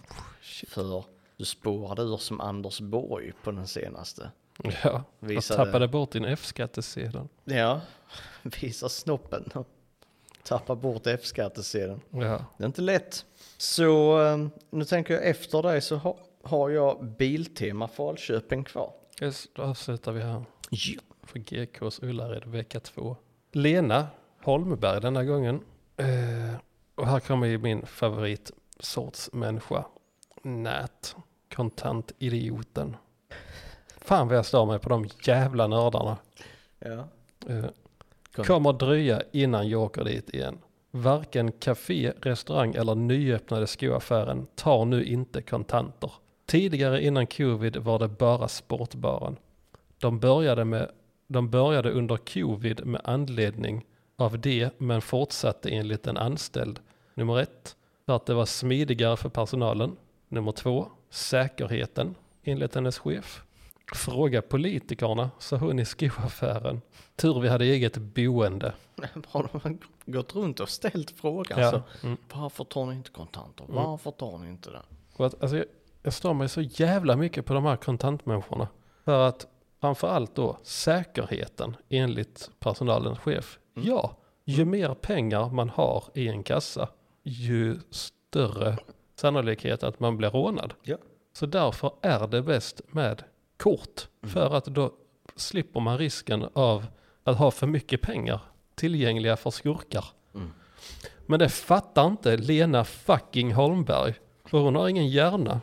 För 0.68 1.04
du 1.38 1.46
spårade 1.46 2.02
ur 2.02 2.18
som 2.18 2.42
Anders 2.42 2.80
Borg 2.80 3.32
på 3.44 3.52
den 3.52 3.68
senaste. 3.68 4.32
Ja, 4.64 5.04
jag 5.20 5.28
Visade- 5.28 5.66
tappade 5.66 5.88
bort 5.88 6.12
din 6.12 6.26
F-skattesedel. 6.26 7.28
Ja, 7.44 7.82
visa 8.42 8.90
snoppen. 8.90 9.50
Tappa 10.44 10.76
bort 10.76 11.08
F-skattesedeln. 11.08 12.02
Ja. 12.10 12.46
Det 12.58 12.64
är 12.64 12.66
inte 12.68 12.82
lätt. 12.82 13.26
Så 13.58 14.22
eh, 14.26 14.48
nu 14.70 14.86
tänker 14.86 15.14
jag 15.14 15.28
efter 15.28 15.62
dig 15.64 15.82
så 15.82 15.96
ha, 15.96 16.18
har 16.44 16.70
jag 16.70 17.06
Biltema 17.06 17.88
Falköping 17.88 18.64
kvar. 18.64 18.94
Yes, 19.22 19.48
då 19.54 19.62
avslutar 19.62 20.12
vi 20.12 20.22
här. 20.22 20.44
Ja. 20.70 21.02
för 21.24 21.40
GKs 21.40 22.04
Ullared 22.04 22.46
vecka 22.46 22.80
två. 22.80 23.16
Lena 23.52 24.08
Holmberg 24.44 25.02
denna 25.02 25.24
gången. 25.24 25.62
Eh, 25.98 26.56
och 26.96 27.08
här 27.08 27.20
kommer 27.20 27.48
ju 27.48 27.58
min 27.58 27.86
favoritsorts 27.86 29.30
människa. 29.34 29.86
Nät. 30.42 31.16
Kontantidioten. 31.56 32.96
Fan 33.98 34.28
vad 34.28 34.38
jag 34.38 34.46
stör 34.46 34.66
mig 34.66 34.80
på 34.80 34.90
de 34.90 35.10
jävla 35.24 35.68
nördarna. 35.68 36.18
ja. 36.80 37.08
Eh, 37.48 37.66
Kom. 38.36 38.46
kommer 38.46 38.74
dröja 38.74 39.22
innan 39.32 39.70
jag 39.70 39.82
åker 39.82 40.04
dit 40.04 40.30
igen. 40.30 40.58
Varken 40.92 41.52
café, 41.52 42.14
restaurang 42.22 42.76
eller 42.76 42.96
nyöppnade 42.96 43.68
skoaffären 43.68 44.48
tar 44.56 44.86
nu 44.86 45.04
inte 45.06 45.42
kontanter. 45.42 46.12
Tidigare 46.52 47.04
innan 47.04 47.28
covid 47.28 47.78
var 47.78 48.00
det 48.00 48.08
bara 48.08 48.48
sportbaren. 48.48 49.38
De 49.98 50.20
började, 50.20 50.66
med, 50.66 50.92
de 51.28 51.50
började 51.50 51.92
under 51.92 52.18
covid 52.18 52.86
med 52.86 53.02
anledning 53.04 53.86
av 54.16 54.40
det 54.40 54.80
men 54.80 55.02
fortsatte 55.02 55.70
enligt 55.70 56.08
en 56.08 56.18
anställd. 56.18 56.80
Nummer 57.14 57.40
ett, 57.40 57.76
för 58.06 58.16
att 58.16 58.26
det 58.26 58.34
var 58.34 58.46
smidigare 58.46 59.18
för 59.18 59.30
personalen. 59.30 59.98
Nummer 60.28 60.52
två, 60.52 60.88
säkerheten 61.10 62.16
enligt 62.44 62.76
hennes 62.76 63.00
chef. 63.00 63.44
Fråga 63.94 64.42
politikerna, 64.42 65.32
sa 65.40 65.58
hon 65.58 65.80
i 65.80 65.86
skoaffären. 65.86 66.82
Tur 67.16 67.40
vi 67.40 67.50
hade 67.50 67.66
eget 67.66 67.98
boende. 67.98 68.74
Har 69.28 69.50
de 69.54 69.80
gått 70.06 70.36
runt 70.36 70.60
och 70.60 70.70
ställt 70.70 71.12
frågan 71.12 71.60
Ja. 71.60 71.72
så? 71.72 72.08
Mm. 72.08 72.18
Varför 72.34 72.64
tar 72.64 72.86
ni 72.86 72.96
inte 72.96 73.12
kontanter? 73.12 73.64
Mm. 73.64 73.76
Varför 73.76 74.12
tar 74.12 74.38
ni 74.38 74.50
inte 74.50 74.70
det? 74.70 74.82
Alltså, 75.18 75.66
jag, 76.02 76.14
står 76.14 76.34
mig 76.34 76.50
så 76.50 76.62
jävla 76.62 77.16
mycket 77.16 77.46
på 77.46 77.54
de 77.54 77.66
här 77.66 77.76
kontantmänniskorna. 77.76 78.68
För 79.06 79.28
att 79.28 79.48
framförallt 79.82 80.36
då 80.36 80.58
säkerheten 80.64 81.76
enligt 81.90 82.50
personalens 82.60 83.20
chef. 83.20 83.60
Mm. 83.76 83.88
Ja, 83.88 84.18
ju 84.46 84.66
mer 84.66 84.94
pengar 84.94 85.50
man 85.50 85.70
har 85.70 86.04
i 86.14 86.28
en 86.28 86.44
kassa, 86.44 86.90
ju 87.24 87.80
större 87.90 88.78
sannolikhet 89.16 89.84
att 89.84 90.00
man 90.00 90.18
blir 90.18 90.30
rånad. 90.30 90.74
Ja. 90.84 90.98
Så 91.34 91.46
därför 91.46 91.92
är 92.02 92.28
det 92.28 92.42
bäst 92.42 92.82
med 92.88 93.24
kort. 93.58 94.08
Mm. 94.24 94.34
För 94.34 94.56
att 94.56 94.66
då 94.66 94.92
slipper 95.36 95.80
man 95.80 95.98
risken 95.98 96.48
av 96.54 96.86
att 97.24 97.38
ha 97.38 97.52
för 97.52 97.68
mycket 97.68 98.02
pengar 98.02 98.40
tillgängliga 98.76 99.38
för 99.38 99.50
skurkar. 99.50 100.06
Mm. 100.36 100.54
Men 101.26 101.40
det 101.40 101.50
fattar 101.50 102.08
inte 102.08 102.38
Lena 102.38 102.84
fucking 102.84 103.54
Holmberg. 103.54 104.14
För 104.46 104.60
hon 104.60 104.76
har 104.76 104.88
ingen 104.88 105.08
hjärna. 105.08 105.62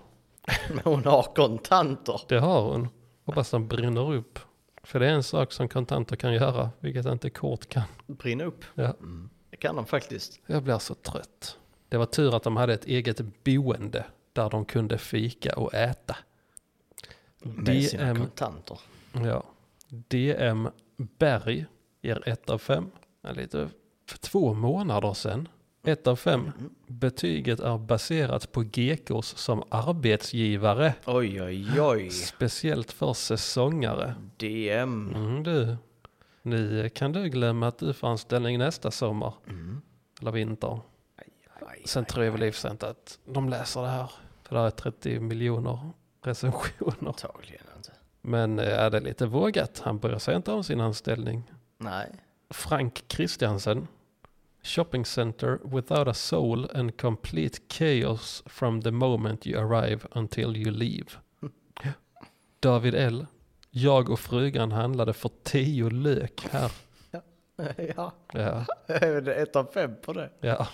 Men 0.69 0.81
hon 0.85 1.05
har 1.05 1.23
kontanter. 1.23 2.21
Det 2.29 2.39
har 2.39 2.63
hon. 2.63 2.89
Hoppas 3.25 3.51
den 3.51 3.69
brinner 3.69 4.13
upp. 4.13 4.39
För 4.83 5.01
det 5.01 5.07
är 5.07 5.11
en 5.13 5.23
sak 5.23 5.53
som 5.53 5.69
kontanter 5.69 6.17
kan 6.17 6.33
göra, 6.35 6.71
vilket 6.81 7.07
inte 7.07 7.31
kort 7.31 7.69
kan. 7.69 7.83
Brinna 8.07 8.45
upp. 8.45 8.65
Ja. 8.75 8.85
Mm. 8.85 9.31
Det 9.51 9.57
kan 9.57 9.77
de 9.77 9.87
faktiskt. 9.87 10.41
Jag 10.47 10.63
blir 10.63 10.79
så 10.79 10.95
trött. 10.95 11.59
Det 11.89 11.97
var 11.97 12.07
tur 12.07 12.37
att 12.37 12.43
de 12.43 12.57
hade 12.57 12.75
ett 12.75 12.85
eget 12.85 13.45
boende 13.45 14.05
där 14.33 14.51
de 14.51 14.65
kunde 14.65 14.99
fika 14.99 15.57
och 15.57 15.75
äta. 15.75 16.17
Med 17.43 17.85
sina 17.85 18.05
DM, 18.05 18.17
kontanter. 18.17 18.81
ja. 19.13 19.43
DM 19.89 20.69
Berg 20.97 21.67
ger 22.03 22.29
1 22.29 22.51
av 22.51 22.59
5. 22.59 22.91
Lite 23.31 23.69
för 24.07 24.19
två 24.19 24.55
månader 24.55 25.15
sedan. 25.15 25.49
1 25.83 26.07
av 26.07 26.17
5. 26.17 26.53
Betyget 26.87 27.61
är 27.61 27.79
baserat 27.79 28.53
på 28.53 28.63
GKs 28.63 29.37
som 29.37 29.63
arbetsgivare. 29.69 30.95
Oj, 31.07 31.43
oj, 31.43 31.81
oj. 31.81 32.11
Speciellt 32.11 32.93
för 32.93 33.13
säsongare. 33.13 34.15
DM. 34.37 35.15
Mm, 35.15 35.43
du. 35.43 35.77
Nu 36.43 36.89
kan 36.89 37.13
du 37.13 37.29
glömma 37.29 37.69
att 37.69 37.79
du 37.79 37.93
får 37.93 38.09
anställning 38.09 38.59
nästa 38.59 38.91
sommar. 38.91 39.35
Mm. 39.47 39.81
Eller 40.21 40.31
vinter. 40.31 40.81
Aj, 41.17 41.29
aj, 41.67 41.83
Sen 41.85 42.05
tror 42.05 42.25
jag 42.25 42.33
väl 42.33 42.43
i 42.43 42.51
och 42.51 42.55
för 42.55 42.61
sig 42.61 42.71
inte 42.71 42.89
att 42.89 43.19
de 43.25 43.49
läser 43.49 43.83
det 43.83 43.89
här. 43.89 44.11
För 44.43 44.57
det 44.57 44.63
är 44.63 44.71
30 44.71 45.21
miljoner 45.21 45.91
recensioner. 46.23 47.09
Antagligen 47.09 47.65
inte. 47.77 47.93
Men 48.21 48.59
eh, 48.59 48.79
är 48.79 48.91
det 48.91 49.01
lite 49.01 49.27
vågat? 49.27 49.81
Han 49.85 49.99
bryr 49.99 50.19
sig 50.19 50.37
inte 50.37 50.53
om 50.53 50.65
sin 50.65 50.81
anställning. 50.81 51.53
Nej. 51.79 52.15
Frank 52.51 53.05
Christiansen. 53.09 53.89
Shopping 54.63 55.05
center 55.05 55.59
without 55.65 56.09
a 56.09 56.15
soul 56.15 56.71
and 56.75 56.97
complete 57.01 57.59
chaos 57.69 58.43
from 58.47 58.81
the 58.83 58.91
moment 58.91 59.47
you 59.47 59.61
arrive 59.61 60.07
until 60.11 60.57
you 60.57 60.71
leave. 60.71 61.09
David 62.61 62.95
L. 62.95 63.27
Jag 63.71 64.11
och 64.11 64.21
frugan 64.21 64.73
handlade 64.73 65.13
för 65.13 65.31
tio 65.43 65.91
lök 65.91 66.47
här. 66.51 66.73
ja, 67.97 68.13
Ja, 68.33 68.67
ett 69.33 69.57
av 69.57 69.65
fem 69.65 69.95
på 70.03 70.13
det? 70.13 70.31
ja. 70.41 70.69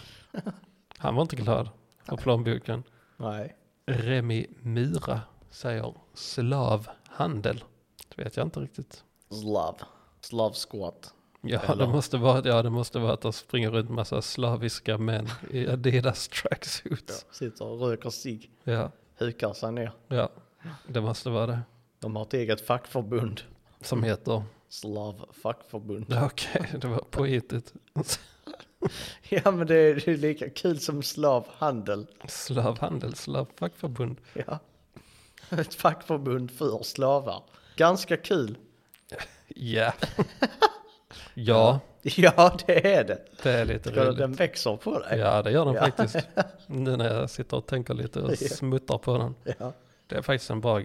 Han 0.98 1.15
var 1.15 1.23
inte 1.23 1.36
glad 1.36 1.69
för 2.02 2.16
plånboken. 2.16 2.82
Nej. 3.16 3.56
Remi 3.86 4.47
Myra 4.62 5.20
säger 5.51 5.94
slavhandel. 6.15 7.65
Det 8.09 8.23
vet 8.24 8.36
jag 8.36 8.47
inte 8.47 8.61
riktigt. 8.61 9.05
Slav. 9.31 9.77
Slav 10.20 10.52
squat. 10.55 11.15
Ja, 11.47 11.61
Eller- 11.61 11.87
det 11.87 11.93
måste 11.93 12.16
vara, 12.16 12.43
ja, 12.49 12.62
det 12.62 12.71
måste 12.71 12.99
vara 12.99 13.12
att 13.12 13.21
det 13.21 13.33
springer 13.33 13.71
runt 13.71 13.91
massa 13.91 14.23
slaviska 14.23 14.99
män 14.99 15.29
i 15.51 15.69
Adidas 15.69 16.29
tracksuits. 16.29 17.27
Sitter 17.31 17.65
och 17.65 17.81
röker 17.81 18.11
cigg. 18.11 18.51
Ja, 18.65 18.91
Hukar 19.19 19.53
sig 19.53 19.73
ner. 19.73 19.93
ja, 20.09 20.29
det 20.89 21.01
måste 21.01 21.31
vara 21.31 21.47
det. 21.47 21.61
De 21.99 22.16
har 22.16 22.23
ett 22.23 22.35
eget 22.35 22.61
fackförbund. 22.66 23.41
Som 23.81 24.03
heter, 24.03 24.43
Slav 24.69 25.29
fackförbund. 25.43 26.07
ja, 26.09 26.27
okej, 26.27 26.71
det 26.81 26.87
var 26.87 26.99
påhittigt. 27.11 27.73
Ja 29.29 29.51
men 29.51 29.66
det 29.66 29.75
är, 29.75 29.95
det 29.95 30.09
är 30.12 30.16
lika 30.16 30.51
kul 30.51 30.81
som 30.81 31.03
slavhandel. 31.03 32.07
Slavhandel, 32.29 33.15
slavfackförbund. 33.15 34.16
Ja. 34.33 34.59
Ett 35.51 35.75
fackförbund 35.75 36.51
för 36.51 36.83
slavar. 36.83 37.43
Ganska 37.77 38.16
kul. 38.16 38.59
Ja. 39.49 39.93
ja, 41.35 41.81
Ja 42.03 42.57
det 42.66 42.95
är 42.95 43.05
det. 43.05 43.19
det 43.43 43.51
är 43.53 43.65
lite 43.65 43.91
Ska 43.91 44.05
roligt. 44.05 44.19
den 44.19 44.32
växer 44.32 44.77
på 44.77 44.99
dig? 44.99 45.19
Ja, 45.19 45.43
det 45.43 45.51
gör 45.51 45.65
den 45.65 45.74
Ja. 45.74 45.81
faktiskt. 45.81 46.16
Nu 46.66 46.97
när 46.97 47.15
jag 47.15 47.31
sitter 47.31 47.57
och 47.57 47.66
tänker 47.66 47.95
lite 47.95 48.20
och 48.20 48.31
Ja. 48.31 48.36
smuttar 48.49 48.99
på 48.99 49.19
den. 49.19 49.35
Ja. 49.59 49.73
Det 50.07 50.16
är 50.16 50.23
faktiskt 50.23 50.51
en 50.51 50.61
bra... 50.61 50.81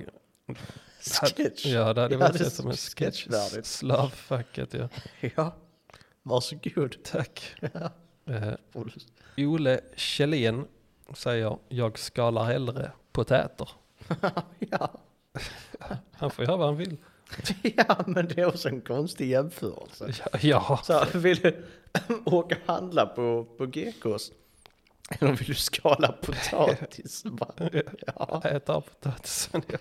Sketch. 1.01 1.65
Ja, 1.65 1.93
det 1.93 2.01
hade 2.01 2.13
Ja, 2.15 2.19
varit 2.19 2.37
det 2.37 2.49
som 2.49 2.67
en 2.67 2.75
sketch. 2.77 3.27
Slavfacket, 3.63 4.73
ja. 4.73 4.89
Ja. 5.35 5.55
Varsågod. 6.23 6.95
Tack. 7.03 7.55
Eh, 8.25 8.51
Får 8.73 8.91
du- 9.35 9.45
Ole 9.47 9.79
Kjellén 9.95 10.65
säger, 11.13 11.57
jag 11.69 11.99
skalar 11.99 12.43
hellre 12.43 12.91
potäter. 13.11 13.69
ja. 14.59 14.91
Han 16.11 16.31
får 16.31 16.45
göra 16.45 16.57
vad 16.57 16.67
han 16.67 16.77
vill. 16.77 16.97
ja 17.77 18.03
men 18.07 18.27
det 18.27 18.37
är 18.41 18.45
också 18.45 18.69
en 18.69 18.81
konstig 18.81 19.29
jämförelse. 19.29 20.13
Ja, 20.41 20.79
ja. 20.87 21.05
Så 21.11 21.17
vill 21.19 21.37
du 21.39 21.65
åka 22.25 22.55
och 22.65 22.73
handla 22.73 23.05
på, 23.05 23.45
på 23.57 23.65
GKs? 23.65 24.31
Eller 25.19 25.33
vill 25.33 25.47
du 25.47 25.55
skala 25.55 26.11
potatis? 26.11 27.23
Ja. 28.15 28.41
äta 28.45 28.81
potatisen. 28.81 29.61
Ja. 29.67 29.77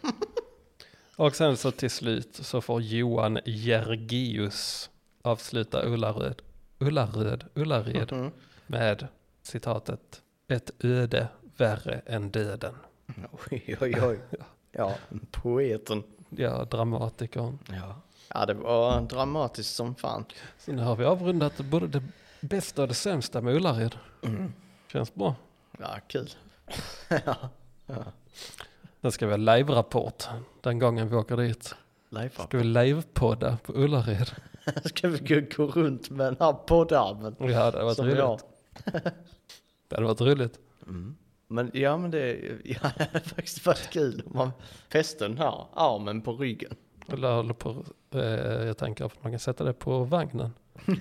Och 1.16 1.36
sen 1.36 1.56
så 1.56 1.70
till 1.70 1.90
slut 1.90 2.28
så 2.32 2.60
får 2.60 2.82
Johan 2.82 3.38
Gergius 3.44 4.90
avsluta 5.22 5.86
Ullaröd, 5.86 6.42
Ullaröd, 6.78 7.44
Ullared 7.54 8.12
Mm. 8.12 8.30
med 8.66 9.06
citatet 9.42 10.22
Ett 10.48 10.70
öde 10.84 11.28
värre 11.56 12.00
än 12.06 12.30
döden. 12.30 12.74
Oj, 13.50 13.76
oj, 13.80 13.94
oj. 14.02 14.18
Ja, 14.72 14.94
poeten. 15.30 16.02
Ja, 16.28 16.64
dramatikern. 16.64 17.58
Ja. 17.66 17.94
ja, 18.34 18.46
det 18.46 18.54
var 18.54 19.00
dramatiskt 19.00 19.74
som 19.74 19.94
fan. 19.94 20.24
Så 20.58 20.72
nu 20.72 20.82
har 20.82 20.96
vi 20.96 21.04
avrundat 21.04 21.58
både 21.58 21.86
det 21.86 22.02
bästa 22.40 22.82
och 22.82 22.88
det 22.88 22.94
sämsta 22.94 23.40
med 23.40 23.54
Ullared. 23.54 23.94
Mm. 24.22 24.52
Känns 24.92 25.14
bra. 25.14 25.34
Ja, 25.78 25.98
kul. 26.06 26.30
ja. 27.08 27.36
ja. 27.86 28.04
Sen 29.00 29.12
ska 29.12 29.26
vi 29.26 29.32
ha 29.32 29.36
live-rapport 29.36 30.24
den 30.60 30.78
gången 30.78 31.08
vi 31.08 31.16
åker 31.16 31.36
dit. 31.36 31.74
Live 32.10 32.30
Ska 32.30 32.58
vi 32.58 32.64
live-podda 32.64 33.56
på 33.56 33.72
Ullared? 33.72 34.30
Ska 34.84 35.08
vi 35.08 35.18
gå, 35.18 35.40
gå 35.56 35.70
runt 35.72 36.10
med 36.10 36.26
den 36.26 36.36
här 36.40 36.52
poddarmen? 36.52 37.36
Ja, 37.38 37.46
det 37.46 37.54
hade 37.54 37.84
varit 37.84 37.98
roligt. 37.98 38.44
Det 39.88 39.96
hade 39.96 40.06
varit 40.06 40.20
roligt. 40.20 40.58
Mm. 40.86 41.16
Men 41.48 41.70
ja, 41.74 41.96
men 41.96 42.10
det, 42.10 42.36
ja, 42.64 42.90
det 42.98 43.04
hade 43.12 43.20
faktiskt 43.20 43.66
varit 43.66 43.90
kul 43.90 44.22
om 44.26 44.36
man 44.36 44.50
fäste 44.92 45.28
den 45.28 45.38
här 45.38 45.66
armen 45.74 46.22
på 46.22 46.32
ryggen. 46.32 46.74
Eller 47.12 47.32
håller 47.32 47.54
på, 47.54 47.84
eh, 48.14 48.20
jag 48.66 48.76
tänker 48.78 49.04
att 49.04 49.22
man 49.22 49.32
kan 49.32 49.38
sätta 49.38 49.64
det 49.64 49.72
på 49.72 50.04
vagnen. 50.04 50.50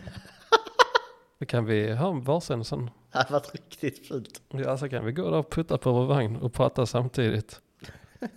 Då 1.40 1.46
kan 1.46 1.66
vi 1.66 1.94
ha 1.94 2.12
varsin 2.12 2.64
sån. 2.64 2.90
Det 3.12 3.18
hade 3.18 3.34
varit 3.34 3.54
riktigt 3.54 4.08
fult. 4.08 4.42
Ja, 4.50 4.78
så 4.78 4.90
kan 4.90 5.06
vi 5.06 5.12
gå 5.12 5.30
där 5.30 5.38
och 5.38 5.50
putta 5.52 5.78
på 5.78 5.92
vår 5.92 6.06
vagn 6.06 6.36
och 6.36 6.54
prata 6.54 6.86
samtidigt. 6.86 7.62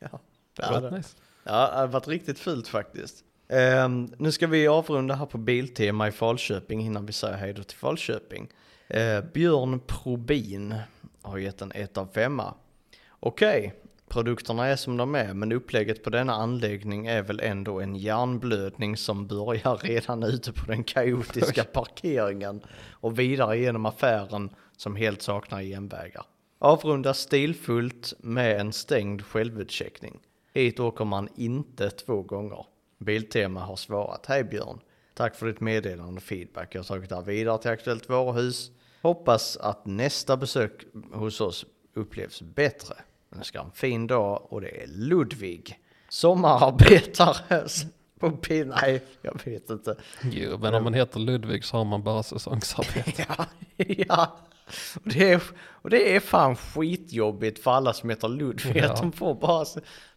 Ja. 0.00 0.08
Det 0.56 0.62
Ja, 0.62 0.66
hade 0.66 0.80
varit 0.80 0.92
nice. 0.96 1.16
Ja, 1.44 1.52
det 1.70 1.76
hade 1.76 1.92
varit 1.92 2.08
riktigt 2.08 2.38
fult 2.38 2.68
faktiskt. 2.68 3.24
Ehm, 3.48 4.08
nu 4.18 4.32
ska 4.32 4.46
vi 4.46 4.68
avrunda 4.68 5.14
här 5.14 5.26
på 5.26 5.38
Biltema 5.38 6.08
i 6.08 6.12
Falköping 6.12 6.80
innan 6.80 7.06
vi 7.06 7.12
säger 7.12 7.36
hej 7.36 7.52
då 7.52 7.62
till 7.62 7.76
Falköping. 7.76 8.48
Eh, 8.88 9.20
Björn 9.34 9.80
Probin 9.86 10.74
har 11.28 11.38
gett 11.38 11.62
en 11.62 11.72
1 11.72 11.98
av 11.98 12.06
5. 12.14 12.42
Okej, 13.20 13.74
produkterna 14.08 14.66
är 14.66 14.76
som 14.76 14.96
de 14.96 15.14
är, 15.14 15.34
men 15.34 15.52
upplägget 15.52 16.04
på 16.04 16.10
denna 16.10 16.32
anläggning 16.32 17.06
är 17.06 17.22
väl 17.22 17.40
ändå 17.40 17.80
en 17.80 17.96
hjärnblödning 17.96 18.96
som 18.96 19.26
börjar 19.26 19.76
redan 19.76 20.22
ute 20.22 20.52
på 20.52 20.66
den 20.66 20.84
kaotiska 20.84 21.64
parkeringen 21.72 22.62
och 22.90 23.18
vidare 23.18 23.58
genom 23.58 23.86
affären 23.86 24.50
som 24.76 24.96
helt 24.96 25.22
saknar 25.22 25.62
genvägar. 25.62 26.24
Avrunda 26.58 27.14
stilfullt 27.14 28.14
med 28.18 28.60
en 28.60 28.72
stängd 28.72 29.24
självutcheckning. 29.24 30.18
Hit 30.54 30.80
åker 30.80 31.04
man 31.04 31.28
inte 31.36 31.90
två 31.90 32.22
gånger. 32.22 32.66
Biltema 32.98 33.60
har 33.60 33.76
svarat. 33.76 34.26
Hej 34.26 34.44
Björn. 34.44 34.80
Tack 35.14 35.34
för 35.34 35.46
ditt 35.46 35.60
meddelande 35.60 36.16
och 36.16 36.22
feedback. 36.22 36.74
Jag 36.74 36.80
har 36.80 36.84
tagit 36.84 37.08
det 37.08 37.14
här 37.14 37.22
vidare 37.22 37.58
till 37.58 37.70
Aktuellt 37.70 38.08
Varuhus. 38.08 38.70
Hoppas 39.02 39.56
att 39.56 39.86
nästa 39.86 40.36
besök 40.36 40.86
hos 41.12 41.40
oss 41.40 41.66
upplevs 41.94 42.42
bättre. 42.42 42.94
Ha 43.54 43.64
en 43.64 43.70
fin 43.70 44.06
dag 44.06 44.46
och 44.52 44.60
det 44.60 44.82
är 44.82 44.86
Ludvig. 44.86 45.78
Sommararbetare 46.08 47.66
på 48.20 48.30
pin... 48.30 48.68
Nej, 48.82 49.04
jag 49.22 49.40
vet 49.44 49.70
inte. 49.70 49.96
Jo, 50.22 50.58
men 50.58 50.74
om 50.74 50.84
man 50.84 50.94
heter 50.94 51.20
Ludvig 51.20 51.64
så 51.64 51.76
har 51.76 51.84
man 51.84 52.02
bara 52.02 52.22
säsongsarbete. 52.22 53.26
Ja, 53.36 53.46
ja. 53.76 54.36
Och 54.94 55.00
det, 55.04 55.32
är, 55.32 55.42
och 55.60 55.90
det 55.90 56.16
är 56.16 56.20
fan 56.20 56.56
skitjobbigt 56.56 57.58
för 57.62 57.70
alla 57.70 57.92
som 57.92 58.10
heter 58.10 58.28
Ludvig 58.28 58.76
Ja. 58.76 58.90
att 58.92 59.00
de 59.00 59.12
får 59.12 59.34
bara, 59.34 59.64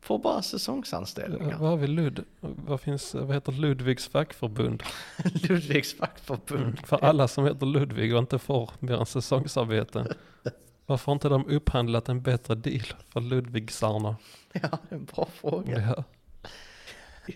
får 0.02 0.20
bara 0.20 0.42
säsongsanställningar. 0.42 1.58
Vad 1.60 1.70
har 1.70 1.78
vi 1.78 1.88
Lud? 1.88 2.24
Vad 2.40 2.82
finns, 2.82 3.14
vad 3.14 3.34
heter 3.34 3.52
Ludvigs 3.52 4.08
fackförbund? 4.08 4.84
Ludvigs 5.50 5.98
fackförbund. 5.98 6.80
För 6.86 7.04
alla 7.06 7.28
som 7.28 7.46
heter 7.46 7.66
Ludvig 7.66 8.14
och 8.14 8.20
inte 8.20 8.40
får 8.40 8.70
mer 8.80 9.00
än 9.00 9.06
säsongsarbeten. 9.06 10.08
Varför 10.86 11.06
har 11.06 11.14
inte 11.14 11.30
de 11.30 11.48
upphandlat 11.48 12.10
en 12.10 12.22
bättre 12.22 12.56
deal 12.56 12.86
för 13.14 13.20
Ludvigsarna? 13.22 14.16
Ja, 14.54 14.62
det 14.90 14.96
är 14.96 15.00
en 15.00 15.06
bra 15.06 15.28
fråga. 15.42 15.82
Ja, 15.82 16.04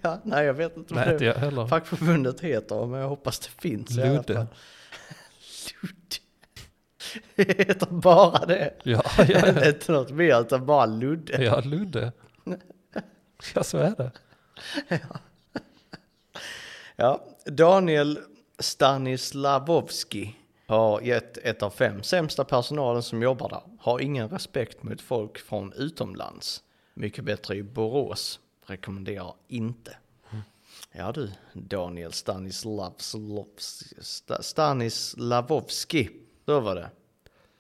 Ja, 0.03 0.19
nej, 0.23 0.45
jag 0.45 0.53
vet 0.53 0.77
inte 0.77 0.93
vad 0.93 1.03
nej 1.05 1.13
inte 1.13 1.25
det 1.25 1.39
heller. 1.39 1.67
fackförbundet 1.67 2.41
heter, 2.41 2.85
men 2.85 2.99
jag 2.99 3.09
hoppas 3.09 3.39
det 3.39 3.49
finns 3.61 3.97
i 3.97 4.01
alla 4.01 4.13
Ludde. 4.13 4.33
fall. 4.33 4.45
Ludde. 5.81 6.15
Det 7.35 7.57
heter 7.67 7.87
bara 7.91 8.45
det. 8.45 8.73
Ja, 8.83 9.01
ja, 9.17 9.25
ja. 9.27 9.67
inte 9.69 9.91
något 9.91 10.11
mer 10.11 10.41
utan 10.41 10.65
bara 10.65 10.85
Ludde. 10.85 11.43
ja, 11.43 11.61
Ludde. 11.61 12.11
Ja, 13.55 13.63
så 13.63 13.77
är 13.77 13.93
det. 13.97 14.11
Ja, 16.95 17.23
Daniel 17.45 18.19
Stanislavovski 18.59 20.35
har 20.67 21.01
gett 21.01 21.37
ett 21.37 21.63
av 21.63 21.69
fem. 21.69 22.03
Sämsta 22.03 22.43
personalen 22.43 23.03
som 23.03 23.21
jobbar 23.21 23.49
där. 23.49 23.61
Har 23.79 23.99
ingen 23.99 24.29
respekt 24.29 24.83
mot 24.83 25.01
folk 25.01 25.37
från 25.37 25.73
utomlands. 25.73 26.63
Mycket 26.93 27.23
bättre 27.25 27.55
i 27.55 27.63
Borås. 27.63 28.39
Rekommenderar 28.65 29.33
inte. 29.47 29.97
Ja 30.91 31.11
du, 31.11 31.31
Daniel 31.53 32.13
Stanislavslovski. 32.13 33.95
Sta- 34.01 34.41
Stanislavovski. 34.41 36.09
Så 36.45 36.59
var 36.59 36.75
det. 36.75 36.89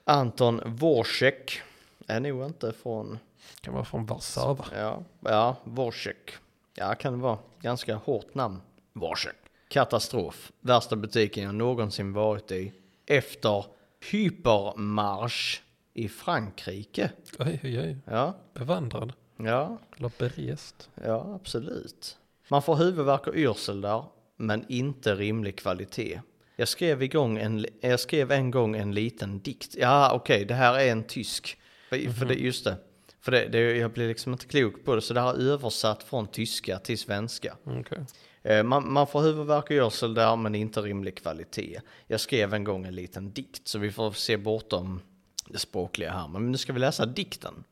Anton 0.07 0.61
Worsek 0.65 1.61
är 2.07 2.19
nog 2.19 2.45
inte 2.45 2.73
från 2.73 3.19
Kan 3.61 3.73
vara 3.73 3.85
från 3.85 4.05
Warszawa. 4.05 4.65
Ja, 4.75 5.03
ja, 5.19 5.55
Worsek. 5.63 6.31
Ja, 6.75 6.95
kan 6.95 7.13
det 7.13 7.19
vara. 7.19 7.37
Ganska 7.61 7.95
hårt 7.95 8.35
namn. 8.35 8.61
Worsek. 8.93 9.35
Katastrof. 9.67 10.51
Värsta 10.59 10.95
butiken 10.95 11.43
jag 11.43 11.55
någonsin 11.55 12.13
varit 12.13 12.51
i. 12.51 12.73
Efter 13.05 13.65
hypermarsch 14.11 15.61
i 15.93 16.09
Frankrike. 16.09 17.11
Oj, 17.39 17.59
oj, 17.63 17.79
oj. 17.79 17.97
Ja, 18.05 18.33
Bevandrad. 18.53 19.13
ja, 19.37 19.77
Eller 19.97 20.11
berest. 20.19 20.89
ja, 21.03 21.35
absolut. 21.35 22.17
Man 22.49 22.61
får 22.61 22.75
huvudvärk 22.75 23.27
och 23.27 23.35
yrsel 23.35 23.81
där, 23.81 24.03
men 24.35 24.65
inte 24.69 25.15
rimlig 25.15 25.57
kvalitet. 25.57 26.21
Jag 26.55 26.67
skrev, 26.67 27.03
igång 27.03 27.37
en, 27.37 27.65
jag 27.81 27.99
skrev 27.99 28.31
en 28.31 28.51
gång 28.51 28.75
en 28.75 28.93
liten 28.93 29.39
dikt. 29.39 29.75
Ja, 29.77 30.11
okej, 30.13 30.45
det 30.45 30.53
här 30.53 30.79
är 30.79 30.91
en 30.91 31.03
tysk. 31.03 31.57
För, 31.89 32.13
för 32.13 32.25
det, 32.25 32.33
just 32.33 32.63
det. 32.63 32.77
För 33.21 33.31
det, 33.31 33.47
det, 33.47 33.59
jag 33.77 33.91
blir 33.91 34.07
liksom 34.07 34.31
inte 34.33 34.45
klok 34.45 34.85
på 34.85 34.95
det, 34.95 35.01
så 35.01 35.13
det 35.13 35.19
har 35.19 35.33
översatt 35.33 36.03
från 36.03 36.27
tyska 36.27 36.79
till 36.79 36.97
svenska. 36.97 37.55
Okej. 37.63 38.05
Eh, 38.43 38.63
Man, 38.63 38.93
man 38.93 39.07
får 39.07 39.21
huvudvärk 39.21 39.63
och 39.65 39.71
görsel 39.71 40.13
där, 40.13 40.35
men 40.35 40.55
inte 40.55 40.81
rimlig 40.81 41.17
kvalitet. 41.17 41.79
Jag 42.07 42.19
skrev 42.19 42.53
en 42.53 42.63
gång 42.63 42.85
en 42.85 42.95
liten 42.95 43.31
dikt, 43.31 43.67
så 43.67 43.79
vi 43.79 43.91
får 43.91 44.11
se 44.11 44.37
bortom 44.37 45.01
det 45.47 45.59
språkliga 45.59 46.11
här. 46.11 46.27
Men 46.27 46.51
nu 46.51 46.57
ska 46.57 46.73
vi 46.73 46.79
läsa 46.79 47.05
dikten. 47.05 47.63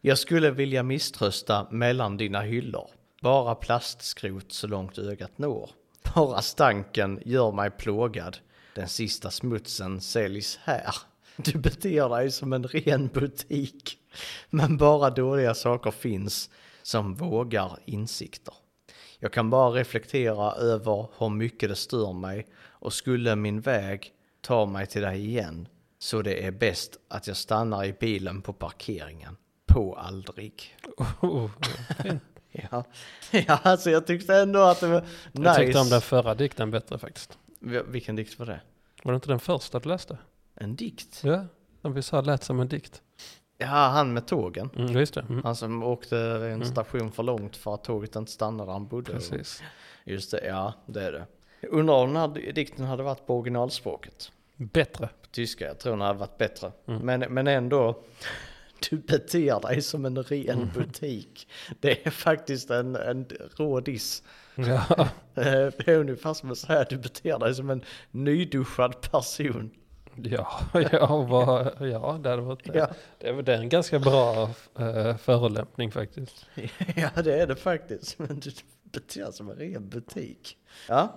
Jag 0.00 0.18
skulle 0.18 0.50
vilja 0.50 0.82
misströsta 0.82 1.66
mellan 1.70 2.16
dina 2.16 2.40
hyllor. 2.40 2.90
Bara 3.20 3.54
plastskrot 3.54 4.52
så 4.52 4.66
långt 4.66 4.98
ögat 4.98 5.38
når. 5.38 5.70
Bara 6.14 6.42
stanken 6.42 7.20
gör 7.24 7.52
mig 7.52 7.70
plågad. 7.70 8.38
Den 8.74 8.88
sista 8.88 9.30
smutsen 9.30 10.00
säljs 10.00 10.58
här. 10.62 10.94
Du 11.36 11.58
beter 11.58 12.08
dig 12.08 12.30
som 12.30 12.52
en 12.52 12.64
ren 12.64 13.08
butik. 13.08 13.98
Men 14.50 14.76
bara 14.76 15.10
dåliga 15.10 15.54
saker 15.54 15.90
finns 15.90 16.50
som 16.82 17.14
vågar 17.14 17.78
insikter. 17.84 18.54
Jag 19.18 19.32
kan 19.32 19.50
bara 19.50 19.70
reflektera 19.70 20.52
över 20.52 21.06
hur 21.18 21.28
mycket 21.28 21.68
det 21.68 21.76
stör 21.76 22.12
mig 22.12 22.46
och 22.64 22.92
skulle 22.92 23.36
min 23.36 23.60
väg 23.60 24.12
ta 24.40 24.66
mig 24.66 24.86
till 24.86 25.02
dig 25.02 25.26
igen 25.26 25.68
så 25.98 26.22
det 26.22 26.46
är 26.46 26.50
bäst 26.50 26.96
att 27.08 27.26
jag 27.26 27.36
stannar 27.36 27.84
i 27.84 27.92
bilen 27.92 28.42
på 28.42 28.52
parkeringen. 28.52 29.36
På 29.66 29.96
aldrig. 29.96 30.76
Oh, 30.96 31.24
oh, 31.24 31.44
oh. 31.44 31.50
fint. 32.02 32.22
Ja, 32.70 32.84
ja 33.46 33.58
alltså 33.62 33.90
jag 33.90 34.06
tyckte 34.06 34.34
ändå 34.36 34.60
att 34.62 34.80
det 34.80 34.86
var 34.86 35.00
nice. 35.32 35.48
Jag 35.48 35.56
tyckte 35.56 35.78
om 35.78 35.88
den 35.88 36.00
förra 36.00 36.34
dikten 36.34 36.70
bättre 36.70 36.98
faktiskt. 36.98 37.38
Vi- 37.60 37.82
Vilken 37.86 38.16
dikt 38.16 38.38
var 38.38 38.46
det? 38.46 38.60
Var 39.02 39.12
det 39.12 39.16
inte 39.16 39.28
den 39.28 39.40
första 39.40 39.78
du 39.78 39.88
läste? 39.88 40.18
En 40.54 40.76
dikt? 40.76 41.20
Ja, 41.24 41.46
som 41.82 41.92
vi 41.92 42.02
sa 42.02 42.20
lät 42.20 42.44
som 42.44 42.60
en 42.60 42.68
dikt. 42.68 43.02
Ja, 43.58 43.66
han 43.66 44.12
med 44.12 44.26
tågen. 44.26 44.70
Mm, 44.76 44.94
visst 44.94 45.14
det. 45.14 45.20
Mm. 45.20 45.42
Han 45.44 45.56
som 45.56 45.82
åkte 45.82 46.18
en 46.18 46.64
station 46.66 47.12
för 47.12 47.22
långt 47.22 47.56
för 47.56 47.74
att 47.74 47.84
tåget 47.84 48.16
inte 48.16 48.32
stannade 48.32 48.68
där 48.68 48.72
han 48.72 48.86
bodde. 48.86 49.12
Precis. 49.12 49.62
Just 50.04 50.30
det, 50.30 50.46
ja 50.46 50.72
det 50.86 51.02
är 51.04 51.12
det. 51.12 51.26
Jag 51.60 51.72
undrar 51.72 51.94
om 51.94 52.12
den 52.12 52.16
här 52.16 52.52
dikten 52.52 52.84
hade 52.84 53.02
varit 53.02 53.26
på 53.26 53.38
originalspråket. 53.38 54.32
Bättre. 54.56 55.06
På 55.06 55.26
tyska, 55.30 55.66
jag 55.66 55.78
tror 55.78 55.92
den 55.92 56.00
hade 56.00 56.18
varit 56.18 56.38
bättre. 56.38 56.72
Mm. 56.86 57.00
Men, 57.06 57.20
men 57.34 57.46
ändå, 57.46 58.02
du 58.90 58.96
beter 58.96 59.60
dig 59.68 59.82
som 59.82 60.04
en 60.04 60.22
ren 60.22 60.48
Mm. 60.58 60.68
butik. 60.74 61.48
Det 61.80 62.06
är 62.06 62.10
faktiskt 62.10 62.70
en, 62.70 62.96
en 62.96 63.26
rå 63.56 63.80
diss. 63.80 64.22
Ja, 64.54 64.84
Eh, 65.36 65.42
Det 65.44 65.88
är 65.88 65.98
ungefär 65.98 66.34
som 66.34 66.50
att 66.50 66.58
säga 66.58 66.80
att 66.80 66.88
du 66.90 66.96
beter 66.98 67.38
dig 67.38 67.54
som 67.54 67.70
en 67.70 67.82
nyduschad 68.10 69.00
person. 69.10 69.70
ja, 70.16 70.58
ja, 70.92 71.16
vad, 71.22 71.66
ja 71.90 72.18
det 72.22 72.30
hade 72.30 72.42
varit 72.42 72.60
Ja. 72.74 72.88
det. 73.18 73.42
det 73.42 73.54
är 73.54 73.58
en 73.60 73.68
ganska 73.68 73.98
bra 73.98 74.50
äh, 74.78 75.16
förolämpning 75.16 75.92
faktiskt. 75.92 76.46
Ja, 76.96 77.22
det 77.22 77.40
är 77.40 77.46
det 77.46 77.56
faktiskt. 77.56 78.18
Men 78.18 78.40
du 78.40 78.50
beter 78.92 79.20
dig 79.24 79.32
som 79.32 79.50
en 79.50 79.56
ren 79.56 79.88
butik. 79.88 80.56
Ja. 80.88 81.14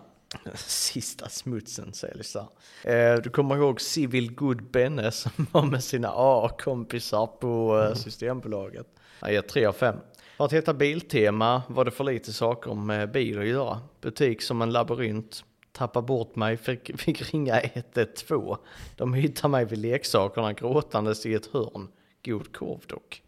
Sista 0.56 1.30
smutsen 1.30 1.94
säljs 1.94 2.34
där. 2.34 2.48
Eh, 2.94 3.22
du 3.22 3.30
kommer 3.30 3.56
ihåg 3.56 3.82
Civil 3.82 4.36
Good 4.36 4.64
Benne 4.64 5.12
som 5.12 5.32
var 5.52 5.64
med 5.64 5.84
sina 5.84 6.12
A-kompisar 6.16 7.28
på 7.28 7.80
eh, 7.80 7.96
Systembolaget. 7.96 8.88
Han 9.20 9.32
ger 9.34 9.42
3 9.42 9.66
av 9.66 9.74
5. 9.74 9.96
För 10.38 10.46
att 10.46 10.54
heta 10.54 10.74
Biltema 10.74 11.62
var 11.68 11.86
det 11.86 11.92
för 11.92 12.04
lite 12.04 12.34
saker 12.34 12.74
med 12.74 13.12
bil 13.12 13.40
att 13.40 13.48
göra. 13.48 13.82
Butik 14.02 14.42
som 14.42 14.62
en 14.62 14.72
labyrint. 14.72 15.44
Tappa 15.72 16.02
bort 16.02 16.36
mig, 16.36 16.58
fick, 16.58 17.00
fick 17.00 17.34
ringa 17.34 17.62
112. 17.62 18.56
De 18.96 19.14
hittade 19.14 19.52
mig 19.52 19.66
vid 19.66 19.80
leksakerna 19.80 20.54
gråtandes 20.54 21.26
i 21.26 21.34
ett 21.34 21.46
hörn. 21.46 21.88
God 22.26 22.56
korv 22.56 22.82
dock. 22.88 23.22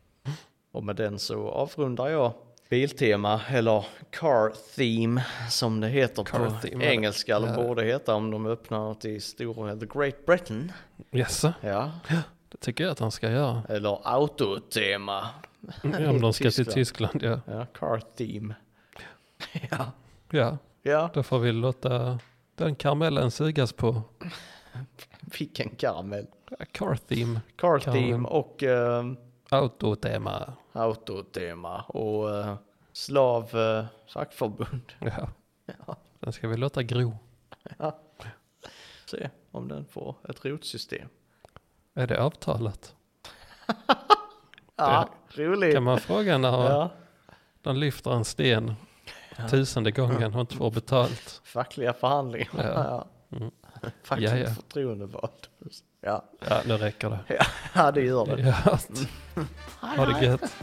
Och 0.72 0.84
med 0.84 0.96
den 0.96 1.20
så 1.20 1.50
avrundar 1.50 2.08
jag 2.08 2.34
Biltema, 2.70 3.42
eller 3.50 3.86
Car 4.10 4.54
Theme 4.76 5.26
som 5.50 5.80
det 5.82 5.88
heter 5.88 6.24
Car 6.24 6.40
på 6.40 6.68
Theme, 6.68 6.86
engelska, 6.86 7.36
eller 7.36 7.48
ja. 7.48 7.56
borde 7.56 7.84
heta 7.84 8.16
om 8.16 8.32
de 8.32 8.46
öppnar 8.46 8.80
något 8.80 9.06
i 9.06 9.20
stora, 9.20 9.76
The 9.76 9.86
Great 9.86 10.26
Britain. 10.26 10.72
Yes, 11.12 11.46
Ja, 11.62 11.92
det 12.50 12.58
tycker 12.60 12.84
jag 12.84 12.92
att 12.92 13.00
han 13.00 13.12
ska 13.12 13.32
göra. 13.32 13.64
eller 13.70 14.00
Autotema. 14.04 15.28
Om 15.84 16.22
de 16.22 16.34
ska 16.34 16.52
till 16.52 16.66
Tyskland. 16.66 17.12
Tyskland, 17.12 17.44
ja. 17.48 17.54
Ja, 17.54 17.66
Car 17.66 18.02
Theme. 18.18 18.56
Ja, 19.72 19.92
Ja, 20.32 20.58
ja, 20.82 21.10
då 21.14 21.24
får 21.24 21.40
vi 21.40 21.52
låta 21.52 22.20
Den 22.56 22.76
karamellen 22.76 23.32
sugas 23.32 23.74
på. 23.74 24.02
Vilken 25.40 25.70
karamell. 25.70 26.28
Car 26.72 26.96
theme, 26.96 27.42
Car. 27.56 27.80
Team 27.80 28.26
och 28.26 28.64
eh, 28.64 29.04
autotema. 29.50 30.54
Autotema 30.74 31.82
och 31.82 32.36
eh, 32.38 32.56
Slav 32.92 33.50
fackförbund. 34.14 34.82
Ja. 35.00 35.30
Ja. 35.88 35.96
Den 36.20 36.34
ska 36.34 36.48
vi 36.48 36.58
låta 36.58 36.84
gro. 36.84 37.18
Se 39.06 39.30
om 39.52 39.68
den 39.68 39.86
får 39.86 40.16
ett 40.30 40.46
rotsystem. 40.46 41.08
Är 41.94 42.08
det 42.08 42.22
avtalat? 42.24 42.96
Ja, 44.76 45.10
roligt. 45.36 45.74
Kan 45.74 45.84
man 45.84 46.00
fråga 46.00 46.38
när 46.38 46.70
Ja, 46.70 46.90
de 47.62 47.76
lyfter 47.78 48.12
en 48.12 48.26
sten 48.26 48.74
tusende 49.50 49.92
gången 49.92 50.36
och 50.36 50.42
inte 50.42 50.56
får 50.56 50.72
betalt? 50.72 51.42
fackliga 51.44 51.94
förhandlingar. 51.94 52.50
Ja. 52.54 52.64
Ja. 53.32 53.38
Mm. 53.38 53.52
Fackligt 54.04 54.32
Ja, 54.32 54.38
ja. 54.38 54.50
förtroendevald. 54.50 55.32
Ja. 56.02 56.26
Ja, 56.50 56.62
nu 56.66 56.78
räcker 56.78 57.10
det. 57.10 57.46
ja, 57.76 57.92
det 57.92 58.02
gör 58.02 58.26
det. 58.26 58.42
Ja. 58.42 58.80
Ha 59.96 60.06
det 60.06 60.26
gött. 60.26 60.56